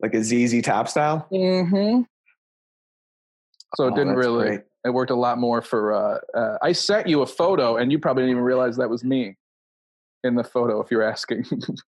Like 0.00 0.14
a 0.14 0.22
ZZ 0.22 0.62
Top 0.62 0.88
style. 0.88 1.26
mm-hmm. 1.32 2.02
So 3.76 3.86
it 3.86 3.92
Oh, 3.92 3.96
didn't 3.96 4.16
really 4.16 4.46
great. 4.48 4.60
it 4.84 4.90
worked 4.90 5.10
a 5.10 5.14
lot 5.16 5.38
more 5.38 5.62
for 5.62 5.94
uh, 5.94 6.18
uh 6.38 6.58
i 6.62 6.72
sent 6.72 7.06
you 7.06 7.22
a 7.22 7.26
photo 7.26 7.76
and 7.76 7.90
you 7.90 7.98
probably 7.98 8.22
didn't 8.24 8.32
even 8.32 8.42
realize 8.44 8.76
that 8.76 8.90
was 8.90 9.02
me 9.04 9.36
in 10.24 10.34
the 10.34 10.44
photo 10.44 10.80
if 10.82 10.90
you're 10.90 11.02
asking 11.02 11.44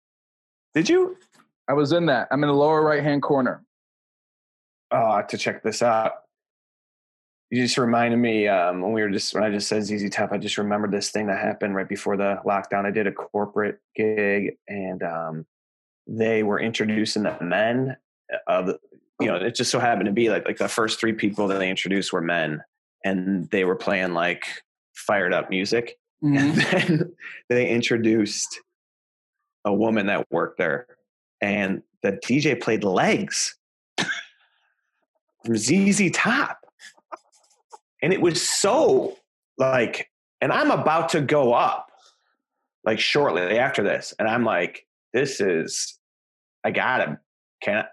Did 0.75 0.87
you? 0.89 1.17
i 1.67 1.73
was 1.73 1.91
in 1.93 2.05
that 2.07 2.27
i'm 2.31 2.43
in 2.43 2.49
the 2.49 2.55
lower 2.55 2.81
right 2.83 3.01
hand 3.03 3.21
corner 3.23 3.63
Oh, 4.91 5.23
to 5.27 5.37
check 5.39 5.63
this 5.63 5.81
out. 5.81 6.11
You 7.49 7.63
just 7.63 7.79
reminded 7.79 8.17
me 8.17 8.47
um, 8.47 8.79
when 8.81 8.93
we 8.93 9.01
were 9.01 9.09
just 9.09 9.33
when 9.33 9.43
I 9.43 9.49
just 9.49 9.67
said 9.67 9.83
ZZ 9.83 10.07
Top. 10.11 10.31
I 10.31 10.37
just 10.37 10.59
remembered 10.59 10.91
this 10.91 11.09
thing 11.09 11.25
that 11.27 11.39
happened 11.39 11.73
right 11.73 11.89
before 11.89 12.15
the 12.15 12.39
lockdown. 12.45 12.85
I 12.85 12.91
did 12.91 13.07
a 13.07 13.11
corporate 13.11 13.79
gig, 13.95 14.57
and 14.67 15.01
um, 15.01 15.45
they 16.07 16.43
were 16.43 16.59
introducing 16.59 17.23
the 17.23 17.37
men 17.41 17.97
of 18.47 18.69
you 19.21 19.27
know, 19.27 19.35
it 19.35 19.55
just 19.55 19.71
so 19.71 19.79
happened 19.79 20.07
to 20.07 20.11
be 20.11 20.29
like 20.29 20.45
like 20.45 20.57
the 20.57 20.67
first 20.67 20.99
three 20.99 21.13
people 21.13 21.47
that 21.47 21.59
they 21.59 21.69
introduced 21.69 22.11
were 22.11 22.21
men, 22.21 22.63
and 23.03 23.49
they 23.51 23.63
were 23.63 23.75
playing 23.75 24.13
like 24.13 24.43
fired 24.95 25.33
up 25.33 25.49
music, 25.49 25.97
Mhm. 26.23 26.33
and 26.89 26.99
then 26.99 27.13
they 27.49 27.69
introduced 27.69 28.59
a 29.65 29.73
woman 29.73 30.07
that 30.07 30.29
worked 30.31 30.57
there, 30.57 30.87
and 31.41 31.83
the 32.01 32.13
DJ 32.13 32.59
played 32.59 32.83
legs 32.83 33.55
from 35.45 35.55
ZZ 35.55 36.09
Top, 36.11 36.59
and 38.01 38.11
it 38.13 38.19
was 38.21 38.41
so 38.41 39.17
like, 39.57 40.09
and 40.41 40.51
I'm 40.51 40.71
about 40.71 41.09
to 41.09 41.21
go 41.21 41.53
up 41.53 41.91
like 42.83 42.99
shortly 42.99 43.57
after 43.59 43.83
this, 43.83 44.13
and 44.19 44.27
I'm 44.27 44.43
like, 44.43 44.85
this 45.13 45.39
is, 45.41 45.97
I 46.63 46.71
got 46.71 47.07
him, 47.07 47.17
can't. 47.61 47.87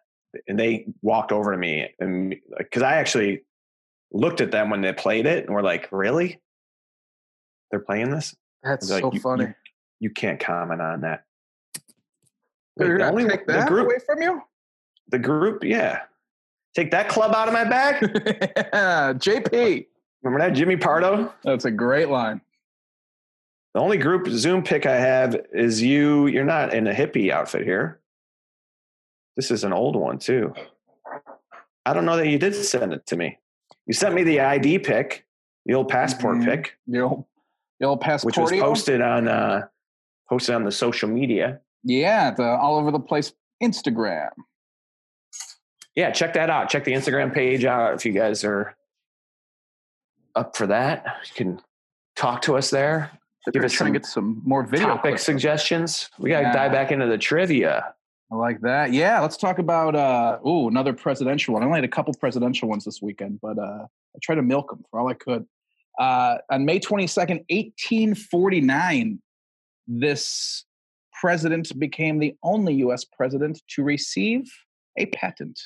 And 0.48 0.58
they 0.58 0.86
walked 1.02 1.32
over 1.32 1.50
to 1.52 1.58
me, 1.58 1.88
and 1.98 2.34
because 2.56 2.82
I 2.82 2.94
actually 2.96 3.42
looked 4.12 4.40
at 4.40 4.50
them 4.52 4.70
when 4.70 4.80
they 4.80 4.92
played 4.92 5.26
it, 5.26 5.44
and 5.46 5.54
we're 5.54 5.62
like, 5.62 5.88
really? 5.90 6.40
They're 7.70 7.80
playing 7.80 8.10
this? 8.10 8.34
That's 8.62 8.88
Like, 8.90 9.02
so 9.02 9.12
you- 9.12 9.20
funny. 9.20 9.44
You, 9.46 9.54
you 10.00 10.10
can't 10.10 10.38
comment 10.40 10.80
on 10.80 11.00
that. 11.02 11.24
They're 12.76 12.88
Like, 12.88 12.92
the 12.94 12.98
gonna 12.98 13.10
only- 13.10 13.28
take 13.28 13.46
that 13.48 13.68
group, 13.68 13.86
away 13.86 13.98
from 14.06 14.22
you? 14.22 14.42
the 15.08 15.18
group, 15.18 15.64
yeah. 15.64 16.02
Take 16.74 16.92
that 16.92 17.08
club 17.08 17.34
out 17.34 17.48
of 17.48 17.54
my 17.54 17.64
bag. 17.64 18.00
JP. 19.18 19.86
Remember 20.22 20.46
that 20.46 20.54
Jimmy 20.54 20.76
Pardo? 20.76 21.32
That's 21.42 21.64
a 21.64 21.70
great 21.72 22.08
line. 22.08 22.40
The 23.74 23.80
only 23.80 23.98
group 23.98 24.26
Zoom 24.28 24.62
pick 24.62 24.84
I 24.86 24.96
have 24.96 25.36
is 25.52 25.80
you. 25.80 26.26
You're 26.26 26.44
not 26.44 26.74
in 26.74 26.86
a 26.86 26.92
hippie 26.94 27.30
outfit 27.30 27.62
here. 27.64 28.00
This 29.36 29.50
is 29.50 29.62
an 29.64 29.72
old 29.72 29.94
one 29.96 30.18
too. 30.18 30.52
I 31.86 31.92
don't 31.94 32.04
know 32.04 32.16
that 32.16 32.26
you 32.28 32.38
did 32.38 32.54
send 32.54 32.92
it 32.92 33.06
to 33.06 33.16
me. 33.16 33.38
You 33.86 33.94
sent 33.94 34.14
me 34.14 34.22
the 34.24 34.40
ID 34.40 34.80
pick, 34.80 35.24
the 35.66 35.74
old 35.74 35.88
passport 35.88 36.38
Mhm. 36.38 36.44
pick, 36.44 36.78
The 36.86 37.00
old, 37.00 37.24
the 37.78 37.86
old 37.86 38.04
which 38.24 38.36
was 38.36 38.50
posted 38.52 39.00
on 39.00 39.28
uh, 39.28 39.68
posted 40.28 40.54
on 40.54 40.64
the 40.64 40.72
social 40.72 41.08
media. 41.08 41.60
Yeah, 41.84 42.32
the 42.32 42.42
all 42.44 42.76
over 42.76 42.90
the 42.90 43.00
place 43.00 43.32
Instagram. 43.62 44.30
Yeah, 45.94 46.10
check 46.10 46.34
that 46.34 46.50
out. 46.50 46.68
Check 46.70 46.84
the 46.84 46.92
Instagram 46.92 47.32
page 47.32 47.64
out 47.64 47.94
if 47.94 48.04
you 48.04 48.12
guys 48.12 48.44
are 48.44 48.76
up 50.34 50.56
for 50.56 50.66
that. 50.66 51.04
You 51.26 51.34
can 51.34 51.62
talk 52.16 52.42
to 52.42 52.56
us 52.56 52.70
there. 52.70 53.10
Give 53.46 53.54
Give 53.54 53.64
us 53.64 53.76
some 53.76 53.86
to 53.86 53.92
get 53.92 54.04
some 54.06 54.42
more 54.44 54.64
video 54.64 54.88
Topic 54.88 55.02
clips. 55.12 55.22
suggestions. 55.22 56.10
We 56.18 56.28
got 56.30 56.40
to 56.40 56.46
Yeah. 56.48 56.52
dive 56.52 56.72
back 56.72 56.92
into 56.92 57.06
the 57.06 57.16
trivia. 57.18 57.94
I 58.30 58.36
like 58.36 58.60
that. 58.60 58.92
Yeah, 58.92 59.20
let's 59.20 59.36
talk 59.36 59.58
about 59.58 59.96
uh 59.96 60.38
ooh, 60.46 60.68
another 60.68 60.92
presidential 60.92 61.54
one. 61.54 61.62
I 61.62 61.66
only 61.66 61.78
had 61.78 61.84
a 61.84 61.88
couple 61.88 62.14
presidential 62.14 62.68
ones 62.68 62.84
this 62.84 63.00
weekend, 63.02 63.40
but 63.40 63.58
uh 63.58 63.86
I 63.86 64.18
tried 64.22 64.36
to 64.36 64.42
milk 64.42 64.70
them 64.70 64.84
for 64.90 65.00
all 65.00 65.08
I 65.08 65.14
could. 65.14 65.46
Uh 65.98 66.36
on 66.50 66.64
May 66.64 66.78
22nd, 66.78 67.44
1849, 67.48 69.20
this 69.88 70.64
president 71.20 71.76
became 71.78 72.18
the 72.18 72.36
only 72.42 72.74
US 72.74 73.04
president 73.04 73.62
to 73.74 73.82
receive 73.82 74.48
a 74.96 75.06
patent. 75.06 75.58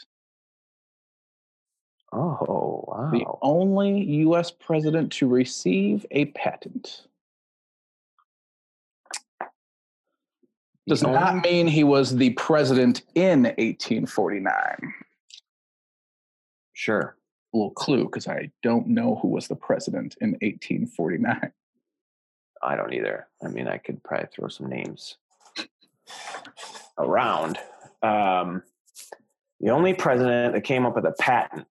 Oh, 2.12 2.84
wow. 2.86 3.10
The 3.12 3.24
only 3.42 4.02
US 4.26 4.50
president 4.52 5.12
to 5.14 5.26
receive 5.28 6.06
a 6.12 6.26
patent. 6.26 7.06
Does 10.86 11.00
The 11.00 11.10
not 11.10 11.42
mean 11.42 11.66
he 11.66 11.84
was 11.84 12.16
the 12.16 12.30
president 12.30 13.02
in 13.14 13.44
1849. 13.44 14.94
Sure. 16.74 17.16
A 17.52 17.56
little 17.56 17.70
clue 17.70 18.04
because 18.04 18.28
I 18.28 18.50
don't 18.62 18.88
know 18.88 19.18
who 19.22 19.28
was 19.28 19.48
the 19.48 19.56
president 19.56 20.16
in 20.20 20.30
1849. 20.42 21.52
I 22.62 22.76
don't 22.76 22.92
either. 22.92 23.28
I 23.42 23.48
mean, 23.48 23.68
I 23.68 23.78
could 23.78 24.02
probably 24.02 24.28
throw 24.34 24.48
some 24.48 24.68
names 24.68 25.16
around. 26.98 27.58
Um, 28.02 28.62
the 29.60 29.70
only 29.70 29.94
president 29.94 30.54
that 30.54 30.62
came 30.62 30.84
up 30.84 30.96
with 30.96 31.06
a 31.06 31.12
patent 31.12 31.66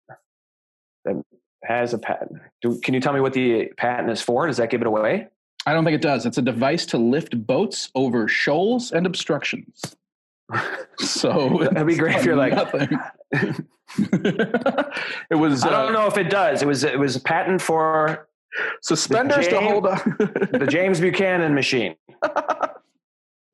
that 1.05 1.23
has 1.65 1.93
a 1.93 1.99
patent. 1.99 2.41
Do, 2.61 2.81
can 2.81 2.95
you 2.95 3.01
tell 3.01 3.13
me 3.13 3.21
what 3.21 3.33
the 3.33 3.73
patent 3.77 4.11
is 4.11 4.23
for? 4.23 4.47
Does 4.47 4.57
that 4.57 4.71
give 4.71 4.81
it 4.81 4.87
away? 4.87 5.29
I 5.67 5.73
don't 5.73 5.85
think 5.85 5.95
it 5.95 6.03
does. 6.03 6.27
It's 6.27 6.39
a 6.39 6.43
device 6.43 6.87
to 6.87 6.99
lift 6.99 7.47
boats 7.47 7.91
over 7.95 8.27
shoals 8.29 8.93
and 8.93 9.07
obstructions. 9.07 9.97
So 10.99 11.59
That'd 11.73 11.87
be 11.87 11.97
great 11.97 12.17
if 12.17 12.25
you're 12.25 12.37
like, 12.37 12.53
it 13.99 15.35
was 15.35 15.65
I 15.65 15.69
uh, 15.69 15.83
don't 15.85 15.93
know 15.93 16.07
if 16.07 16.19
it 16.19 16.31
does. 16.31 16.63
It 16.63 16.69
was 16.69 16.85
it 16.85 16.99
was 16.99 17.17
a 17.17 17.21
patent 17.21 17.61
for 17.63 18.29
suspenders 18.83 19.49
to 19.49 19.61
hold 19.61 19.87
on. 19.87 19.99
the 20.19 20.67
James 20.69 21.01
Buchanan 21.01 21.55
machine. 21.55 21.97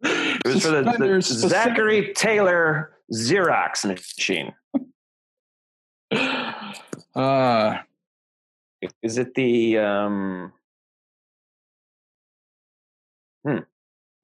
It 0.01 0.47
was 0.47 0.63
for 0.63 0.71
the, 0.71 0.83
the 0.83 1.21
Zachary 1.23 2.13
Taylor 2.15 2.93
Xerox 3.13 3.85
machine. 3.85 4.55
Uh, 7.15 7.79
Is 9.03 9.19
it 9.19 9.35
the 9.35 9.79
um 9.79 10.53
Hmm. 13.47 13.59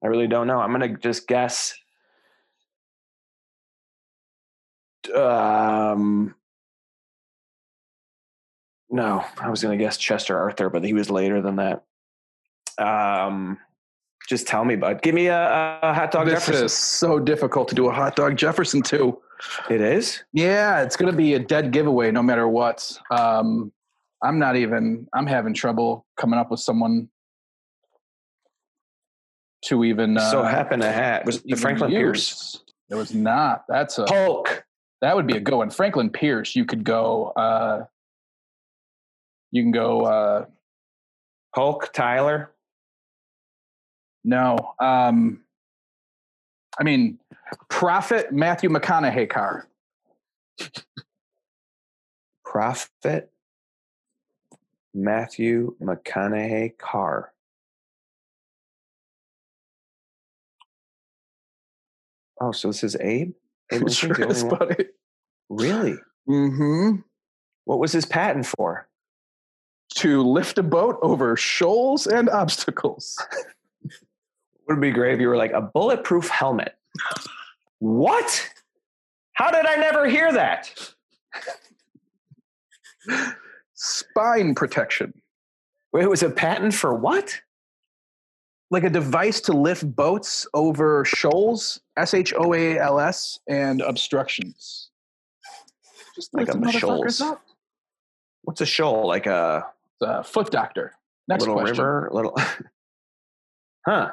I 0.03 0.07
really 0.07 0.27
don't 0.27 0.47
know. 0.47 0.59
I'm 0.59 0.71
gonna 0.71 0.97
just 0.97 1.27
guess. 1.27 1.73
Um 5.15 6.35
No, 8.89 9.23
I 9.39 9.49
was 9.49 9.61
gonna 9.61 9.77
guess 9.77 9.97
Chester 9.97 10.37
Arthur, 10.37 10.69
but 10.69 10.83
he 10.83 10.93
was 10.93 11.09
later 11.09 11.41
than 11.41 11.57
that. 11.57 11.83
Um 12.77 13.57
just 14.27 14.47
tell 14.47 14.65
me, 14.65 14.75
bud. 14.75 15.01
Give 15.01 15.13
me 15.13 15.27
a, 15.27 15.79
a 15.83 15.93
hot 15.93 16.11
dog 16.11 16.25
this 16.25 16.45
Jefferson. 16.45 16.65
is 16.65 16.73
so 16.73 17.19
difficult 17.19 17.67
to 17.69 17.75
do 17.75 17.87
a 17.87 17.93
hot 17.93 18.15
dog 18.15 18.35
Jefferson 18.35 18.81
too. 18.81 19.21
It 19.69 19.81
is? 19.81 20.23
Yeah, 20.33 20.81
it's 20.81 20.95
going 20.95 21.11
to 21.11 21.17
be 21.17 21.33
a 21.33 21.39
dead 21.39 21.71
giveaway 21.71 22.11
no 22.11 22.23
matter 22.23 22.47
what. 22.47 22.91
Um, 23.11 23.71
I'm 24.23 24.39
not 24.39 24.55
even. 24.55 25.07
I'm 25.13 25.27
having 25.27 25.53
trouble 25.53 26.05
coming 26.17 26.39
up 26.39 26.49
with 26.49 26.59
someone 26.59 27.09
to 29.65 29.83
even. 29.83 30.17
Uh, 30.17 30.31
so 30.31 30.43
happen 30.43 30.79
to 30.79 30.91
have 30.91 31.25
was 31.25 31.43
it 31.45 31.57
Franklin 31.57 31.91
use. 31.91 31.99
Pierce? 31.99 32.63
It 32.89 32.95
was 32.95 33.13
not. 33.13 33.65
That's 33.67 33.97
a. 33.97 34.05
Hulk. 34.07 34.65
That 35.01 35.15
would 35.15 35.27
be 35.27 35.37
a 35.37 35.39
go. 35.39 35.61
And 35.61 35.73
Franklin 35.73 36.09
Pierce, 36.09 36.55
you 36.55 36.65
could 36.65 36.83
go. 36.83 37.27
Uh, 37.27 37.85
you 39.51 39.63
can 39.63 39.71
go. 39.71 40.01
Uh, 40.01 40.45
Hulk 41.53 41.91
Tyler. 41.93 42.51
no. 44.23 44.57
Um, 44.79 45.41
I 46.77 46.83
mean, 46.83 47.19
Prophet 47.69 48.33
Matthew 48.33 48.69
McConaughey 48.69 49.29
car. 49.29 49.67
Prophet 52.43 53.31
Matthew 54.93 55.75
McConaughey 55.81 56.77
Carr. 56.77 57.31
Oh, 62.41 62.51
so 62.51 62.67
this 62.69 62.83
is 62.83 62.95
Abe? 62.99 63.33
Abe 63.71 63.89
Sure 63.89 64.29
is, 64.29 64.43
buddy. 64.43 64.85
Really? 65.49 65.95
Mm-hmm. 66.27 67.01
What 67.65 67.79
was 67.79 67.91
his 67.91 68.05
patent 68.05 68.45
for? 68.45 68.87
To 69.97 70.23
lift 70.23 70.57
a 70.57 70.63
boat 70.63 70.97
over 71.01 71.37
shoals 71.37 72.07
and 72.07 72.29
obstacles. 72.29 73.17
Would 74.67 74.81
be 74.81 74.91
great 74.91 75.13
if 75.13 75.19
you 75.19 75.27
were 75.27 75.37
like 75.37 75.53
a 75.53 75.61
bulletproof 75.61 76.27
helmet. 76.27 76.75
what? 77.79 78.49
How 79.33 79.51
did 79.51 79.65
I 79.65 79.75
never 79.75 80.07
hear 80.07 80.31
that? 80.33 80.71
Spine 83.75 84.55
protection. 84.55 85.13
Wait, 85.93 86.03
it 86.03 86.09
was 86.09 86.23
a 86.23 86.29
patent 86.29 86.73
for 86.73 86.95
what? 86.95 87.39
Like 88.71 88.83
a 88.83 88.89
device 88.89 89.41
to 89.41 89.53
lift 89.53 89.95
boats 89.95 90.47
over 90.53 91.05
shoals, 91.05 91.79
S 91.97 92.13
H 92.13 92.33
O 92.37 92.53
A 92.53 92.77
L 92.79 92.99
S, 92.99 93.39
and 93.47 93.81
obstructions. 93.81 94.89
Just 96.15 96.33
Like 96.33 96.49
on 96.53 96.61
the 96.61 96.71
shoals. 96.71 97.21
up. 97.21 97.41
What's 98.43 98.61
a 98.61 98.65
shoal? 98.65 99.07
Like 99.07 99.27
a 99.27 99.65
Uh, 100.01 100.23
foot 100.23 100.51
doctor. 100.51 100.93
Next 101.27 101.41
little 101.41 101.55
question. 101.55 101.77
river? 101.77 102.09
Little 102.11 102.35
Huh. 103.87 104.11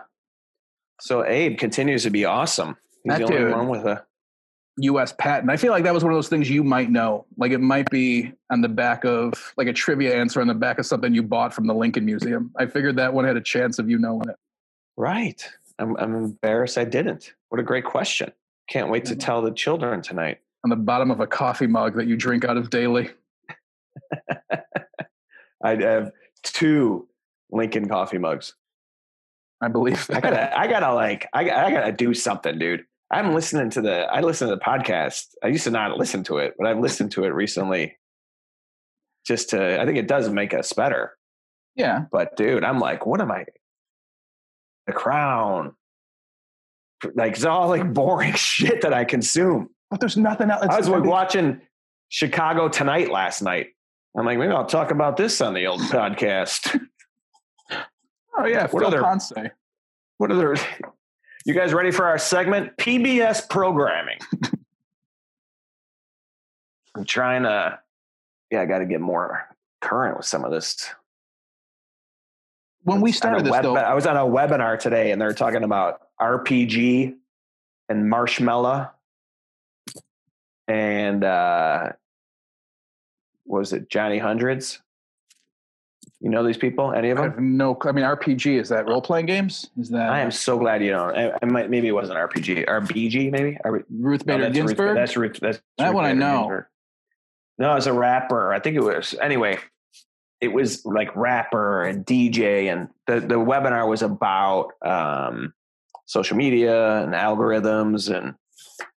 So 1.00 1.24
Abe 1.24 1.58
continues 1.58 2.02
to 2.04 2.10
be 2.10 2.24
awesome. 2.24 2.76
He's 3.04 3.12
That 3.12 3.18
the 3.18 3.24
only 3.24 3.38
dude. 3.38 3.52
one 3.52 3.68
with 3.68 3.84
a 3.86 4.04
U.S. 4.78 5.14
patent. 5.18 5.50
I 5.50 5.56
feel 5.56 5.72
like 5.72 5.84
that 5.84 5.92
was 5.92 6.02
one 6.02 6.12
of 6.12 6.16
those 6.16 6.28
things 6.28 6.48
you 6.48 6.64
might 6.64 6.90
know. 6.90 7.26
Like 7.36 7.52
it 7.52 7.58
might 7.58 7.90
be 7.90 8.32
on 8.50 8.62
the 8.62 8.68
back 8.68 9.04
of 9.04 9.52
like 9.56 9.68
a 9.68 9.72
trivia 9.72 10.16
answer 10.16 10.40
on 10.40 10.46
the 10.46 10.54
back 10.54 10.78
of 10.78 10.86
something 10.86 11.14
you 11.14 11.22
bought 11.22 11.52
from 11.52 11.66
the 11.66 11.74
Lincoln 11.74 12.04
Museum. 12.06 12.50
I 12.56 12.66
figured 12.66 12.96
that 12.96 13.12
one 13.12 13.24
had 13.24 13.36
a 13.36 13.40
chance 13.40 13.78
of 13.78 13.90
you 13.90 13.98
knowing 13.98 14.28
it. 14.28 14.36
Right. 14.96 15.46
I'm, 15.78 15.96
I'm 15.96 16.14
embarrassed 16.14 16.78
I 16.78 16.84
didn't. 16.84 17.34
What 17.50 17.60
a 17.60 17.64
great 17.64 17.84
question. 17.84 18.32
Can't 18.68 18.90
wait 18.90 19.04
to 19.06 19.16
tell 19.16 19.42
the 19.42 19.50
children 19.50 20.00
tonight. 20.00 20.38
on 20.64 20.70
the 20.70 20.76
bottom 20.76 21.10
of 21.10 21.20
a 21.20 21.26
coffee 21.26 21.66
mug 21.66 21.96
that 21.96 22.06
you 22.06 22.16
drink 22.16 22.44
out 22.44 22.56
of 22.56 22.70
daily. 22.70 23.10
I 25.64 25.76
have 25.76 26.12
two 26.42 27.08
Lincoln 27.50 27.88
coffee 27.88 28.18
mugs. 28.18 28.54
I 29.60 29.68
believe 29.68 30.08
I 30.10 30.20
gotta, 30.20 30.58
I 30.58 30.66
gotta 30.66 30.92
like, 30.92 31.28
I, 31.32 31.50
I 31.50 31.70
gotta 31.70 31.92
do 31.92 32.14
something, 32.14 32.58
dude. 32.58 32.84
I'm 33.12 33.34
listening 33.34 33.68
to 33.70 33.82
the, 33.82 34.06
I 34.10 34.20
listen 34.20 34.48
to 34.48 34.54
the 34.54 34.60
podcast. 34.60 35.26
I 35.44 35.48
used 35.48 35.64
to 35.64 35.70
not 35.70 35.98
listen 35.98 36.24
to 36.24 36.38
it, 36.38 36.54
but 36.58 36.66
I've 36.66 36.78
listened 36.78 37.12
to 37.12 37.24
it 37.24 37.28
recently. 37.28 37.98
Just 39.26 39.50
to, 39.50 39.80
I 39.80 39.84
think 39.86 39.98
it 39.98 40.08
does 40.08 40.28
make 40.30 40.54
us 40.54 40.72
better. 40.72 41.12
yeah. 41.76 42.04
But 42.10 42.36
dude, 42.36 42.64
I'm 42.64 42.78
like, 42.80 43.06
what 43.06 43.20
am 43.20 43.30
I? 43.30 43.44
The 44.88 44.92
Crown, 44.94 45.74
like 47.14 47.34
it's 47.34 47.44
all 47.44 47.68
like 47.68 47.92
boring 47.94 48.32
shit 48.34 48.80
that 48.82 48.92
I 48.92 49.04
consume. 49.04 49.68
But 49.90 50.00
there's 50.00 50.16
nothing 50.16 50.50
else. 50.50 50.64
I 50.68 50.76
was 50.78 50.88
like 50.88 51.04
watching 51.04 51.60
Chicago 52.08 52.68
Tonight 52.68 53.10
last 53.12 53.42
night. 53.42 53.68
I'm 54.16 54.26
like, 54.26 54.38
maybe 54.38 54.52
I'll 54.52 54.66
talk 54.66 54.90
about 54.90 55.16
this 55.16 55.40
on 55.40 55.54
the 55.54 55.66
old 55.66 55.80
podcast. 55.82 56.80
oh, 58.36 58.44
yeah. 58.46 58.62
what 58.68 58.80
Phil 58.80 58.86
other- 58.86 59.02
Ponce. 59.02 59.32
What 60.18 60.32
are 60.32 60.34
the? 60.34 60.66
You 61.44 61.54
guys 61.54 61.74
ready 61.74 61.90
for 61.90 62.06
our 62.06 62.18
segment? 62.18 62.76
PBS 62.76 63.48
programming. 63.48 64.18
I'm 66.94 67.04
trying 67.04 67.42
to. 67.44 67.78
Yeah, 68.50 68.60
I 68.60 68.66
got 68.66 68.78
to 68.78 68.86
get 68.86 69.00
more 69.00 69.48
current 69.80 70.18
with 70.18 70.26
some 70.26 70.44
of 70.44 70.52
this. 70.52 70.90
When 72.84 73.00
we 73.00 73.12
started 73.12 73.44
this, 73.44 73.50
web- 73.50 73.62
though, 73.62 73.74
I 73.74 73.94
was 73.94 74.06
on 74.06 74.16
a 74.16 74.20
webinar 74.20 74.78
today, 74.78 75.10
and 75.10 75.20
they're 75.20 75.32
talking 75.32 75.64
about 75.64 76.02
RPG 76.20 77.14
and 77.88 78.12
Marshmello, 78.12 78.90
and 80.68 81.24
uh, 81.24 81.92
was 83.46 83.72
it 83.72 83.88
Johnny 83.88 84.18
Hundreds? 84.18 84.80
You 86.22 86.30
know 86.30 86.46
these 86.46 86.56
people? 86.56 86.92
Any 86.92 87.10
of 87.10 87.18
I 87.18 87.22
them? 87.22 87.30
have 87.32 87.40
no. 87.40 87.76
I 87.84 87.90
mean, 87.90 88.04
RPG 88.04 88.60
is 88.60 88.68
that 88.68 88.86
role 88.86 89.02
playing 89.02 89.26
games? 89.26 89.68
Is 89.76 89.88
that 89.90 90.08
I 90.08 90.20
am 90.20 90.30
so 90.30 90.56
glad 90.56 90.82
you 90.84 90.92
know. 90.92 91.10
I, 91.10 91.32
I 91.42 91.44
might 91.46 91.68
maybe 91.68 91.88
it 91.88 91.92
wasn't 91.92 92.16
RPG, 92.18 92.66
RBG 92.68 93.30
maybe. 93.32 93.58
Are, 93.64 93.84
Ruth 93.90 94.24
No, 94.24 94.34
Bader 94.36 94.44
that's 94.44 94.56
Ruth- 94.56 94.66
Ginsburg? 94.68 94.94
that's 94.96 95.16
Ruth. 95.16 95.38
That's 95.40 95.60
That 95.78 95.86
Ruth 95.86 95.94
one 95.96 96.04
I 96.04 96.12
know. 96.12 96.38
Ginsburg. 96.42 96.64
No, 97.58 97.74
it's 97.74 97.86
a 97.86 97.92
rapper. 97.92 98.52
I 98.52 98.60
think 98.60 98.76
it 98.76 98.82
was. 98.82 99.16
Anyway, 99.20 99.58
it 100.40 100.48
was 100.52 100.84
like 100.86 101.14
rapper 101.16 101.82
and 101.82 102.06
DJ, 102.06 102.72
and 102.72 102.88
the 103.08 103.18
the 103.18 103.34
webinar 103.34 103.88
was 103.88 104.02
about 104.02 104.68
um, 104.84 105.52
social 106.06 106.36
media 106.36 107.02
and 107.02 107.14
algorithms, 107.14 108.14
and 108.14 108.34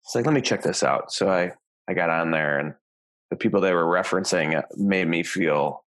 it's 0.04 0.14
like, 0.14 0.26
let 0.28 0.34
me 0.36 0.42
check 0.42 0.62
this 0.62 0.84
out. 0.84 1.12
So 1.12 1.28
I 1.30 1.54
I 1.88 1.96
got 1.96 2.12
on 2.12 2.30
there, 2.30 2.60
and 2.60 2.76
the 3.32 3.36
people 3.36 3.62
they 3.62 3.74
were 3.74 3.86
referencing 3.86 4.62
made 4.78 5.08
me 5.08 5.24
feel 5.24 5.84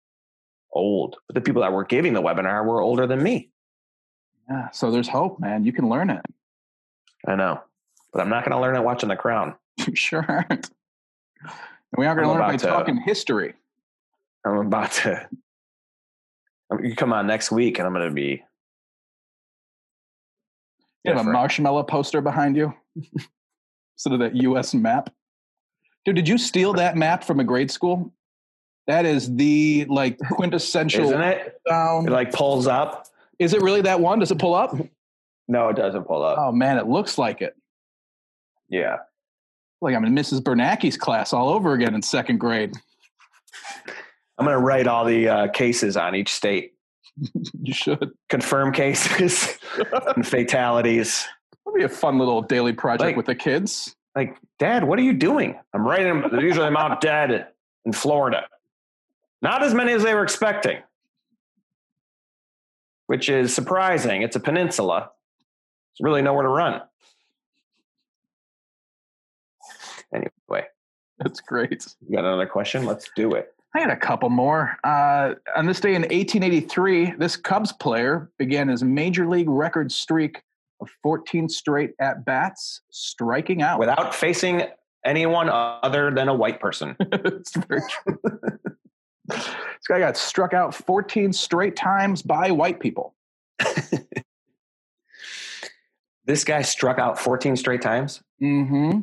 old, 0.76 1.15
but 1.28 1.34
the 1.36 1.41
people 1.41 1.61
that 1.63 1.71
were 1.73 1.86
giving 1.86 2.13
the 2.13 2.21
webinar 2.21 2.63
were 2.65 2.82
older 2.82 3.07
than 3.07 3.23
me. 3.23 3.49
yeah. 4.49 4.69
So 4.71 4.91
there's 4.91 5.07
hope, 5.07 5.39
man. 5.39 5.63
You 5.63 5.71
can 5.73 5.89
learn 5.89 6.09
it. 6.09 6.21
I 7.28 7.36
know, 7.36 7.61
but 8.13 8.21
I'm 8.21 8.30
not 8.30 8.43
going 8.43 8.51
to 8.55 8.61
learn 8.61 8.76
it 8.76 8.84
watching 8.84 9.09
The 9.09 9.15
Crown. 9.15 9.55
You 9.88 9.95
sure 9.95 10.26
aren't. 10.28 10.69
And 11.41 11.97
we 11.97 12.05
aren't 12.05 12.19
going 12.19 12.28
to 12.30 12.34
learn 12.34 12.49
it 12.49 12.53
by 12.53 12.57
to- 12.57 12.67
talking 12.67 12.97
history. 12.97 13.53
I'm 14.45 14.57
about 14.57 14.91
to. 14.93 15.28
Um, 16.71 16.84
you 16.84 16.95
come 16.95 17.13
on 17.13 17.28
next 17.28 17.51
week, 17.51 17.78
and 17.78 17.86
I'm 17.86 17.93
going 17.93 18.07
to 18.09 18.13
be. 18.13 18.43
You 21.03 21.13
have 21.13 21.23
a 21.23 21.30
marshmallow 21.32 21.84
poster 21.84 22.21
behind 22.21 22.55
you 22.57 22.73
instead 23.95 24.13
of 24.13 24.19
that 24.21 24.36
U.S. 24.38 24.73
map. 24.73 25.11
Dude, 26.05 26.15
did 26.15 26.28
you 26.28 26.39
steal 26.39 26.73
that 26.73 26.97
map 26.97 27.23
from 27.23 27.39
a 27.39 27.43
grade 27.43 27.69
school? 27.69 28.11
That 28.88 29.05
is 29.05 29.33
the 29.36 29.86
like 29.89 30.17
quintessential 30.31 31.05
Isn't 31.05 31.21
it? 31.21 31.59
down. 31.67 32.07
It 32.07 32.11
like 32.11 32.31
pulls 32.31 32.67
up. 32.67 33.07
is 33.39 33.53
it 33.53 33.61
really 33.61 33.81
that 33.81 33.99
one? 33.99 34.19
Does 34.19 34.31
it 34.31 34.38
pull 34.39 34.53
up? 34.53 34.75
No, 35.47 35.69
it 35.69 35.75
doesn't 35.75 36.03
pull 36.03 36.23
up. 36.23 36.38
Oh 36.39 36.51
man, 36.51 36.77
it 36.77 36.88
looks 36.88 37.17
like 37.17 37.41
it. 37.41 37.55
Yeah. 38.69 38.97
Like 39.81 39.95
I'm 39.95 40.05
in 40.05 40.13
Mrs. 40.15 40.41
Bernanke's 40.41 40.97
class 40.97 41.33
all 41.33 41.49
over 41.49 41.73
again 41.73 41.93
in 41.95 42.01
second 42.01 42.39
grade. 42.39 42.73
I'm 44.38 44.45
going 44.45 44.57
to 44.57 44.63
write 44.63 44.86
all 44.88 45.05
the 45.05 45.29
uh, 45.29 45.47
cases 45.49 45.95
on 45.95 46.13
each 46.15 46.33
state, 46.33 46.73
You 47.61 47.73
should. 47.73 48.11
confirm 48.29 48.73
cases 48.73 49.57
and 50.15 50.27
fatalities. 50.27 51.25
That'd 51.65 51.77
be 51.77 51.83
a 51.86 51.89
fun 51.89 52.17
little 52.19 52.41
daily 52.41 52.73
project 52.73 53.01
Like- 53.05 53.17
with 53.17 53.25
the 53.27 53.36
kids. 53.36 53.95
Like, 54.15 54.38
Dad, 54.59 54.83
what 54.86 54.97
are 54.97 55.01
you 55.03 55.11
doing? 55.13 55.59
I'm 55.73 55.86
writing 55.86 56.21
them. 56.21 56.39
Usually 56.39 56.65
I'm 56.65 56.77
out 56.77 57.01
dead 57.01 57.47
in 57.86 57.91
Florida. 57.91 58.45
Not 59.41 59.63
as 59.63 59.73
many 59.73 59.93
as 59.93 60.03
they 60.03 60.13
were 60.13 60.23
expecting, 60.23 60.77
which 63.07 63.29
is 63.29 63.53
surprising. 63.53 64.21
It's 64.21 64.36
a 64.36 64.39
peninsula. 64.39 65.11
There's 65.97 66.05
really 66.05 66.21
nowhere 66.21 66.43
to 66.43 66.49
run. 66.49 66.81
Anyway, 70.13 70.67
That's 71.19 71.41
great. 71.41 71.86
you 72.07 72.15
got 72.15 72.25
another 72.25 72.45
question? 72.45 72.86
Let's 72.86 73.09
do 73.15 73.33
it. 73.33 73.53
I 73.75 73.79
had 73.79 73.89
a 73.89 73.97
couple 73.97 74.29
more. 74.29 74.77
Uh, 74.86 75.33
on 75.55 75.65
this 75.65 75.81
day 75.81 75.95
in 75.95 76.03
1883, 76.03 77.15
this 77.17 77.36
Cubs 77.36 77.73
player 77.73 78.31
began 78.38 78.69
his 78.69 78.83
major 78.83 79.27
league 79.27 79.49
record 79.49 79.91
streak 79.91 80.41
of 80.79 80.89
14 81.03 81.49
straight 81.49 81.91
at 81.99 82.23
bats, 82.23 82.81
striking 82.89 83.61
out. 83.61 83.79
Without 83.79 84.15
facing 84.15 84.63
anyone 85.03 85.49
other 85.49 86.09
than 86.11 86.29
a 86.29 86.33
white 86.33 86.59
person. 86.61 86.95
it's 86.99 87.55
very 87.55 87.81
true. 87.89 88.19
this 89.28 89.88
guy 89.88 89.99
got 89.99 90.17
struck 90.17 90.53
out 90.53 90.73
14 90.73 91.34
straight 91.34 91.76
times 91.76 92.21
by 92.21 92.51
white 92.51 92.80
people. 92.80 93.13
This 96.28 96.43
guy 96.43 96.63
struck 96.63 96.97
out 96.97 97.19
14 97.19 97.55
straight 97.55 97.82
times, 97.84 98.21
Mm-hmm. 98.41 99.01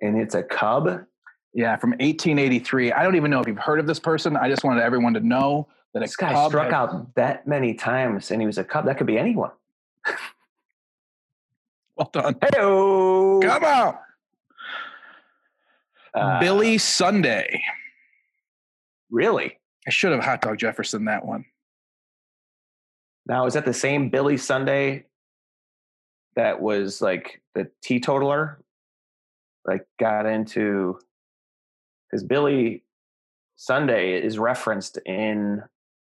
and 0.00 0.16
it's 0.20 0.34
a 0.36 0.44
Cub. 0.44 1.04
Yeah, 1.52 1.76
from 1.76 1.90
1883. 1.90 2.92
I 2.92 3.02
don't 3.02 3.16
even 3.16 3.30
know 3.32 3.40
if 3.40 3.48
you've 3.48 3.58
heard 3.58 3.80
of 3.80 3.86
this 3.88 3.98
person. 3.98 4.36
I 4.36 4.48
just 4.48 4.62
wanted 4.62 4.82
everyone 4.82 5.12
to 5.14 5.20
know 5.20 5.66
that 5.92 6.00
This 6.00 6.14
guy 6.14 6.32
Cub 6.32 6.50
struck 6.50 6.66
had- 6.66 6.74
out 6.74 7.14
that 7.16 7.48
many 7.48 7.74
times, 7.74 8.30
and 8.30 8.40
he 8.40 8.46
was 8.46 8.58
a 8.58 8.64
Cub. 8.64 8.84
That 8.86 8.96
could 8.96 9.06
be 9.08 9.18
anyone. 9.18 9.50
Well 11.96 12.08
done. 12.10 12.36
Hey, 12.40 12.48
Come 12.52 13.64
out. 13.64 14.00
Uh, 16.14 16.40
Billy 16.40 16.78
Sunday. 16.78 17.62
Really? 19.12 19.58
I 19.86 19.90
should 19.90 20.12
have 20.12 20.24
hot 20.24 20.40
dog 20.40 20.58
Jefferson 20.58 21.04
that 21.04 21.24
one. 21.24 21.44
Now, 23.26 23.46
is 23.46 23.54
that 23.54 23.66
the 23.66 23.74
same 23.74 24.08
Billy 24.08 24.36
Sunday 24.36 25.04
that 26.34 26.60
was 26.60 27.00
like 27.00 27.42
the 27.54 27.70
teetotaler? 27.82 28.64
Like, 29.64 29.86
got 30.00 30.26
into 30.26 30.98
because 32.10 32.24
Billy 32.24 32.82
Sunday 33.54 34.20
is 34.20 34.38
referenced 34.38 34.98
in 35.06 35.62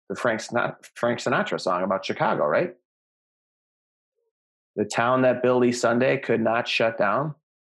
the 0.10 0.16
Frank 0.16 0.42
Sinatra, 0.42 0.76
Frank 0.96 1.20
Sinatra 1.20 1.62
song 1.62 1.84
about 1.84 2.04
Chicago, 2.04 2.46
right? 2.46 2.74
The 4.76 4.86
town 4.86 5.22
that 5.22 5.44
Billy 5.44 5.72
Sunday 5.72 6.18
could 6.18 6.42
not 6.42 6.68
shut 6.68 6.98
down 6.98 7.36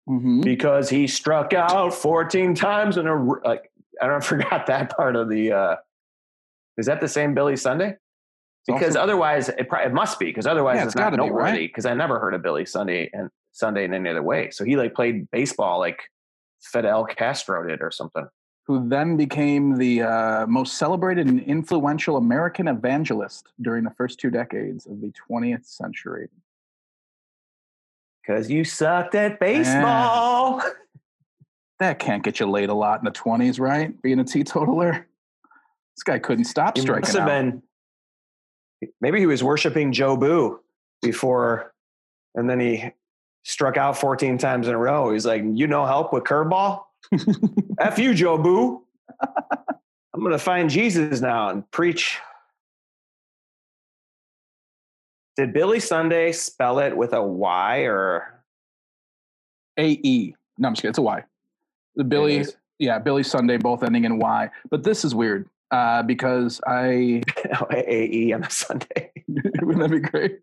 Mm-hmm. 0.07 0.43
because 0.43 0.91
he 0.91 1.07
struck 1.07 1.55
out 1.55 1.95
14 1.95 2.55
times 2.55 2.99
in 2.99 3.07
a 3.07 3.25
like 3.43 3.71
I 4.01 4.07
don't 4.07 4.25
forgot 4.35 4.67
that 4.67 4.97
part 4.97 5.17
of 5.17 5.29
the 5.29 5.53
uh 5.53 5.77
is 6.77 6.87
that 6.87 7.01
the 7.01 7.09
same 7.09 7.35
Billy 7.35 7.57
Sunday? 7.57 7.97
Because 8.67 8.97
also- 8.97 9.01
otherwise 9.01 9.49
it, 9.49 9.69
probably, 9.69 9.87
it 9.87 9.95
must 9.95 10.19
be 10.19 10.27
because 10.27 10.47
otherwise 10.47 10.77
Yeah, 10.77 10.85
it's, 10.85 10.95
it's 10.95 10.97
not 10.97 11.13
right? 11.13 11.17
noteworthy 11.19 11.67
because 11.67 11.87
I 11.87 11.95
never 11.95 12.19
heard 12.19 12.35
of 12.35 12.43
Billy 12.43 12.65
Sunday 12.65 13.11
and 13.13 13.31
Sunday 13.53 13.85
in 13.85 13.95
any 13.95 14.11
other 14.11 14.23
way. 14.23 14.51
So 14.51 14.65
he 14.65 14.77
like 14.77 14.95
played 14.95 15.31
baseball 15.31 15.79
like 15.79 16.03
Fidel 16.63 17.05
Castro 17.05 17.67
did 17.67 17.83
or 17.83 17.91
something. 17.91 18.27
Who 18.67 18.89
then 18.89 19.19
became 19.19 19.77
the 19.77 20.03
uh, 20.03 20.47
most 20.47 20.79
celebrated 20.79 21.27
and 21.27 21.41
influential 21.43 22.17
American 22.17 22.67
evangelist 22.67 23.49
during 23.61 23.85
the 23.85 23.91
first 23.91 24.19
two 24.19 24.31
decades 24.31 24.87
of 24.87 25.03
the 25.03 25.13
20th 25.31 25.67
century. 25.67 26.29
Because 28.23 28.51
you 28.51 28.65
sucked 28.65 29.15
at 29.15 29.39
baseball. 29.39 30.63
That 31.81 31.99
can't 31.99 32.23
get 32.23 32.41
you 32.41 32.49
laid 32.49 32.69
a 32.69 32.75
lot 32.75 33.01
in 33.01 33.05
the 33.05 33.11
20s, 33.11 33.59
right? 33.59 34.01
Being 34.03 34.21
a 34.21 34.25
teetotaler. 34.25 35.07
This 35.97 36.03
guy 36.05 36.19
couldn't 36.19 36.45
stop 36.45 36.77
He 36.77 36.83
striking 36.83 37.03
must 37.03 37.13
have 37.15 37.23
out. 37.23 37.29
been 37.29 37.63
maybe 39.01 39.19
he 39.19 39.27
was 39.27 39.43
worshiping 39.43 39.93
Joe 39.93 40.17
Boo 40.17 40.61
before 41.03 41.73
and 42.35 42.49
then 42.49 42.61
he 42.61 42.91
struck 43.45 43.77
out 43.77 43.97
14 43.97 44.39
times 44.39 44.69
in 44.69 44.75
a 44.75 44.79
row. 44.79 45.13
He's 45.13 45.27
like, 45.27 45.43
you 45.45 45.67
know 45.67 45.87
help 45.87 46.13
with 46.13 46.25
curveball? 46.25 46.83
F 47.79 47.99
you, 47.99 48.15
Joe 48.15 48.39
Boo. 48.39 48.83
I'm 49.21 50.23
gonna 50.23 50.39
find 50.39 50.71
Jesus 50.71 51.21
now 51.21 51.51
and 51.51 51.69
preach. 51.71 52.19
Did 55.37 55.53
Billy 55.53 55.81
Sunday 55.81 56.33
spell 56.33 56.79
it 56.79 56.97
with 56.97 57.13
a 57.13 57.23
Y 57.23 57.81
or 57.81 58.45
A-E. 59.77 60.35
No, 60.59 60.69
I'm 60.69 60.75
just 60.75 60.83
kidding. 60.83 60.91
It's 60.91 60.99
a 60.99 61.03
Y. 61.03 61.25
The 61.97 62.05
Billy, 62.05 62.45
yeah, 62.79 62.99
Billy 62.99 63.23
Sunday, 63.23 63.57
both 63.57 63.83
ending 63.83 64.05
in 64.05 64.19
Y. 64.19 64.51
But 64.71 64.83
this 64.83 65.05
is 65.05 65.15
weird 65.15 65.49
uh, 65.71 66.03
because 66.03 66.61
I 66.67 67.23
AE 67.73 68.33
on 68.33 68.45
a 68.45 68.51
Sunday. 68.51 69.13
wouldn't 69.29 69.79
that 69.79 69.91
be 69.91 70.01
great? 70.01 70.41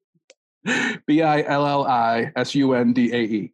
B 1.05 1.21
I 1.21 1.41
L 1.41 1.65
L 1.65 1.85
I 1.87 2.31
S 2.35 2.55
U 2.55 2.73
N 2.73 2.93
D 2.93 3.11
A 3.13 3.19
E. 3.19 3.53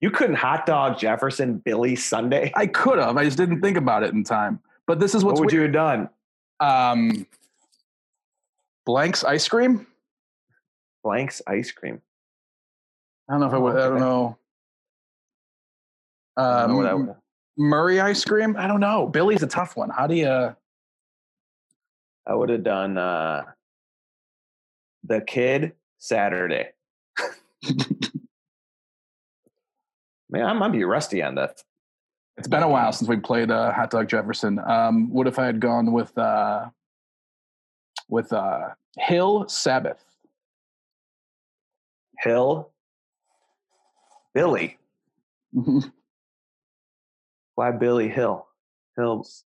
You 0.00 0.10
couldn't 0.10 0.36
hot 0.36 0.66
dog 0.66 0.98
Jefferson 0.98 1.58
Billy 1.58 1.94
Sunday. 1.94 2.52
I 2.54 2.66
could 2.66 2.98
have. 2.98 3.16
I 3.16 3.24
just 3.24 3.36
didn't 3.36 3.60
think 3.60 3.76
about 3.76 4.02
it 4.02 4.12
in 4.14 4.24
time. 4.24 4.60
But 4.86 4.98
this 4.98 5.14
is 5.14 5.22
What 5.24 5.34
would 5.38 5.52
weird. 5.52 5.52
you 5.52 5.60
have 5.62 5.72
done? 5.72 6.08
Um, 6.58 7.26
Blank's 8.86 9.24
ice 9.24 9.46
cream. 9.46 9.86
Blank's 11.04 11.42
ice 11.46 11.70
cream. 11.70 12.00
I 13.28 13.34
don't 13.34 13.40
know 13.40 13.46
if 13.46 13.52
I 13.52 13.58
would. 13.58 13.76
I 13.76 13.88
don't 13.88 14.00
know. 14.00 14.36
Um, 16.40 16.70
know 16.70 16.76
what 16.76 16.82
that 16.84 16.98
would- 16.98 17.14
Murray 17.56 18.00
ice 18.00 18.24
cream. 18.24 18.56
I 18.56 18.66
don't 18.66 18.80
know. 18.80 19.06
Billy's 19.06 19.42
a 19.42 19.46
tough 19.46 19.76
one. 19.76 19.90
How 19.90 20.06
do 20.06 20.14
you? 20.14 20.54
I 22.26 22.34
would 22.34 22.48
have 22.48 22.62
done 22.62 22.96
uh, 22.96 23.42
the 25.04 25.20
kid 25.20 25.72
Saturday. 25.98 26.70
Man, 30.30 30.46
I 30.46 30.52
might 30.52 30.72
be 30.72 30.84
rusty 30.84 31.22
on 31.22 31.34
that. 31.34 31.62
It's 32.36 32.48
been 32.48 32.62
a 32.62 32.68
while 32.68 32.92
since 32.92 33.08
we 33.08 33.16
played 33.16 33.50
uh, 33.50 33.72
Hot 33.72 33.90
Dog 33.90 34.08
Jefferson. 34.08 34.58
Um, 34.60 35.10
what 35.10 35.26
if 35.26 35.38
I 35.38 35.44
had 35.44 35.60
gone 35.60 35.92
with 35.92 36.16
uh, 36.16 36.66
with 38.08 38.32
uh, 38.32 38.68
Hill 38.96 39.46
Sabbath? 39.48 40.02
Hill, 42.22 42.70
Billy. 44.32 44.78
Why 47.60 47.72
Billy 47.72 48.08
Hill? 48.08 48.46
Hills, 48.96 49.44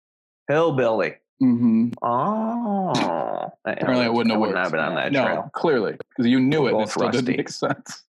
Hillbilly. 0.48 1.16
Mm-hmm. 1.42 1.90
Oh, 2.00 3.52
Apparently, 3.66 4.06
I 4.06 4.09
wouldn't 4.09 4.30
have 4.32 4.40
worked. 4.40 4.56
have 4.56 4.70
been 4.70 4.80
on 4.80 4.94
that 4.94 5.12
no, 5.12 5.26
trail. 5.26 5.50
clearly, 5.52 5.92
because 5.92 6.26
you 6.26 6.40
knew 6.40 6.62
We're 6.62 6.70
it. 6.70 6.72
and 6.76 6.82
It 6.84 6.88
still 6.88 7.11
didn't 7.11 7.36
make 7.36 7.48
sense. 7.50 8.04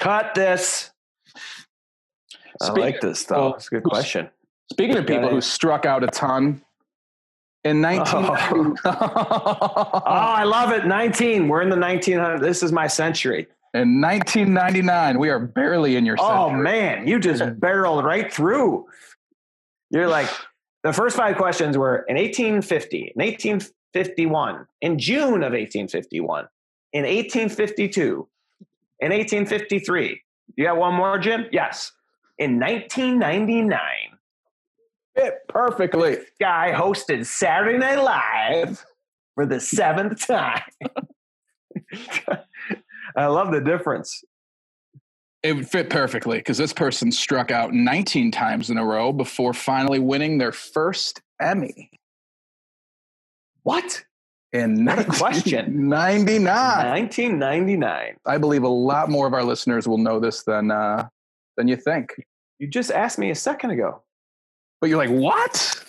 Cut 0.00 0.34
this. 0.34 0.90
I 2.60 2.70
like 2.72 3.00
this 3.00 3.22
though. 3.22 3.36
well, 3.50 3.54
It's 3.54 3.68
a 3.68 3.70
good 3.70 3.84
question. 3.84 4.28
Speaking 4.72 4.96
of 4.96 5.06
people 5.06 5.28
who 5.28 5.40
struck 5.40 5.86
out 5.86 6.02
a 6.02 6.08
ton 6.08 6.60
in 7.62 7.80
19. 7.82 8.04
Oh, 8.12 8.74
I 8.84 10.42
love 10.42 10.72
it. 10.72 10.86
19. 10.86 11.46
We're 11.46 11.62
in 11.62 11.68
the 11.70 11.76
1900. 11.78 12.40
This 12.40 12.64
is 12.64 12.72
my 12.72 12.88
century. 12.88 13.46
In 13.74 14.00
1999, 14.00 15.20
we 15.20 15.28
are 15.28 15.38
barely 15.38 15.94
in 15.94 16.04
your 16.04 16.16
century. 16.16 16.34
Oh 16.36 16.50
man, 16.50 17.06
you 17.06 17.20
just 17.20 17.60
barreled 17.60 18.04
right 18.04 18.32
through. 18.32 18.88
You're 19.90 20.08
like 20.08 20.28
the 20.82 20.92
first 20.92 21.16
five 21.16 21.36
questions 21.36 21.76
were 21.76 22.04
in 22.08 22.16
1850, 22.16 23.12
in 23.16 23.22
1851, 23.22 24.66
in 24.80 24.98
June 24.98 25.42
of 25.42 25.52
1851, 25.52 26.46
in 26.92 27.02
1852, 27.02 28.28
in 29.00 29.10
1853. 29.10 30.22
You 30.56 30.64
got 30.64 30.76
one 30.76 30.94
more, 30.94 31.18
Jim? 31.18 31.46
Yes. 31.52 31.92
In 32.38 32.58
1999, 32.58 33.78
Fit 35.16 35.34
perfectly. 35.48 36.18
guy 36.40 36.72
hosted 36.74 37.26
Saturday 37.26 37.76
Night 37.76 37.98
Live 37.98 38.84
for 39.34 39.44
the 39.44 39.60
seventh 39.60 40.26
time. 40.26 40.62
I 43.16 43.26
love 43.26 43.52
the 43.52 43.60
difference. 43.60 44.24
It 45.42 45.54
would 45.54 45.68
fit 45.68 45.88
perfectly 45.88 46.38
because 46.38 46.58
this 46.58 46.72
person 46.72 47.10
struck 47.10 47.50
out 47.50 47.72
19 47.72 48.30
times 48.30 48.68
in 48.68 48.76
a 48.76 48.84
row 48.84 49.12
before 49.12 49.54
finally 49.54 49.98
winning 49.98 50.36
their 50.38 50.52
first 50.52 51.22
Emmy 51.40 51.90
What? 53.62 54.04
in 54.52 54.84
What 54.84 54.98
a 54.98 55.04
question. 55.04 55.88
99. 55.88 56.44
1999. 56.44 58.16
I 58.26 58.38
believe 58.38 58.64
a 58.64 58.68
lot 58.68 59.08
more 59.08 59.26
of 59.26 59.32
our 59.32 59.44
listeners 59.44 59.88
will 59.88 59.98
know 59.98 60.20
this 60.20 60.42
than 60.42 60.70
uh, 60.70 61.08
than 61.56 61.68
you 61.68 61.76
think. 61.76 62.10
You 62.58 62.66
just 62.66 62.90
asked 62.90 63.18
me 63.18 63.30
a 63.30 63.34
second 63.34 63.70
ago. 63.70 64.02
But 64.80 64.90
you're 64.90 64.98
like, 64.98 65.10
what? 65.10 65.84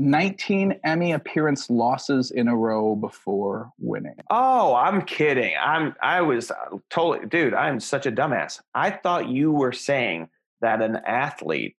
19 0.00 0.80
Emmy 0.82 1.12
appearance 1.12 1.68
losses 1.68 2.30
in 2.30 2.48
a 2.48 2.56
row 2.56 2.96
before 2.96 3.70
winning. 3.78 4.14
Oh, 4.30 4.74
I'm 4.74 5.02
kidding. 5.02 5.54
I'm 5.60 5.94
I 6.02 6.22
was 6.22 6.50
uh, 6.50 6.78
totally 6.88 7.26
dude, 7.26 7.52
I'm 7.52 7.78
such 7.78 8.06
a 8.06 8.12
dumbass. 8.12 8.62
I 8.74 8.90
thought 8.90 9.28
you 9.28 9.52
were 9.52 9.72
saying 9.72 10.30
that 10.62 10.80
an 10.80 10.96
athlete, 11.06 11.76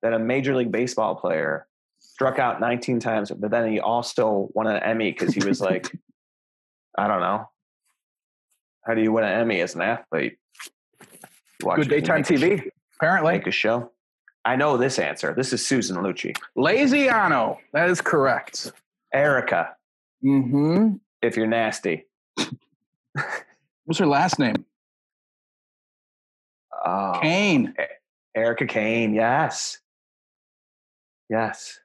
that 0.00 0.14
a 0.14 0.18
major 0.18 0.56
league 0.56 0.72
baseball 0.72 1.14
player 1.14 1.66
struck 1.98 2.38
out 2.38 2.58
19 2.58 3.00
times, 3.00 3.30
but 3.30 3.50
then 3.50 3.70
he 3.70 3.80
also 3.80 4.48
won 4.54 4.66
an 4.66 4.82
Emmy 4.82 5.12
because 5.12 5.34
he 5.34 5.44
was 5.44 5.60
like, 5.60 5.94
I 6.98 7.06
don't 7.06 7.20
know. 7.20 7.50
How 8.86 8.94
do 8.94 9.02
you 9.02 9.12
win 9.12 9.24
an 9.24 9.40
Emmy 9.40 9.60
as 9.60 9.74
an 9.74 9.82
athlete? 9.82 10.38
Watch 11.62 11.80
Good 11.80 11.90
daytime 11.90 12.22
TV, 12.22 12.66
apparently. 12.96 13.34
Make 13.34 13.46
a 13.46 13.50
show. 13.50 13.90
I 14.48 14.56
know 14.56 14.78
this 14.78 14.98
answer. 14.98 15.34
This 15.34 15.52
is 15.52 15.66
Susan 15.66 15.98
Lucci. 15.98 16.34
Laziano. 16.56 17.58
That 17.74 17.90
is 17.90 18.00
correct. 18.00 18.72
Erica, 19.12 19.74
Mm-hmm. 20.24 20.94
if 21.20 21.36
you're 21.36 21.46
nasty. 21.46 22.06
What's 23.84 23.98
her 23.98 24.06
last 24.06 24.38
name? 24.38 24.64
Oh, 26.84 27.18
Kane. 27.20 27.74
Erica 28.34 28.66
Kane, 28.66 29.12
yes. 29.14 29.78
Yes. 31.28 31.78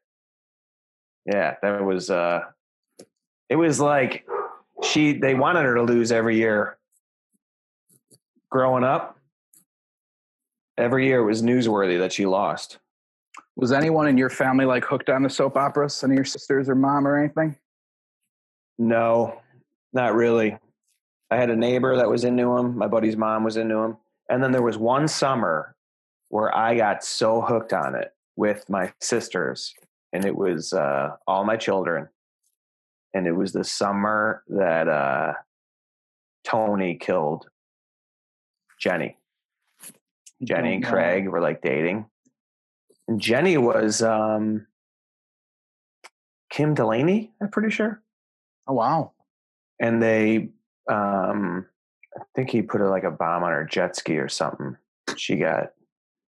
Yeah, 1.26 1.56
that 1.62 1.84
was 1.84 2.10
uh 2.10 2.42
it 3.50 3.58
was 3.58 3.80
like 3.82 4.26
she 4.84 5.14
they 5.20 5.34
wanted 5.36 5.64
her 5.66 5.76
to 5.76 5.84
lose 5.84 6.14
every 6.14 6.38
year 6.38 6.78
growing 8.50 8.84
up. 8.86 9.18
Every 10.78 11.08
year 11.08 11.20
it 11.20 11.26
was 11.26 11.42
newsworthy 11.42 12.00
that 12.00 12.14
she 12.14 12.26
lost. 12.26 12.80
Was 13.56 13.72
anyone 13.72 14.08
in 14.08 14.18
your 14.18 14.30
family 14.30 14.66
like 14.66 14.84
hooked 14.84 15.10
on 15.10 15.24
the 15.24 15.30
soap 15.30 15.58
operas? 15.58 16.04
Any 16.04 16.14
of 16.14 16.18
your 16.18 16.26
sisters 16.26 16.70
or 16.70 16.76
mom 16.76 17.08
or 17.08 17.18
anything? 17.18 17.56
No, 18.80 19.40
not 19.94 20.16
really. 20.16 20.58
I 21.30 21.38
had 21.38 21.50
a 21.50 21.56
neighbor 21.56 21.96
that 21.98 22.10
was 22.10 22.24
into 22.24 22.58
him. 22.58 22.78
My 22.78 22.88
buddy's 22.88 23.18
mom 23.18 23.44
was 23.44 23.58
into 23.58 23.78
him. 23.78 23.98
And 24.30 24.44
then 24.44 24.52
there 24.52 24.64
was 24.64 24.78
one 24.78 25.08
summer 25.08 25.76
where 26.30 26.56
I 26.56 26.76
got 26.76 27.04
so 27.04 27.42
hooked 27.42 27.74
on 27.74 27.96
it 27.96 28.12
with 28.36 28.68
my 28.68 28.92
sisters, 29.00 29.74
and 30.12 30.26
it 30.26 30.36
was 30.36 30.74
uh, 30.74 31.16
all 31.28 31.44
my 31.44 31.58
children. 31.58 32.10
And 33.14 33.28
it 33.28 33.34
was 33.34 33.54
the 33.54 33.64
summer 33.64 34.44
that 34.48 34.88
uh, 34.88 35.34
Tony 36.44 36.96
killed 36.96 37.48
Jenny. 38.80 39.18
Jenny 40.44 40.76
and 40.76 40.86
Craig 40.86 41.28
were 41.28 41.42
like 41.42 41.62
dating. 41.62 42.06
And 43.08 43.20
Jenny 43.20 43.58
was 43.58 44.02
um, 44.02 44.68
Kim 46.50 46.74
Delaney, 46.74 47.32
I'm 47.42 47.50
pretty 47.50 47.70
sure 47.72 48.02
Oh 48.68 48.74
wow. 48.74 49.12
and 49.80 50.02
they 50.02 50.50
um 50.90 51.66
i 52.18 52.22
think 52.36 52.50
he 52.50 52.62
put 52.62 52.80
a, 52.82 52.90
like 52.90 53.04
a 53.04 53.12
bomb 53.12 53.44
on 53.44 53.52
her 53.52 53.66
jet 53.66 53.96
ski 53.96 54.18
or 54.18 54.30
something 54.30 54.78
she 55.18 55.36
got 55.38 55.72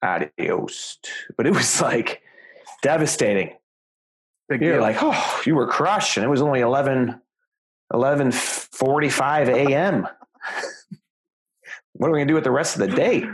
adios 0.03 0.99
but 1.37 1.47
it 1.47 1.53
was 1.55 1.81
like 1.81 2.23
devastating 2.83 3.53
Big 4.49 4.61
you're 4.63 4.75
deal. 4.75 4.83
like 4.83 4.97
oh 5.01 5.43
you 5.47 5.55
were 5.55 5.67
crushed 5.67 6.17
and 6.17 6.25
it 6.25 6.29
was 6.29 6.41
only 6.43 6.61
11 6.61 7.21
11:45 7.93 9.49
a.m. 9.49 10.09
what 11.93 12.09
are 12.09 12.13
we 12.13 12.19
going 12.19 12.27
to 12.29 12.33
do 12.33 12.35
with 12.37 12.45
the 12.45 12.51
rest 12.51 12.75
of 12.77 12.81
the 12.89 12.97
day 12.97 13.25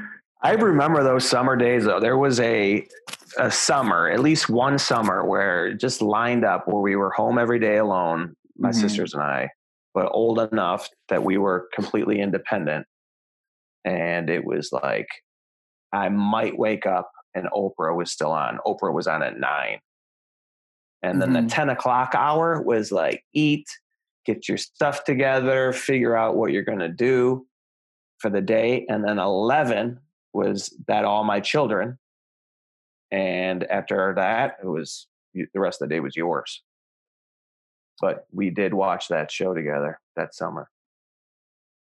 i 0.43 0.53
remember 0.53 1.03
those 1.03 1.29
summer 1.29 1.57
days 1.57 1.85
though 1.85 2.01
there 2.01 2.19
was 2.19 2.39
a 2.41 2.87
a 3.39 3.51
summer 3.51 4.09
at 4.11 4.21
least 4.21 4.49
one 4.51 4.79
summer 4.79 5.27
where 5.27 5.73
just 5.75 6.03
lined 6.03 6.45
up 6.45 6.67
where 6.69 6.83
we 6.83 6.97
were 6.97 7.11
home 7.11 7.39
every 7.39 7.59
day 7.59 7.77
alone 7.79 8.35
my 8.59 8.71
Mhm. 8.71 8.75
sisters 8.75 9.15
and 9.15 9.23
I, 9.23 9.49
but 9.95 10.11
old 10.13 10.39
enough 10.39 10.89
that 11.09 11.25
we 11.25 11.39
were 11.39 11.69
completely 11.75 12.21
independent. 12.21 12.87
And 13.85 14.29
it 14.31 14.45
was 14.45 14.71
like, 14.73 15.09
I 15.93 16.11
might 16.11 16.57
wake 16.59 16.87
up 16.87 17.11
and 17.35 17.49
Oprah 17.53 17.97
was 17.97 18.13
still 18.13 18.31
on. 18.31 18.59
Oprah 18.67 18.93
was 18.93 19.07
on 19.07 19.23
at 19.23 19.39
nine. 19.41 19.81
And 21.03 21.21
then 21.21 21.31
Mhm. 21.31 21.43
the 21.45 21.49
10 21.51 21.71
o'clock 21.71 22.15
hour 22.15 22.63
was 22.63 22.93
like, 22.93 23.25
eat, 23.33 23.67
get 24.27 24.47
your 24.49 24.59
stuff 24.59 25.03
together, 25.05 25.73
figure 25.73 26.15
out 26.17 26.37
what 26.37 26.53
you're 26.53 26.63
going 26.63 26.79
to 26.79 26.89
do 26.89 27.47
for 28.19 28.31
the 28.31 28.43
day. 28.43 28.87
And 28.89 29.03
then 29.03 29.19
11 29.19 29.99
was 30.33 30.75
that 30.89 31.05
all 31.05 31.25
my 31.25 31.41
children. 31.41 31.99
And 33.11 33.65
after 33.65 34.15
that, 34.17 34.57
it 34.63 34.67
was 34.67 35.07
the 35.35 35.47
rest 35.61 35.83
of 35.83 35.89
the 35.89 35.95
day 35.95 36.01
was 36.01 36.17
yours 36.17 36.63
but 38.01 38.27
we 38.33 38.51
did 38.51 38.75
watch 38.75 39.09
that 39.09 39.31
show 39.31 39.55
together 39.55 39.99
that 40.17 40.35
summer. 40.35 40.69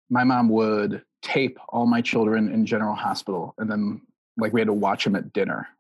my 0.10 0.24
mom 0.24 0.50
would 0.50 1.02
tape 1.22 1.58
all 1.70 1.86
my 1.86 2.02
children 2.02 2.52
in 2.52 2.66
General 2.66 2.94
Hospital 2.96 3.54
and 3.58 3.70
then 3.72 4.02
like 4.38 4.54
we 4.54 4.60
had 4.60 4.68
to 4.68 4.74
watch 4.74 5.04
them 5.04 5.16
at 5.16 5.34
dinner. 5.34 5.68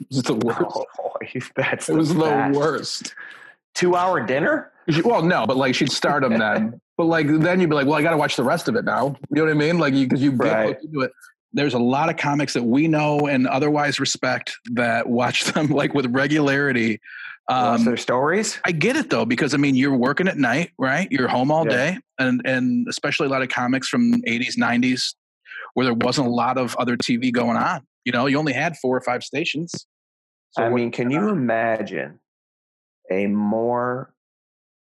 It 0.00 0.06
was 0.10 0.22
the 0.22 0.34
worst. 0.34 0.60
Oh, 1.00 1.14
that's 1.56 1.88
it 1.88 1.96
was 1.96 2.14
the 2.14 2.20
best. 2.20 2.56
worst. 2.58 3.14
Two 3.74 3.96
hour 3.96 4.24
dinner? 4.24 4.70
Well, 5.04 5.22
no, 5.22 5.44
but 5.44 5.56
like 5.56 5.74
she'd 5.74 5.90
start 5.90 6.22
them 6.22 6.38
then. 6.38 6.80
but 6.96 7.06
like 7.06 7.26
then 7.26 7.60
you'd 7.60 7.68
be 7.68 7.74
like, 7.74 7.86
well, 7.86 7.96
I 7.96 8.02
got 8.02 8.12
to 8.12 8.16
watch 8.16 8.36
the 8.36 8.44
rest 8.44 8.68
of 8.68 8.76
it 8.76 8.84
now. 8.84 9.16
You 9.30 9.36
know 9.36 9.44
what 9.44 9.50
I 9.50 9.54
mean? 9.54 9.78
Like 9.78 9.94
because 9.94 10.22
you, 10.22 10.30
you 10.30 10.36
Right. 10.36 10.76
into 10.80 11.00
it. 11.00 11.10
There's 11.52 11.74
a 11.74 11.78
lot 11.78 12.10
of 12.10 12.16
comics 12.16 12.52
that 12.54 12.62
we 12.62 12.88
know 12.88 13.26
and 13.26 13.46
otherwise 13.46 13.98
respect 13.98 14.54
that 14.72 15.08
watch 15.08 15.44
them 15.44 15.66
like 15.68 15.94
with 15.94 16.06
regularity. 16.06 17.00
Um, 17.48 17.84
their 17.84 17.96
stories? 17.96 18.58
I 18.64 18.72
get 18.72 18.96
it 18.96 19.08
though 19.08 19.24
because 19.24 19.54
I 19.54 19.56
mean 19.56 19.74
you're 19.74 19.96
working 19.96 20.28
at 20.28 20.36
night, 20.36 20.72
right? 20.78 21.10
You're 21.10 21.28
home 21.28 21.50
all 21.50 21.64
Yeah. 21.64 21.70
day, 21.70 21.98
and 22.18 22.42
and 22.44 22.86
especially 22.88 23.26
a 23.26 23.30
lot 23.30 23.42
of 23.42 23.48
comics 23.48 23.88
from 23.88 24.20
80s, 24.26 24.58
90s, 24.58 25.14
where 25.72 25.86
there 25.86 25.94
wasn't 25.94 26.26
a 26.26 26.30
lot 26.30 26.58
of 26.58 26.76
other 26.76 26.96
TV 26.96 27.32
going 27.32 27.56
on. 27.56 27.86
You 28.04 28.12
know, 28.12 28.26
you 28.26 28.38
only 28.38 28.52
had 28.52 28.76
four 28.76 28.96
or 28.96 29.00
five 29.00 29.22
stations. 29.24 29.86
So 30.50 30.62
I 30.62 30.68
mean, 30.68 30.90
can 30.90 31.10
you 31.10 31.28
imagine 31.28 32.20
a 33.10 33.26
more 33.26 34.12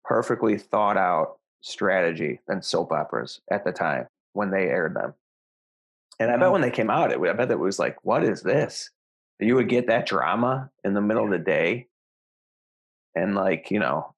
perfectly 0.05 0.57
thought 0.59 0.97
out 0.97 1.39
strategy 1.61 2.41
than 2.47 2.63
soap 2.63 2.93
operas 2.93 3.41
at 3.51 3.65
the 3.65 3.73
time 3.73 4.07
when 4.33 4.51
they 4.51 4.69
aired 4.69 4.95
them? 4.95 5.15
And 6.21 6.31
I 6.31 6.37
bet 6.37 6.53
when 6.53 6.61
they 6.61 6.71
came 6.71 6.91
out, 6.91 7.11
it, 7.13 7.19
I 7.21 7.33
bet 7.33 7.51
it 7.51 7.59
was 7.59 7.79
like, 7.79 7.97
what 8.05 8.23
is 8.25 8.43
this? 8.43 8.91
You 9.41 9.57
would 9.57 9.69
get 9.69 9.89
that 9.89 10.07
drama 10.07 10.71
in 10.85 10.95
the 10.95 11.01
middle 11.01 11.25
of 11.25 11.31
the 11.31 11.39
day. 11.39 11.89
And 13.17 13.35
like, 13.35 13.71
you 13.71 13.79
know, 13.81 14.15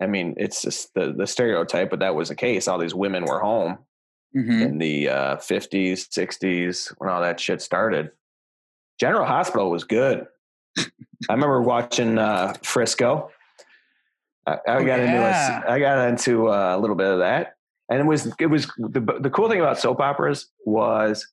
I 0.00 0.06
mean, 0.06 0.34
it's 0.36 0.62
just 0.62 0.92
the, 0.94 1.12
the 1.12 1.26
stereotype, 1.26 1.90
but 1.90 2.00
that 2.00 2.14
was 2.14 2.28
the 2.28 2.34
case. 2.34 2.66
All 2.68 2.78
these 2.78 2.94
women 2.94 3.24
were 3.24 3.40
home 3.40 3.78
Mhm. 4.34 4.62
in 4.62 4.78
the 4.78 5.08
uh, 5.10 5.36
50s, 5.36 6.08
60s, 6.08 6.92
when 6.98 7.10
all 7.10 7.20
that 7.20 7.38
shit 7.38 7.60
started. 7.60 8.10
General 8.98 9.26
Hospital 9.26 9.70
was 9.70 9.84
good. 9.84 10.26
I 10.78 10.84
remember 11.34 11.60
watching 11.60 12.16
uh, 12.18 12.54
Frisco. 12.64 13.30
I, 14.46 14.52
I 14.52 14.56
Oh, 14.66 14.78
got 14.84 14.86
yeah. 15.00 15.04
into 15.04 15.22
a, 15.68 15.70
I 15.72 15.78
got 15.78 16.08
into 16.08 16.48
uh, 16.48 16.74
a 16.74 16.78
little 16.78 16.96
bit 16.96 17.08
of 17.08 17.18
that, 17.18 17.56
and 17.92 18.00
it 18.00 18.06
was 18.06 18.32
it 18.38 18.46
was 18.46 18.66
the 18.78 19.00
the 19.20 19.28
cool 19.28 19.50
thing 19.50 19.60
about 19.60 19.78
soap 19.78 20.00
operas 20.00 20.48
was 20.64 21.26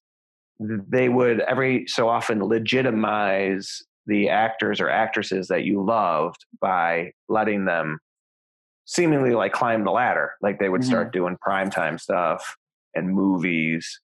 they 0.60 1.08
would 1.08 1.40
every 1.42 1.88
so 1.88 2.10
often 2.10 2.44
legitimize 2.44 3.82
the 4.08 4.28
actors 4.28 4.82
or 4.82 4.90
actresses 4.90 5.48
that 5.48 5.64
you 5.64 5.82
loved 5.82 6.46
by 6.60 7.12
letting 7.30 7.64
them 7.64 8.00
seemingly 8.86 9.32
like 9.32 9.54
climb 9.54 9.86
the 9.86 9.92
ladder. 9.92 10.34
Like 10.42 10.60
they 10.60 10.68
would 10.68 10.84
start 10.84 11.08
mm-hmm. 11.08 11.20
doing 11.20 11.38
primetime 11.38 12.00
stuff 12.00 12.58
and 12.94 13.10
movies. 13.10 14.02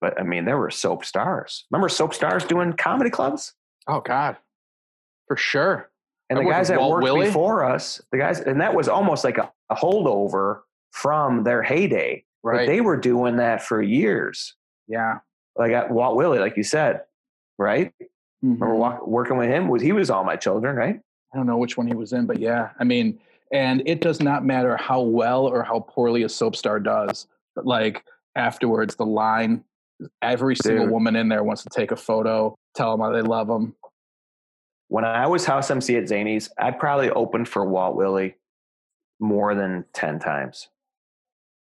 But 0.00 0.20
I 0.20 0.22
mean, 0.22 0.44
there 0.44 0.58
were 0.58 0.70
soap 0.70 1.04
stars. 1.04 1.66
Remember 1.72 1.88
soap 1.88 2.14
stars 2.14 2.44
doing 2.44 2.74
comedy 2.74 3.10
clubs? 3.10 3.52
Oh 3.88 4.00
God, 4.00 4.36
for 5.26 5.36
sure. 5.36 5.90
And 6.30 6.38
I 6.38 6.44
the 6.44 6.50
guys 6.50 6.68
that 6.68 6.78
Walt 6.78 6.92
worked 6.92 7.04
Willey. 7.04 7.26
before 7.26 7.64
us, 7.64 8.00
the 8.12 8.18
guys, 8.18 8.38
and 8.38 8.60
that 8.60 8.74
was 8.74 8.88
almost 8.88 9.24
like 9.24 9.38
a, 9.38 9.50
a 9.70 9.74
holdover 9.74 10.60
from 10.92 11.44
their 11.44 11.62
heyday. 11.62 12.24
But 12.42 12.48
Right. 12.50 12.66
they 12.66 12.80
were 12.80 12.96
doing 12.96 13.36
that 13.36 13.62
for 13.62 13.82
years. 13.82 14.54
yeah. 14.86 15.18
Like 15.56 15.72
at 15.72 15.90
Walt 15.90 16.16
Willey, 16.16 16.38
like 16.38 16.56
you 16.56 16.62
said, 16.62 17.02
right? 17.58 17.92
Remember 18.42 18.66
Mhm. 18.68 18.76
wa- 18.78 19.00
working 19.04 19.36
with 19.36 19.48
him? 19.50 19.68
Was 19.68 19.82
he 19.82 19.92
was 19.92 20.08
all 20.08 20.22
my 20.24 20.36
children, 20.36 20.76
right? 20.76 21.00
I 21.34 21.36
don't 21.36 21.46
know 21.46 21.58
which 21.58 21.76
one 21.76 21.86
he 21.88 21.94
was 21.94 22.12
in, 22.12 22.26
but 22.26 22.38
yeah, 22.38 22.70
I 22.78 22.84
mean, 22.84 23.18
and 23.52 23.82
it 23.86 24.00
does 24.00 24.22
not 24.22 24.44
matter 24.44 24.76
how 24.76 25.00
well 25.02 25.46
or 25.46 25.62
how 25.64 25.80
poorly 25.80 26.22
a 26.22 26.28
soap 26.28 26.54
star 26.56 26.78
does. 26.80 27.26
But 27.56 27.66
like 27.66 28.04
afterwards, 28.36 28.94
the 28.96 29.04
line, 29.04 29.64
every 30.22 30.54
single 30.54 30.84
Dude. 30.84 30.92
woman 30.92 31.16
in 31.16 31.28
there 31.28 31.42
wants 31.42 31.64
to 31.64 31.68
take 31.70 31.90
a 31.90 31.96
photo, 31.96 32.54
tell 32.74 32.92
them 32.92 33.00
how 33.00 33.10
they 33.12 33.20
love 33.22 33.48
them. 33.48 33.74
When 34.86 35.04
I 35.04 35.26
was 35.26 35.44
house 35.44 35.70
MC 35.70 35.96
at 35.96 36.04
Zanies, 36.04 36.48
I 36.56 36.70
probably 36.70 37.10
opened 37.10 37.48
for 37.48 37.64
Walt 37.64 37.96
Willey 37.96 38.36
more 39.20 39.54
than 39.54 39.84
10 39.92 40.18
times. 40.20 40.68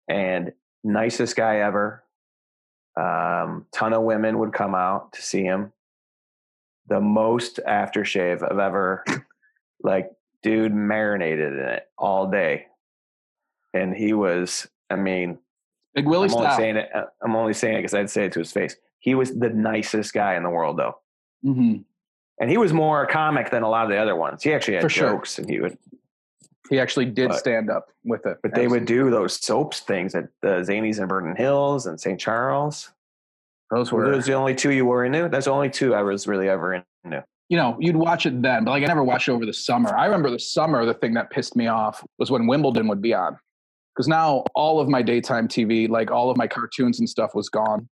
And 0.09 0.53
nicest 0.85 1.37
guy 1.37 1.59
ever. 1.59 2.05
Um, 3.01 3.67
ton 3.73 3.93
of 3.95 4.03
women 4.03 4.39
would 4.39 4.53
come 4.53 4.75
out 4.75 5.13
to 5.15 5.23
see 5.23 5.43
him. 5.43 5.73
The 6.89 7.01
most 7.01 7.61
aftershave 7.67 8.43
I've 8.43 8.59
ever, 8.59 9.05
like, 9.83 10.11
dude 10.43 10.75
marinated 10.75 11.53
in 11.55 11.61
it 11.61 11.89
all 11.97 12.31
day. 12.31 12.67
And 13.73 13.95
he 13.97 14.13
was, 14.13 14.69
I 14.91 14.97
mean, 14.97 15.39
Big 15.95 16.07
Willie 16.07 16.29
I'm 16.29 16.35
only 16.35 16.47
style. 16.47 16.57
saying 16.59 16.77
it. 16.77 16.89
uh, 16.95 17.05
I'm 17.23 17.37
only 17.37 17.55
saying 17.55 17.77
it 17.77 17.79
because 17.79 17.95
I'd 17.95 18.11
say 18.11 18.25
it 18.27 18.33
to 18.33 18.41
his 18.41 18.53
face. 18.53 18.77
He 18.99 19.15
was 19.15 19.31
the 19.39 19.49
nicest 19.49 20.13
guy 20.13 20.35
in 20.37 20.43
the 20.43 20.51
world, 20.51 20.79
though, 20.79 20.99
hmm 21.43 21.77
and 22.41 22.51
he 22.51 22.57
was 22.57 22.73
more 22.73 23.03
a 23.03 23.07
comic 23.07 23.51
than 23.51 23.63
a 23.63 23.69
lot 23.69 23.85
of 23.85 23.91
the 23.91 23.97
other 23.99 24.17
ones. 24.17 24.43
He 24.43 24.53
actually 24.53 24.75
had 24.75 24.83
For 24.83 24.89
sure. 24.89 25.11
jokes, 25.13 25.39
and 25.39 25.49
he 25.49 25.61
would. 25.61 25.79
He 26.73 26.81
actually 26.81 27.05
did 27.05 27.29
But- 27.29 27.39
stand 27.39 27.69
up 27.71 27.89
with 28.03 28.25
it. 28.25 28.39
But 28.43 28.55
they 28.55 28.67
would 28.67 28.87
do 28.87 29.11
those 29.11 29.35
soaps 29.45 29.81
things 29.81 30.15
at 30.15 30.29
the 30.41 30.63
Zanies 30.63 30.99
in 31.01 31.07
Vernon 31.07 31.37
Hills 31.37 31.87
and 31.87 32.01
St. 32.01 32.19
Charles. 32.19 32.91
Those 33.71 33.93
Were 33.93 34.05
were, 34.05 34.11
those 34.13 34.25
the 34.27 34.33
only 34.33 34.55
two 34.55 34.71
you 34.73 34.87
were 34.87 35.05
into? 35.05 35.29
That's 35.29 35.45
the 35.45 35.51
only 35.53 35.69
two 35.69 35.95
I 35.95 36.03
was 36.03 36.27
really 36.27 36.49
ever 36.49 36.83
into. 37.05 37.25
you 37.51 37.59
know, 37.59 37.77
you'd 37.79 37.97
watch 37.97 38.25
it 38.25 38.41
then, 38.41 38.65
but 38.65 38.71
like 38.71 38.83
I 38.83 38.87
never 38.87 39.05
watched 39.05 39.29
it 39.29 39.33
over 39.33 39.45
the 39.45 39.53
summer. 39.53 39.95
I 39.95 40.07
remember 40.07 40.31
the 40.31 40.39
summer, 40.39 40.87
the 40.87 40.95
thing 40.95 41.13
that 41.15 41.29
pissed 41.31 41.57
me 41.57 41.67
off 41.67 42.03
was 42.19 42.31
when 42.31 42.47
Wimbledon 42.47 42.89
would 42.89 43.03
be 43.03 43.13
on. 43.13 43.37
Because 43.95 44.09
now 44.09 44.45
all 44.55 44.81
of 44.81 44.89
my 44.89 45.03
daytime 45.03 45.49
TV, 45.49 45.87
like 45.91 46.11
all 46.11 46.31
of 46.31 46.39
my 46.39 46.47
cartoons 46.47 46.99
and 47.01 47.07
stuff 47.09 47.35
was 47.35 47.51
gone. 47.51 47.87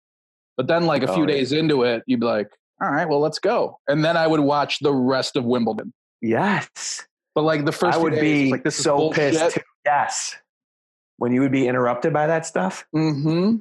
But 0.59 0.67
then, 0.67 0.85
like 0.85 1.03
a 1.03 1.07
few 1.07 1.25
Oh, 1.25 1.29
yeah. 1.29 1.35
days 1.37 1.53
into 1.53 1.85
it, 1.85 2.03
you'd 2.07 2.21
be 2.21 2.27
like, 2.27 2.49
all 2.83 2.91
right, 2.91 3.09
well, 3.09 3.21
let's 3.21 3.39
go. 3.39 3.79
And 3.89 4.05
then 4.05 4.15
I 4.19 4.27
would 4.27 4.41
watch 4.41 4.81
the 4.81 4.93
rest 4.93 5.37
of 5.37 5.45
Wimbledon. 5.47 5.95
Yes, 6.21 7.06
But 7.37 7.43
like 7.43 7.65
the 7.67 7.71
first 7.73 7.97
I 7.97 8.01
would 8.01 8.15
days, 8.15 8.21
be 8.47 8.51
like, 8.51 8.65
this 8.65 8.75
so 8.77 9.11
pissed. 9.11 9.55
Too. 9.55 9.61
Yes, 9.85 10.35
when 11.19 11.33
you 11.33 11.43
would 11.43 11.53
be 11.53 11.69
interrupted 11.69 12.13
by 12.13 12.27
that 12.27 12.47
stuff, 12.47 12.87
Mm-hmm. 12.97 13.57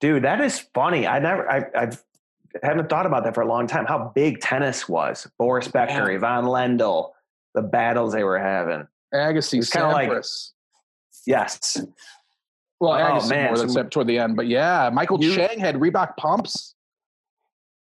dude. 0.00 0.24
That 0.24 0.40
is 0.40 0.58
funny. 0.74 1.06
I 1.06 1.18
never. 1.20 1.48
I, 1.48 1.64
I've 1.76 2.02
haven't 2.62 2.88
thought 2.88 3.06
about 3.06 3.24
that 3.24 3.34
for 3.34 3.42
a 3.42 3.46
long 3.46 3.66
time. 3.66 3.84
How 3.86 4.10
big 4.14 4.40
tennis 4.40 4.88
was. 4.88 5.26
Boris 5.38 5.68
Becker, 5.68 6.10
Yeah. 6.10 6.16
Ivan 6.16 6.44
Lendl, 6.46 7.10
the 7.54 7.62
battles 7.62 8.12
they 8.14 8.24
were 8.24 8.38
having. 8.38 8.86
Agassi, 9.14 9.58
It's 9.58 9.70
kinda 9.70 9.88
like- 9.88 10.08
Sampras. 10.10 10.50
Yes, 11.26 11.76
well, 12.80 12.92
Oh, 12.92 12.96
Agassi 13.20 13.28
man, 13.30 13.46
more 13.50 13.58
than 13.58 13.68
so- 13.68 13.74
Sam- 13.74 13.90
toward 13.90 14.06
the 14.08 14.18
end. 14.18 14.34
But 14.36 14.48
yeah, 14.48 14.90
Michael 14.92 15.22
You- 15.22 15.34
Chang 15.34 15.58
had 15.58 15.76
Reebok 15.76 16.16
pumps. 16.16 16.74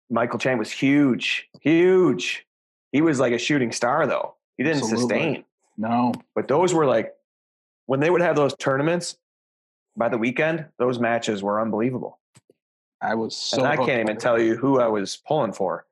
Michael 0.10 0.40
Chang 0.40 0.58
was 0.60 0.72
huge, 0.72 1.50
huge. 1.62 2.46
He 2.94 3.02
was 3.02 3.20
like 3.20 3.34
a 3.34 3.38
shooting 3.40 3.72
star, 3.72 4.08
though. 4.08 4.36
He 4.58 4.64
didn't 4.64 4.84
Absolutely. 4.84 5.02
sustain. 5.02 5.46
No. 5.78 6.14
But 6.36 6.48
those 6.48 6.74
were 6.74 6.86
like 6.86 7.14
when 7.86 8.00
they 8.00 8.10
would 8.10 8.22
have 8.22 8.36
those 8.36 8.56
tournaments 8.58 9.18
by 9.96 10.10
the 10.10 10.18
weekend. 10.18 10.66
Those 10.78 11.00
matches 11.00 11.42
were 11.44 11.62
unbelievable, 11.62 12.20
I 13.02 13.16
was 13.16 13.36
so 13.36 13.60
and 13.60 13.68
I 13.68 13.76
can't 13.78 14.02
even 14.02 14.18
tell 14.18 14.40
you 14.42 14.56
who 14.56 14.80
I 14.80 14.88
was 14.88 15.18
pulling 15.28 15.54
for. 15.54 15.86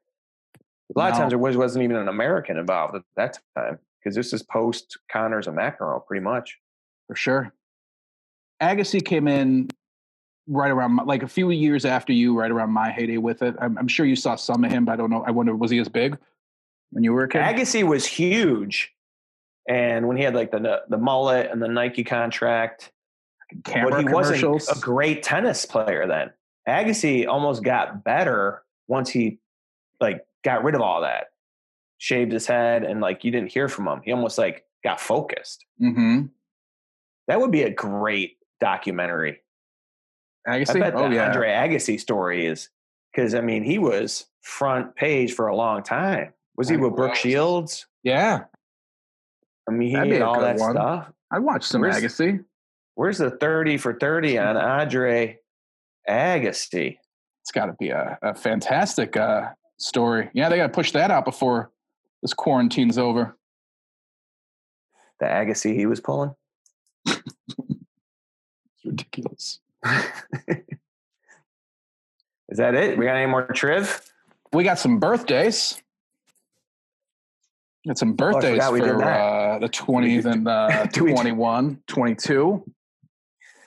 A 0.95 0.99
lot 0.99 1.11
of 1.11 1.18
times 1.18 1.32
there 1.32 1.39
was, 1.39 1.57
wasn't 1.57 1.84
even 1.84 1.97
an 1.97 2.07
American 2.07 2.57
involved 2.57 2.95
at 2.95 3.01
that 3.16 3.39
time 3.57 3.80
because 3.99 4.16
this 4.16 4.34
is 4.34 4.43
post 4.43 4.97
Connors 5.11 5.47
and 5.47 5.57
McEnroe, 5.57 6.05
pretty 6.05 6.24
much. 6.24 6.59
for 7.07 7.16
sure. 7.16 7.53
Agassi 8.61 9.03
came 9.03 9.28
in 9.28 9.70
right 10.47 10.70
around 10.72 10.93
my- 10.93 11.03
like 11.03 11.24
a 11.24 11.28
few 11.28 11.49
years 11.49 11.86
after 11.86 12.13
you, 12.13 12.38
right 12.38 12.51
around 12.51 12.72
my 12.72 12.91
heyday 12.91 13.18
with 13.18 13.41
it. 13.41 13.55
I'm, 13.59 13.78
I'm 13.78 13.88
sure 13.88 14.05
you 14.05 14.16
saw 14.16 14.36
some 14.36 14.63
of 14.63 14.72
him, 14.72 14.86
but 14.86 14.93
I 14.93 14.95
don't 14.95 15.09
know. 15.09 15.24
I 15.26 15.32
wonder, 15.32 15.55
was 15.55 15.72
he 15.72 15.80
as 15.80 15.89
big 15.89 16.18
when 16.95 17.03
you 17.03 17.11
were 17.11 17.23
a 17.23 17.29
kid? 17.29 17.41
Agassi 17.41 17.83
was 17.83 18.05
huge, 18.05 18.93
and 19.67 20.07
when 20.07 20.15
he 20.15 20.23
had 20.23 20.33
like 20.33 20.49
the 20.49 20.83
the 20.87 20.97
mullet 20.97 21.51
and 21.51 21.61
the 21.61 21.67
Nike 21.67 22.05
contract, 22.05 22.93
Camera 23.65 23.91
but 23.91 23.99
he 23.99 24.07
wasn't 24.07 24.43
a 24.45 24.79
great 24.79 25.21
tennis 25.21 25.65
player 25.65 26.07
then. 26.07 26.31
Agassi 26.65 27.27
almost 27.27 27.63
got 27.63 28.05
better 28.05 28.63
once 28.87 29.09
he 29.09 29.39
like 29.99 30.25
got 30.45 30.63
rid 30.63 30.73
of 30.73 30.79
all 30.79 31.01
that, 31.01 31.31
shaved 31.97 32.31
his 32.31 32.47
head, 32.47 32.85
and 32.85 33.01
like 33.01 33.25
you 33.25 33.31
didn't 33.31 33.51
hear 33.51 33.67
from 33.67 33.89
him. 33.89 34.01
He 34.05 34.13
almost 34.13 34.37
like 34.37 34.63
got 34.81 35.01
focused. 35.01 35.65
mm-hmm. 35.81 36.27
That 37.27 37.41
would 37.41 37.51
be 37.51 37.63
a 37.63 37.71
great 37.71 38.37
documentary. 38.61 39.41
I 40.47 40.59
Agassi. 40.59 40.79
bet 40.79 40.95
Oh 40.95 41.09
the 41.09 41.15
yeah. 41.15 41.25
Andre 41.25 41.49
Agassi 41.49 41.99
story 41.99 42.45
is 42.45 42.69
because 43.11 43.35
I 43.35 43.41
mean 43.41 43.63
he 43.63 43.79
was 43.79 44.27
front 44.41 44.95
page 44.95 45.33
for 45.33 45.47
a 45.47 45.55
long 45.57 45.83
time. 45.83 46.31
Was 46.58 46.70
he 46.70 46.78
with 46.78 46.95
Brooke. 46.95 47.16
Shields? 47.16 47.86
Yeah. 48.03 48.43
I 49.68 49.72
mean, 49.72 49.89
he 49.89 49.95
That'd 49.95 50.10
be 50.10 50.16
had 50.16 50.24
all 50.24 50.39
that 50.39 50.58
one. 50.58 50.72
stuff. 50.72 51.12
I 51.32 51.39
watched 51.39 51.66
some 51.66 51.82
Where's- 51.82 51.99
Agassi. 52.01 52.43
Where's 52.95 53.18
the 53.18 53.32
30 53.32 53.78
for 53.78 53.93
30 53.93 54.38
on 54.38 54.56
Andre 54.56 55.39
Agassi? 56.08 56.97
It's 57.41 57.51
got 57.51 57.66
to 57.66 57.74
be 57.74 57.89
a, 57.89 58.18
a 58.22 58.34
fantastic 58.34 59.18
uh, 59.18 59.49
story. 59.78 60.30
Yeah, 60.34 60.47
they 60.49 60.56
got 60.58 60.68
to 60.68 60.74
push 60.74 60.91
that 60.93 61.12
out 61.12 61.26
before 61.26 61.72
this 62.22 62.34
quarantine's 62.34 62.97
over. 62.97 63.36
The 65.20 65.26
Agassi 65.26 65.76
he 65.76 65.86
was 65.86 65.99
pulling? 65.99 66.34
It's 67.08 68.86
ridiculous. 68.86 69.60
Is 72.49 72.58
that 72.58 72.76
it? 72.76 72.97
We 72.97 73.06
got 73.06 73.16
any 73.16 73.26
more 73.30 73.47
triv? 73.47 74.01
We 74.53 74.64
got 74.64 74.78
some 74.80 74.99
birthdays. 74.99 75.82
Got 77.88 77.97
some 77.97 78.13
birthdays 78.13 78.51
forgot 78.55 78.73
we 78.73 78.79
did 78.79 78.89
for 78.93 78.97
that. 78.99 79.19
uh, 79.19 79.59
the 79.59 79.69
20th 79.69 80.25
and 80.25 80.47
uh, 80.47 80.88
we 80.99 81.07
do- 81.07 81.13
21, 81.13 81.81
22. 81.88 82.63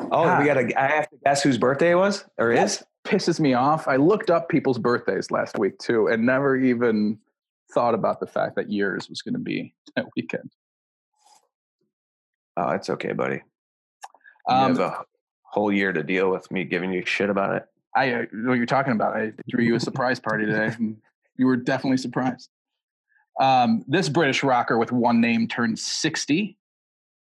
Oh, 0.01 0.07
Ah. 0.11 0.39
we 0.41 0.47
got 0.47 0.55
to. 0.55 0.81
I 0.81 0.87
have 0.89 1.11
to 1.11 1.17
guess 1.25 1.43
whose 1.43 1.59
birthday 1.59 1.91
it 1.93 1.97
was 1.97 2.25
or 2.39 2.53
is. 2.53 2.85
Pisses 3.05 3.41
me 3.41 3.55
off. 3.55 3.89
I 3.89 3.97
looked 3.97 4.29
up 4.31 4.49
people's 4.49 4.79
birthdays 4.79 5.31
last 5.31 5.57
week 5.59 5.79
too 5.79 6.09
and 6.09 6.27
never 6.27 6.57
even 6.57 7.19
thought 7.73 7.95
about 7.95 8.21
the 8.21 8.27
fact 8.27 8.57
that 8.57 8.71
yours 8.71 9.09
was 9.09 9.23
going 9.23 9.35
to 9.35 9.41
be 9.41 9.75
that 9.97 10.07
weekend. 10.17 10.51
Oh, 12.57 12.71
it's 12.71 12.91
okay, 12.91 13.13
buddy. 13.13 13.43
You 14.49 14.55
Um, 14.55 14.77
have 14.77 14.81
a 14.81 15.05
whole 15.45 15.73
year 15.73 15.93
to 15.93 16.03
deal 16.03 16.31
with 16.31 16.51
me 16.51 16.65
giving 16.65 16.93
you 16.93 17.05
shit 17.07 17.31
about 17.31 17.55
it. 17.55 17.65
I 17.95 18.13
uh, 18.13 18.23
know 18.33 18.51
what 18.51 18.57
you're 18.57 18.67
talking 18.67 18.93
about. 18.93 19.17
I 19.17 19.33
threw 19.51 19.63
you 19.65 19.75
a 19.77 19.81
surprise 19.81 20.19
party 20.21 20.45
today. 20.47 20.75
and 20.77 20.97
you 21.37 21.47
were 21.47 21.57
definitely 21.57 21.99
surprised. 21.99 22.51
Um, 23.41 23.85
this 23.87 24.09
British 24.09 24.43
rocker 24.43 24.79
with 24.79 24.93
one 24.93 25.21
name 25.21 25.47
turned 25.47 25.79
60 25.79 26.57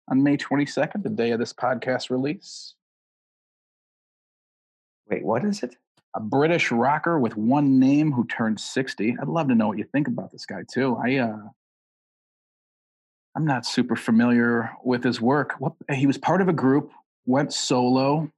on 0.09 0.23
May 0.23 0.37
22nd, 0.37 1.03
the 1.03 1.09
day 1.09 1.31
of 1.31 1.39
this 1.39 1.53
podcast 1.53 2.09
release. 2.09 2.75
Wait, 5.09 5.23
what 5.23 5.45
is 5.45 5.61
it? 5.61 5.75
A 6.15 6.19
British 6.19 6.71
rocker 6.71 7.19
with 7.19 7.37
one 7.37 7.79
name 7.79 8.11
who 8.11 8.25
turned 8.25 8.59
60. 8.59 9.15
I'd 9.21 9.27
love 9.27 9.47
to 9.47 9.55
know 9.55 9.67
what 9.67 9.77
you 9.77 9.85
think 9.91 10.07
about 10.07 10.31
this 10.31 10.45
guy 10.45 10.63
too. 10.71 10.97
I 11.03 11.17
uh 11.17 11.37
I'm 13.35 13.45
not 13.45 13.65
super 13.65 13.95
familiar 13.95 14.71
with 14.83 15.03
his 15.03 15.21
work. 15.21 15.55
What 15.59 15.73
he 15.89 16.05
was 16.05 16.17
part 16.17 16.41
of 16.41 16.49
a 16.49 16.53
group, 16.53 16.91
went 17.25 17.53
solo. 17.53 18.29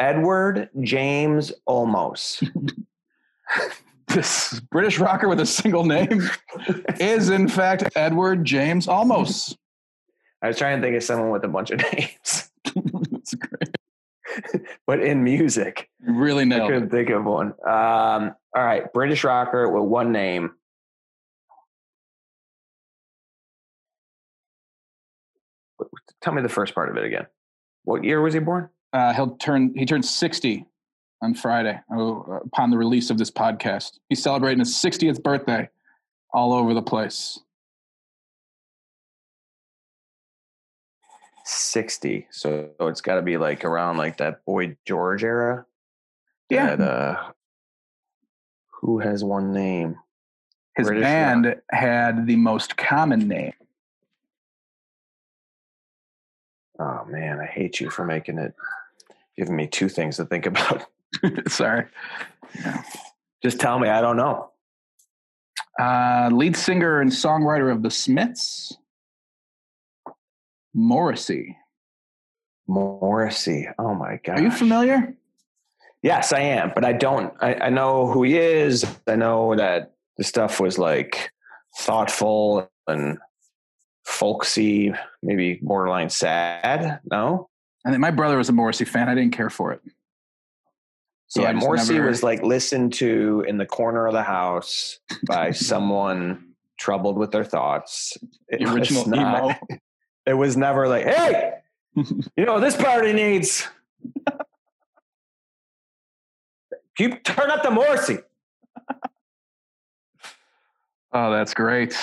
Edward 0.00 0.68
James 0.82 1.52
Olmos. 1.66 2.46
This 4.08 4.60
British 4.70 4.98
rocker 4.98 5.28
with 5.28 5.40
a 5.40 5.46
single 5.46 5.84
name 5.84 6.22
is 7.00 7.30
in 7.30 7.48
fact 7.48 7.84
Edward 7.96 8.44
James 8.44 8.86
Almost. 8.88 9.56
I 10.42 10.48
was 10.48 10.58
trying 10.58 10.80
to 10.80 10.86
think 10.86 10.96
of 10.96 11.02
someone 11.02 11.30
with 11.30 11.44
a 11.44 11.48
bunch 11.48 11.70
of 11.70 11.80
names, 11.92 12.50
That's 12.74 13.34
great. 13.34 14.62
but 14.86 15.00
in 15.00 15.24
music, 15.24 15.88
You 16.06 16.14
really 16.14 16.44
I 16.44 16.58
couldn't 16.66 16.84
it. 16.84 16.90
think 16.90 17.10
of 17.10 17.24
one. 17.24 17.54
Um, 17.66 18.34
all 18.54 18.64
right, 18.64 18.92
British 18.92 19.24
rocker 19.24 19.68
with 19.70 19.84
one 19.84 20.12
name. 20.12 20.50
Tell 26.20 26.32
me 26.32 26.42
the 26.42 26.48
first 26.48 26.74
part 26.74 26.88
of 26.90 26.96
it 26.96 27.04
again. 27.04 27.26
What 27.84 28.04
year 28.04 28.20
was 28.20 28.34
he 28.34 28.40
born? 28.40 28.68
Uh, 28.92 29.12
he'll 29.12 29.36
turn. 29.36 29.72
He 29.74 29.84
turned 29.86 30.04
sixty 30.04 30.66
on 31.22 31.34
Friday 31.34 31.80
uh, 31.92 31.98
upon 32.44 32.70
the 32.70 32.78
release 32.78 33.10
of 33.10 33.18
this 33.18 33.30
podcast. 33.30 33.98
He's 34.08 34.22
celebrating 34.22 34.58
his 34.58 34.74
60th 34.74 35.22
birthday 35.22 35.68
all 36.32 36.52
over 36.52 36.74
the 36.74 36.82
place. 36.82 37.40
60. 41.44 42.26
So 42.30 42.70
it's 42.80 43.00
got 43.00 43.16
to 43.16 43.22
be 43.22 43.36
like 43.36 43.64
around 43.64 43.98
like 43.98 44.16
that 44.18 44.44
Boy 44.44 44.76
George 44.86 45.22
era. 45.22 45.66
Yeah. 46.50 46.76
That, 46.76 46.88
uh, 46.88 47.32
who 48.80 48.98
has 48.98 49.22
one 49.22 49.52
name? 49.52 49.96
His 50.76 50.88
British 50.88 51.04
band 51.04 51.56
had 51.70 52.26
the 52.26 52.36
most 52.36 52.76
common 52.76 53.28
name. 53.28 53.52
Oh 56.78 57.04
man, 57.08 57.38
I 57.38 57.46
hate 57.46 57.78
you 57.78 57.90
for 57.90 58.04
making 58.04 58.38
it, 58.38 58.54
giving 59.36 59.54
me 59.54 59.68
two 59.68 59.88
things 59.88 60.16
to 60.16 60.24
think 60.24 60.46
about. 60.46 60.86
Sorry. 61.48 61.86
Yeah. 62.54 62.82
Just 63.42 63.60
tell 63.60 63.78
me, 63.78 63.88
I 63.88 64.00
don't 64.00 64.16
know. 64.16 64.50
Uh, 65.78 66.30
lead 66.32 66.56
singer 66.56 67.00
and 67.00 67.10
songwriter 67.10 67.70
of 67.72 67.82
the 67.82 67.90
Smiths, 67.90 68.76
Morrissey. 70.72 71.56
Morrissey. 72.66 73.68
Oh 73.78 73.94
my 73.94 74.20
god. 74.24 74.38
Are 74.38 74.42
you 74.42 74.50
familiar? 74.50 75.14
Yes, 76.02 76.32
I 76.32 76.40
am, 76.40 76.72
but 76.74 76.84
I 76.84 76.92
don't. 76.92 77.32
I, 77.40 77.54
I 77.54 77.68
know 77.70 78.06
who 78.06 78.22
he 78.22 78.38
is. 78.38 78.84
I 79.06 79.16
know 79.16 79.56
that 79.56 79.94
the 80.16 80.24
stuff 80.24 80.60
was 80.60 80.78
like 80.78 81.32
thoughtful 81.78 82.70
and 82.86 83.18
folksy, 84.04 84.92
maybe 85.22 85.58
borderline 85.62 86.10
sad. 86.10 87.00
No, 87.10 87.48
I 87.84 87.90
think 87.90 88.00
my 88.00 88.10
brother 88.10 88.36
was 88.36 88.48
a 88.48 88.52
Morrissey 88.52 88.84
fan. 88.84 89.08
I 89.08 89.14
didn't 89.14 89.32
care 89.32 89.50
for 89.50 89.72
it. 89.72 89.80
So 91.34 91.42
yeah, 91.42 91.52
Morrissey 91.52 91.94
never- 91.94 92.06
was 92.06 92.22
like 92.22 92.42
listened 92.44 92.92
to 92.94 93.44
in 93.48 93.58
the 93.58 93.66
corner 93.66 94.06
of 94.06 94.12
the 94.12 94.22
house 94.22 95.00
by 95.26 95.50
someone 95.50 96.50
troubled 96.78 97.18
with 97.18 97.32
their 97.32 97.42
thoughts. 97.42 98.16
It 98.48 98.58
the 98.60 98.66
was 98.66 98.74
original 98.74 99.06
not- 99.08 99.44
emo. 99.44 99.78
It 100.26 100.32
was 100.32 100.56
never 100.56 100.88
like, 100.88 101.04
hey, 101.04 101.52
you 101.96 102.46
know 102.46 102.58
this 102.58 102.74
party 102.76 103.12
needs. 103.12 103.68
Keep 106.96 107.24
turn 107.24 107.50
up 107.50 107.62
the 107.62 107.70
Morrissey. 107.70 108.18
Oh, 111.12 111.30
that's 111.30 111.52
great. 111.52 111.94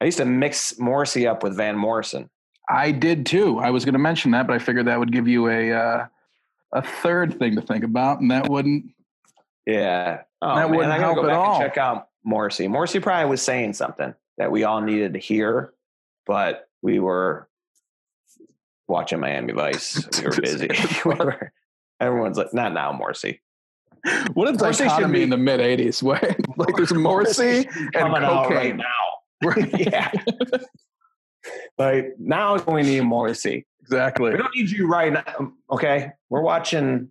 I 0.00 0.06
used 0.06 0.16
to 0.18 0.24
mix 0.24 0.78
Morrissey 0.78 1.26
up 1.26 1.42
with 1.42 1.54
Van 1.54 1.76
Morrison. 1.76 2.30
I 2.68 2.92
did 2.92 3.26
too. 3.26 3.58
I 3.58 3.70
was 3.70 3.84
going 3.84 3.92
to 3.92 3.98
mention 3.98 4.30
that, 4.30 4.46
but 4.46 4.54
I 4.54 4.58
figured 4.58 4.86
that 4.86 4.98
would 4.98 5.12
give 5.12 5.28
you 5.28 5.48
a 5.48 5.72
uh, 5.72 6.06
a 6.72 6.82
third 6.82 7.38
thing 7.38 7.54
to 7.56 7.62
think 7.62 7.84
about, 7.84 8.20
and 8.20 8.30
that 8.30 8.48
wouldn't. 8.48 8.86
Yeah. 9.66 10.22
Oh, 10.42 10.54
That 10.56 10.68
man, 10.68 10.76
wouldn't 10.76 10.92
I 10.92 10.98
gotta 10.98 11.04
help 11.04 11.16
go 11.16 11.22
at 11.24 11.26
back 11.28 11.36
all. 11.38 11.54
And 11.56 11.64
check 11.64 11.78
out 11.78 12.08
Morrissey. 12.24 12.68
Morrissey 12.68 13.00
probably 13.00 13.28
was 13.30 13.42
saying 13.42 13.72
something 13.74 14.14
that 14.38 14.50
we 14.50 14.64
all 14.64 14.80
needed 14.80 15.12
to 15.14 15.18
hear, 15.18 15.72
but 16.26 16.68
we 16.82 16.98
were 17.00 17.48
watching 18.86 19.20
Miami 19.20 19.52
Vice. 19.52 20.06
We 20.20 20.24
were 20.26 20.36
busy. 20.40 20.68
we 21.04 21.14
were, 21.14 21.52
everyone's 22.00 22.38
like, 22.38 22.54
not 22.54 22.72
now, 22.72 22.92
Morrissey. 22.92 23.40
What 24.34 24.48
a 24.48 24.52
Morrissey 24.52 24.84
should 24.84 24.88
dichotomy 24.90 25.18
be- 25.18 25.22
in 25.24 25.30
the 25.30 25.36
mid 25.36 25.60
'80s, 25.60 26.02
where 26.02 26.36
like 26.56 26.76
there's 26.76 26.94
Morrissey 26.94 27.68
and 27.94 28.14
cocaine. 28.14 28.48
right 28.60 28.76
now. 28.76 28.84
yeah. 29.78 30.10
Like 31.78 32.14
now 32.18 32.56
we 32.64 32.82
need 32.82 33.02
Morrissey. 33.02 33.66
Exactly. 33.80 34.32
We 34.32 34.36
don't 34.36 34.54
need 34.54 34.70
you 34.70 34.86
right 34.86 35.12
now. 35.12 35.52
Okay. 35.70 36.12
We're 36.28 36.42
watching 36.42 37.10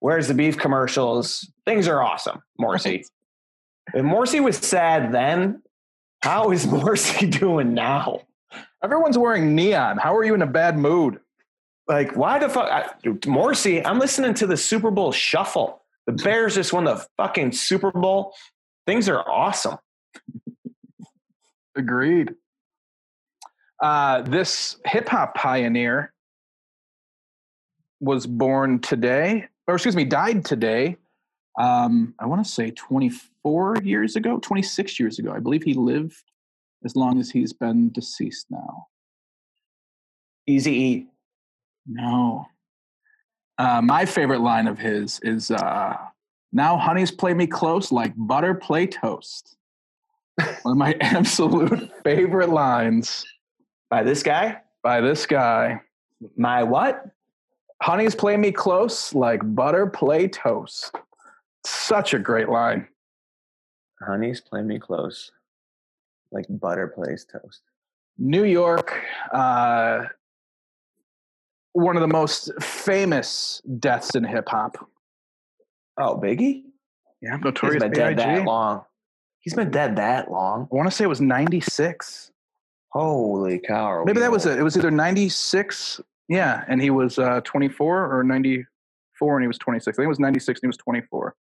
Where's 0.00 0.28
the 0.28 0.34
Beef 0.34 0.56
commercials. 0.58 1.50
Things 1.66 1.88
are 1.88 2.02
awesome, 2.02 2.42
Morrissey. 2.58 3.06
If 3.92 4.04
Morrissey 4.04 4.40
was 4.40 4.56
sad 4.56 5.12
then, 5.12 5.62
how 6.22 6.50
is 6.50 6.66
Morrissey 6.70 7.26
doing 7.26 7.74
now? 7.74 8.20
Everyone's 8.82 9.16
wearing 9.18 9.54
neon. 9.54 9.98
How 9.98 10.14
are 10.16 10.24
you 10.24 10.34
in 10.34 10.42
a 10.42 10.46
bad 10.46 10.78
mood? 10.78 11.20
Like, 11.88 12.16
why 12.16 12.38
the 12.38 12.48
fuck? 12.48 12.70
I, 12.70 12.90
Morrissey, 13.26 13.84
I'm 13.84 13.98
listening 13.98 14.34
to 14.34 14.46
the 14.46 14.56
Super 14.56 14.90
Bowl 14.90 15.12
shuffle. 15.12 15.82
The 16.06 16.12
Bears 16.12 16.54
just 16.54 16.72
won 16.72 16.84
the 16.84 17.04
fucking 17.16 17.52
Super 17.52 17.90
Bowl. 17.90 18.34
Things 18.86 19.08
are 19.08 19.26
awesome. 19.28 19.78
Agreed. 21.76 22.34
Uh, 23.82 24.22
this 24.22 24.76
hip 24.86 25.08
hop 25.08 25.34
pioneer 25.34 26.12
was 28.00 28.26
born 28.26 28.80
today, 28.80 29.48
or 29.66 29.74
excuse 29.74 29.96
me, 29.96 30.04
died 30.04 30.44
today. 30.44 30.96
Um, 31.58 32.14
I 32.18 32.26
want 32.26 32.44
to 32.44 32.50
say 32.50 32.70
24 32.70 33.78
years 33.82 34.16
ago, 34.16 34.38
26 34.38 34.98
years 34.98 35.18
ago. 35.18 35.32
I 35.32 35.38
believe 35.38 35.62
he 35.62 35.74
lived 35.74 36.22
as 36.84 36.96
long 36.96 37.18
as 37.18 37.30
he's 37.30 37.52
been 37.52 37.90
deceased 37.92 38.46
now. 38.50 38.86
Easy 40.46 40.72
E. 40.72 41.06
No. 41.86 42.46
Uh, 43.56 43.80
my 43.80 44.04
favorite 44.04 44.40
line 44.40 44.66
of 44.66 44.78
his 44.78 45.20
is 45.22 45.50
uh, 45.50 45.96
Now 46.52 46.76
honeys 46.76 47.10
play 47.10 47.34
me 47.34 47.46
close 47.46 47.92
like 47.92 48.12
butter 48.16 48.54
play 48.54 48.86
toast. 48.86 49.56
One 50.62 50.72
of 50.72 50.76
my 50.76 50.96
absolute 51.00 51.90
favorite 52.02 52.50
lines 52.50 53.24
By 53.94 54.02
this 54.02 54.24
guy? 54.24 54.60
by 54.82 55.00
this 55.00 55.24
guy. 55.24 55.80
My 56.36 56.64
what? 56.64 57.06
Honeys 57.80 58.16
play 58.16 58.36
me 58.36 58.50
close 58.50 59.14
like 59.14 59.40
butter 59.54 59.86
play 59.86 60.26
toast. 60.26 60.96
Such 61.64 62.12
a 62.12 62.18
great 62.18 62.48
line. 62.48 62.88
Honeys 64.04 64.40
play 64.40 64.62
me 64.62 64.80
close. 64.80 65.30
Like 66.32 66.46
butter 66.48 66.88
plays 66.88 67.24
toast. 67.24 67.62
New 68.18 68.42
York, 68.42 69.00
uh, 69.32 70.06
one 71.72 71.96
of 71.96 72.00
the 72.00 72.08
most 72.08 72.50
famous 72.60 73.62
deaths 73.78 74.16
in 74.16 74.24
hip 74.24 74.48
hop. 74.48 74.90
Oh, 75.98 76.18
Biggie? 76.18 76.64
Yeah, 77.22 77.36
He's 77.36 77.44
Notorious 77.44 77.80
been 77.80 77.92
dead 77.92 78.18
that 78.18 78.44
long. 78.44 78.84
He's 79.38 79.54
been 79.54 79.70
dead 79.70 79.94
that 79.96 80.32
long. 80.32 80.68
I 80.72 80.74
want 80.74 80.90
to 80.90 80.96
say 80.96 81.04
it 81.04 81.08
was 81.08 81.20
96. 81.20 82.32
Holy 82.94 83.58
cow. 83.58 84.04
Maybe 84.04 84.20
that 84.20 84.30
was 84.30 84.46
it. 84.46 84.58
It 84.58 84.62
was 84.62 84.76
either 84.76 84.90
96, 84.90 86.00
yeah, 86.28 86.64
and 86.68 86.80
he 86.80 86.90
was 86.90 87.18
uh, 87.18 87.40
24 87.42 88.16
or 88.16 88.22
94 88.22 89.36
and 89.36 89.42
he 89.42 89.48
was 89.48 89.58
26. 89.58 89.86
I 89.86 89.96
think 89.96 90.04
it 90.04 90.08
was 90.08 90.20
96 90.20 90.60
and 90.60 90.62
he 90.62 90.68
was 90.68 90.76
24. 90.76 91.34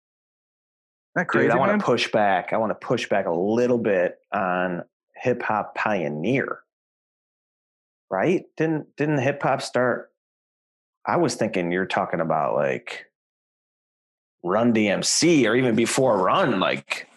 that 1.15 1.27
crazy, 1.27 1.47
Dude, 1.47 1.55
I 1.55 1.59
want 1.59 1.79
to 1.79 1.85
push 1.85 2.11
back. 2.11 2.53
I 2.53 2.57
want 2.57 2.71
to 2.71 2.85
push 2.85 3.07
back 3.07 3.27
a 3.27 3.31
little 3.31 3.77
bit 3.77 4.17
on 4.33 4.83
hip 5.15 5.43
hop 5.43 5.75
pioneer. 5.75 6.59
Right? 8.09 8.45
Didn't 8.57 8.95
didn't 8.95 9.19
hip 9.19 9.41
hop 9.41 9.61
start? 9.61 10.11
I 11.05 11.17
was 11.17 11.35
thinking 11.35 11.71
you're 11.71 11.85
talking 11.85 12.19
about 12.19 12.55
like 12.55 13.05
Run 14.43 14.73
DMC 14.73 15.45
or 15.45 15.55
even 15.55 15.75
before 15.75 16.17
Run. 16.17 16.59
Like, 16.59 17.07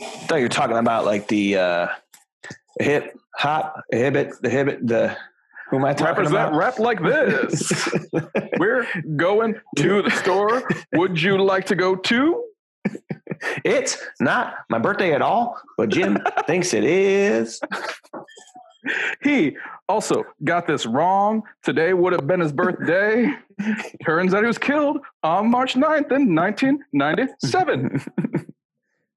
I 0.00 0.04
thought 0.04 0.36
you 0.36 0.44
were 0.44 0.48
talking 0.48 0.76
about 0.76 1.04
like 1.04 1.28
the 1.28 1.56
uh, 1.56 1.88
hip 2.78 3.19
hop, 3.36 3.80
hibbit, 3.92 4.40
the 4.40 4.48
hibbit, 4.48 4.86
the. 4.86 5.16
Who 5.70 5.76
am 5.76 5.84
I 5.84 5.92
talking 5.92 6.06
Rappers 6.06 6.30
that 6.32 6.48
about? 6.48 6.58
rap 6.58 6.78
like 6.80 7.00
this. 7.00 7.88
We're 8.58 8.88
going 9.14 9.54
to 9.76 10.02
the 10.02 10.10
store. 10.10 10.68
Would 10.94 11.22
you 11.22 11.40
like 11.40 11.66
to 11.66 11.76
go 11.76 11.94
too? 11.94 12.44
It's 13.64 13.96
not 14.18 14.54
my 14.68 14.78
birthday 14.78 15.12
at 15.12 15.22
all, 15.22 15.60
but 15.76 15.90
Jim 15.90 16.18
thinks 16.46 16.74
it 16.74 16.82
is. 16.82 17.60
He 19.22 19.56
also 19.88 20.24
got 20.44 20.66
this 20.66 20.86
wrong. 20.86 21.42
Today 21.62 21.92
would 21.92 22.12
have 22.14 22.26
been 22.26 22.40
his 22.40 22.52
birthday. 22.52 23.30
Turns 24.04 24.34
out 24.34 24.42
he 24.42 24.46
was 24.46 24.58
killed 24.58 24.98
on 25.22 25.50
March 25.50 25.74
9th 25.74 26.10
in 26.12 26.34
1997. 26.34 28.02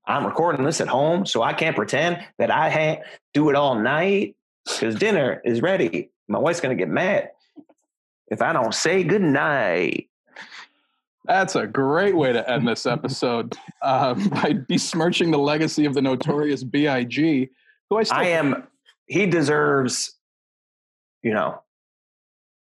I'm 0.06 0.26
recording 0.26 0.66
this 0.66 0.82
at 0.82 0.88
home, 0.88 1.26
so 1.26 1.41
I 1.41 1.54
can't 1.54 1.76
pretend 1.76 2.20
that 2.38 2.51
I 2.51 2.70
had 2.70 3.04
do 3.34 3.49
it 3.49 3.56
all 3.56 3.76
night 3.76 4.36
because 4.66 4.95
dinner 4.95 5.41
is 5.45 5.62
ready. 5.62 6.10
My 6.28 6.39
wife's 6.39 6.60
gonna 6.60 6.76
get 6.76 6.89
mad 6.89 7.30
if 8.28 8.41
I 8.41 8.54
don't 8.54 8.74
say 8.74 9.04
good 9.04 9.22
night. 9.22 10.10
That's 11.26 11.56
a 11.56 11.66
great 11.66 12.18
way 12.18 12.34
to 12.34 12.49
end 12.49 12.68
this 12.68 12.86
episode 12.86 13.56
um, 13.82 14.28
by 14.30 14.54
besmirching 14.54 15.32
the 15.32 15.38
legacy 15.38 15.86
of 15.86 15.93
the 15.93 16.01
notorious 16.01 16.64
B.I.G., 16.64 17.49
who 17.89 17.97
I 17.97 18.04
still 18.04 18.18
I 18.18 18.26
am. 18.26 18.68
He 19.06 19.26
deserves, 19.26 20.16
you 21.22 21.34
know, 21.34 21.62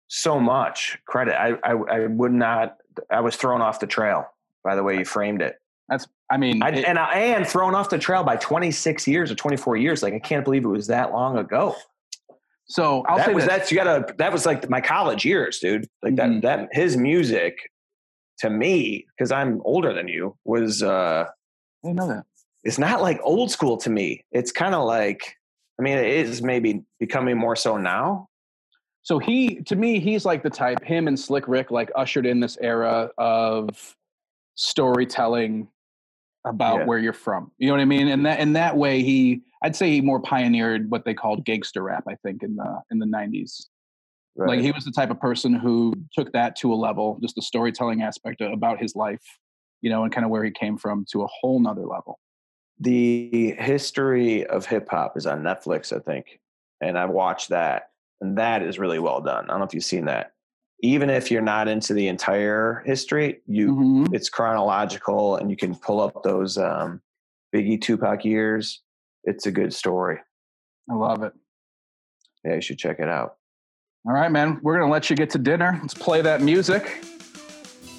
so 0.10 0.40
much 0.40 1.00
credit. 1.06 1.40
I, 1.40 1.54
I, 1.64 1.72
I 1.72 2.08
would 2.08 2.34
not. 2.34 2.78
I 3.10 3.22
was 3.22 3.36
thrown 3.38 3.62
off 3.62 3.80
the 3.80 3.88
trail 3.88 4.28
by 4.64 4.76
the 4.76 4.84
way 4.84 4.98
you 4.98 5.06
framed 5.06 5.42
it. 5.42 5.61
That's, 5.92 6.08
I 6.32 6.38
mean, 6.38 6.64
I, 6.64 6.70
it- 6.70 6.86
and 6.86 6.98
I 6.98 7.14
and 7.20 7.46
thrown 7.46 7.76
off 7.76 7.90
the 7.90 8.00
trail 8.00 8.24
by 8.24 8.38
26 8.38 9.08
years 9.08 9.30
or 9.30 9.36
24 9.36 9.76
years. 9.78 10.02
Like 10.02 10.14
I 10.16 10.20
can't 10.20 10.44
believe 10.44 10.64
it 10.66 10.70
was 10.70 10.88
that 10.88 11.12
long 11.12 11.38
ago. 11.38 11.76
so 12.66 13.04
I'll 13.08 13.18
say 13.20 13.26
that 13.26 13.36
was 13.36 13.44
this. 13.44 13.54
that's 13.54 13.72
you 13.72 13.78
gotta 13.78 14.14
that 14.18 14.32
was 14.32 14.46
like 14.46 14.68
my 14.70 14.82
college 14.82 15.26
years, 15.26 15.60
dude. 15.60 15.86
Like 16.02 16.16
that 16.16 16.42
that 16.44 16.70
his 16.72 16.96
music 16.98 17.58
to 18.40 18.50
me, 18.50 19.06
because 19.16 19.32
I'm 19.32 19.62
older 19.66 19.94
than 19.94 20.08
you, 20.08 20.36
was 20.46 20.82
uh 20.82 21.26
I 21.84 21.88
didn't 21.88 21.98
know 21.98 22.08
that. 22.08 22.24
it's 22.64 22.80
not 22.80 23.02
like 23.02 23.20
old 23.24 23.52
school 23.52 23.76
to 23.78 23.90
me. 23.90 24.24
It's 24.32 24.52
kind 24.52 24.74
of 24.74 24.86
like 24.86 25.36
I 25.78 25.84
mean, 25.84 25.98
it 25.98 26.06
is 26.08 26.42
maybe 26.42 26.84
becoming 27.00 27.38
more 27.38 27.56
so 27.58 27.76
now. 27.76 28.28
So 29.04 29.18
he, 29.18 29.56
to 29.64 29.76
me, 29.76 30.00
he's 30.00 30.26
like 30.26 30.44
the 30.44 30.50
type. 30.52 30.84
Him 30.84 31.08
and 31.08 31.20
Slick 31.20 31.48
Rick 31.48 31.72
like 31.72 31.92
ushered 31.96 32.28
in 32.28 32.40
this 32.40 32.56
era 32.62 33.10
of 33.18 33.96
storytelling 34.56 35.68
about 36.46 36.80
Yeah. 36.80 36.86
where 36.86 36.98
you're 37.00 37.14
from. 37.14 37.52
You 37.58 37.68
know 37.68 37.74
what 37.74 37.82
I 37.82 37.86
mean? 37.86 38.08
And 38.08 38.26
that 38.26 38.40
in 38.40 38.54
that 38.54 38.76
way, 38.78 39.04
he, 39.04 39.42
I'd 39.64 39.76
say 39.76 39.90
he 39.92 40.02
more 40.02 40.20
pioneered 40.20 40.90
what 40.90 41.06
they 41.06 41.14
called 41.14 41.46
gangster 41.46 41.84
rap. 41.84 42.04
I 42.08 42.16
think 42.16 42.44
in 42.44 42.56
the 42.56 42.82
in 42.92 43.00
the 43.00 43.06
'90s. 43.06 43.68
Like 44.38 44.62
he 44.62 44.72
was 44.72 44.86
the 44.86 44.92
type 44.92 45.12
of 45.12 45.20
person 45.20 45.54
who 45.54 45.94
took 46.14 46.32
that 46.32 46.56
to 46.58 46.74
a 46.74 46.76
level, 46.76 47.20
just 47.22 47.36
the 47.36 47.42
storytelling 47.42 48.02
aspect 48.02 48.40
about 48.42 48.80
his 48.80 48.96
life, 48.96 49.22
you 49.82 49.90
know, 49.90 50.04
and 50.04 50.12
kind 50.12 50.24
of 50.24 50.32
where 50.32 50.44
he 50.44 50.52
came 50.52 50.78
from 50.78 51.06
to 51.12 51.24
a 51.24 51.28
whole 51.28 51.60
nother 51.60 51.86
level. 51.86 52.18
the 52.80 53.54
history 53.60 54.46
of 54.48 54.66
hip 54.66 54.88
hop 54.90 55.16
is 55.18 55.28
on 55.28 55.44
Netflix, 55.44 55.96
I 55.96 56.00
think, 56.00 56.40
and 56.80 56.98
I've 56.98 57.12
watched 57.12 57.50
that, 57.50 57.90
and 58.22 58.38
that 58.40 58.64
is 58.64 58.80
really 58.80 58.98
well 59.00 59.22
done. 59.22 59.44
I 59.44 59.48
don't 59.50 59.60
know 59.60 59.66
if 59.66 59.74
you've 59.76 59.84
seen 59.84 60.06
that. 60.06 60.32
Even 60.84 61.10
if 61.10 61.30
you're 61.30 61.42
not 61.44 61.68
into 61.68 61.94
the 61.94 62.08
entire 62.08 62.82
history, 62.86 63.42
you 63.46 63.76
Mhm. 63.76 64.14
it's 64.16 64.30
chronological, 64.30 65.36
and 65.36 65.50
you 65.52 65.56
can 65.58 65.76
pull 65.76 66.02
up 66.02 66.24
those 66.24 66.58
um, 66.58 67.02
Biggie, 67.54 67.80
Tupac 67.80 68.26
years. 68.26 68.82
It's 69.24 69.46
a 69.46 69.52
good 69.52 69.74
story. 69.74 70.18
I 70.90 70.96
love 70.96 71.22
it. 71.24 71.34
Yeah, 72.44 72.56
you 72.56 72.62
should 72.62 72.80
check 72.80 73.00
it 73.00 73.08
out. 73.08 73.36
All 74.08 74.14
right, 74.14 74.32
man. 74.32 74.60
We're 74.64 74.80
gonna 74.80 74.92
let 74.92 75.10
you 75.12 75.16
get 75.16 75.30
to 75.32 75.38
dinner. 75.38 75.78
Let's 75.82 75.94
play 75.94 76.22
that 76.24 76.42
music. 76.42 77.04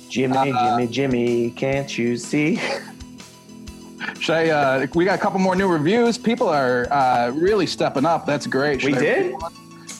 Jimmy, 0.09 0.37
Uh, 0.37 0.77
Jimmy, 0.79 0.87
Jimmy, 0.93 1.51
can't 1.53 1.97
you 1.97 2.17
see? 2.17 2.59
Should 4.19 4.35
I, 4.35 4.49
uh, 4.51 4.87
we 4.95 5.05
got 5.05 5.15
a 5.19 5.23
couple 5.23 5.39
more 5.39 5.55
new 5.57 5.69
reviews. 5.69 6.19
People 6.19 6.49
are 6.49 6.87
uh, 6.93 7.31
really 7.35 7.67
stepping 7.67 8.05
up. 8.05 8.27
That's 8.27 8.47
great. 8.47 8.81
Should 8.81 8.93
We 8.93 8.99
I- 8.99 9.01
did? 9.01 9.35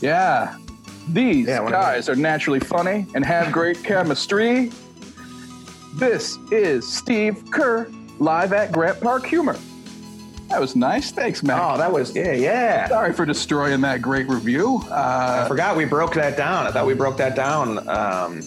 Yeah. 0.01 0.57
These 1.09 1.49
Yeah, 1.49 1.69
guys 1.69 2.09
are 2.09 2.17
naturally 2.17 2.61
funny 2.61 3.07
and 3.15 3.25
have 3.25 3.53
great 3.53 3.83
chemistry. 3.83 4.71
This 5.95 6.39
is 6.51 6.87
Steve 6.91 7.43
Kerr 7.51 7.89
live 8.19 8.53
at 8.53 8.73
Grant 8.73 9.01
Park 9.01 9.27
Humor. 9.27 9.57
That 10.49 10.61
was 10.61 10.77
nice. 10.77 11.11
Thanks, 11.11 11.43
man. 11.43 11.59
Oh, 11.61 11.79
that 11.79 11.91
was 11.91 12.15
yeah, 12.15 12.33
yeah. 12.33 12.89
Sorry 12.89 13.13
for 13.13 13.25
destroying 13.25 13.81
that 13.83 14.03
great 14.03 14.29
review. 14.29 14.83
Uh, 14.91 15.43
I 15.45 15.49
forgot 15.49 15.77
we 15.77 15.85
broke 15.87 16.15
that 16.15 16.37
down. 16.37 16.67
I 16.67 16.71
thought 16.71 16.87
we 16.87 16.95
broke 16.95 17.17
that 17.17 17.35
down 17.35 17.89
um, 17.89 18.41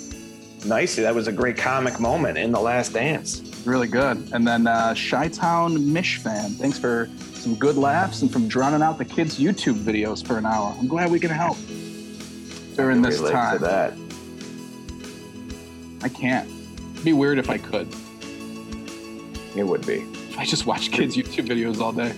nicely. 0.65 1.03
That 1.03 1.15
was 1.15 1.27
a 1.27 1.31
great 1.31 1.57
comic 1.57 1.99
moment 1.99 2.37
in 2.37 2.51
the 2.51 2.59
Last 2.59 2.93
Dance. 2.93 3.41
really 3.65 3.87
good. 3.87 4.29
And 4.33 4.47
then 4.47 4.67
uh, 4.67 4.93
Chi-Town 4.95 5.91
Mish 5.91 6.17
fan. 6.19 6.51
Thanks 6.51 6.77
for 6.77 7.09
some 7.33 7.55
good 7.55 7.75
laughs 7.75 8.21
and 8.21 8.31
from 8.31 8.47
drowning 8.47 8.83
out 8.83 8.97
the 8.99 9.05
kids' 9.05 9.39
YouTube 9.39 9.75
videos 9.83 10.25
for 10.25 10.37
an 10.37 10.45
hour. 10.45 10.75
I'm 10.79 10.87
glad 10.87 11.09
we 11.11 11.19
can 11.19 11.31
help 11.31 11.57
during 12.75 13.01
this 13.01 13.21
time. 13.21 13.57
to 13.57 13.63
that. 13.63 13.93
I 16.03 16.09
can't. 16.09 16.49
It'd 16.93 17.05
be 17.05 17.13
weird 17.13 17.39
if 17.39 17.49
I 17.49 17.57
could. 17.57 17.87
It 19.55 19.63
would 19.63 19.85
be. 19.87 19.95
If 20.29 20.37
I 20.37 20.45
just 20.45 20.65
watch 20.65 20.91
kids' 20.91 21.15
YouTube 21.15 21.47
videos 21.47 21.79
all 21.79 21.91
day. 21.93 22.13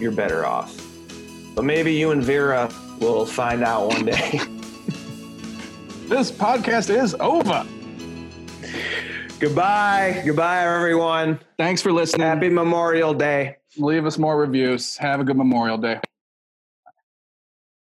You're 0.00 0.12
better 0.12 0.44
off. 0.44 0.76
But 1.54 1.64
maybe 1.64 1.92
you 1.94 2.10
and 2.10 2.22
Vera 2.22 2.68
will 3.00 3.24
find 3.24 3.62
out 3.62 3.88
one 3.88 4.04
day. 4.04 4.40
This 6.06 6.30
podcast 6.30 6.88
is 6.88 7.16
over. 7.18 7.66
Goodbye. 9.40 10.22
Goodbye, 10.24 10.64
everyone. 10.64 11.40
Thanks 11.58 11.82
for 11.82 11.90
listening. 11.92 12.24
Happy 12.24 12.48
Memorial 12.48 13.12
Day. 13.12 13.56
Leave 13.76 14.06
us 14.06 14.16
more 14.16 14.38
reviews. 14.38 14.96
Have 14.98 15.18
a 15.18 15.24
good 15.24 15.36
Memorial 15.36 15.78
Day. 15.78 15.98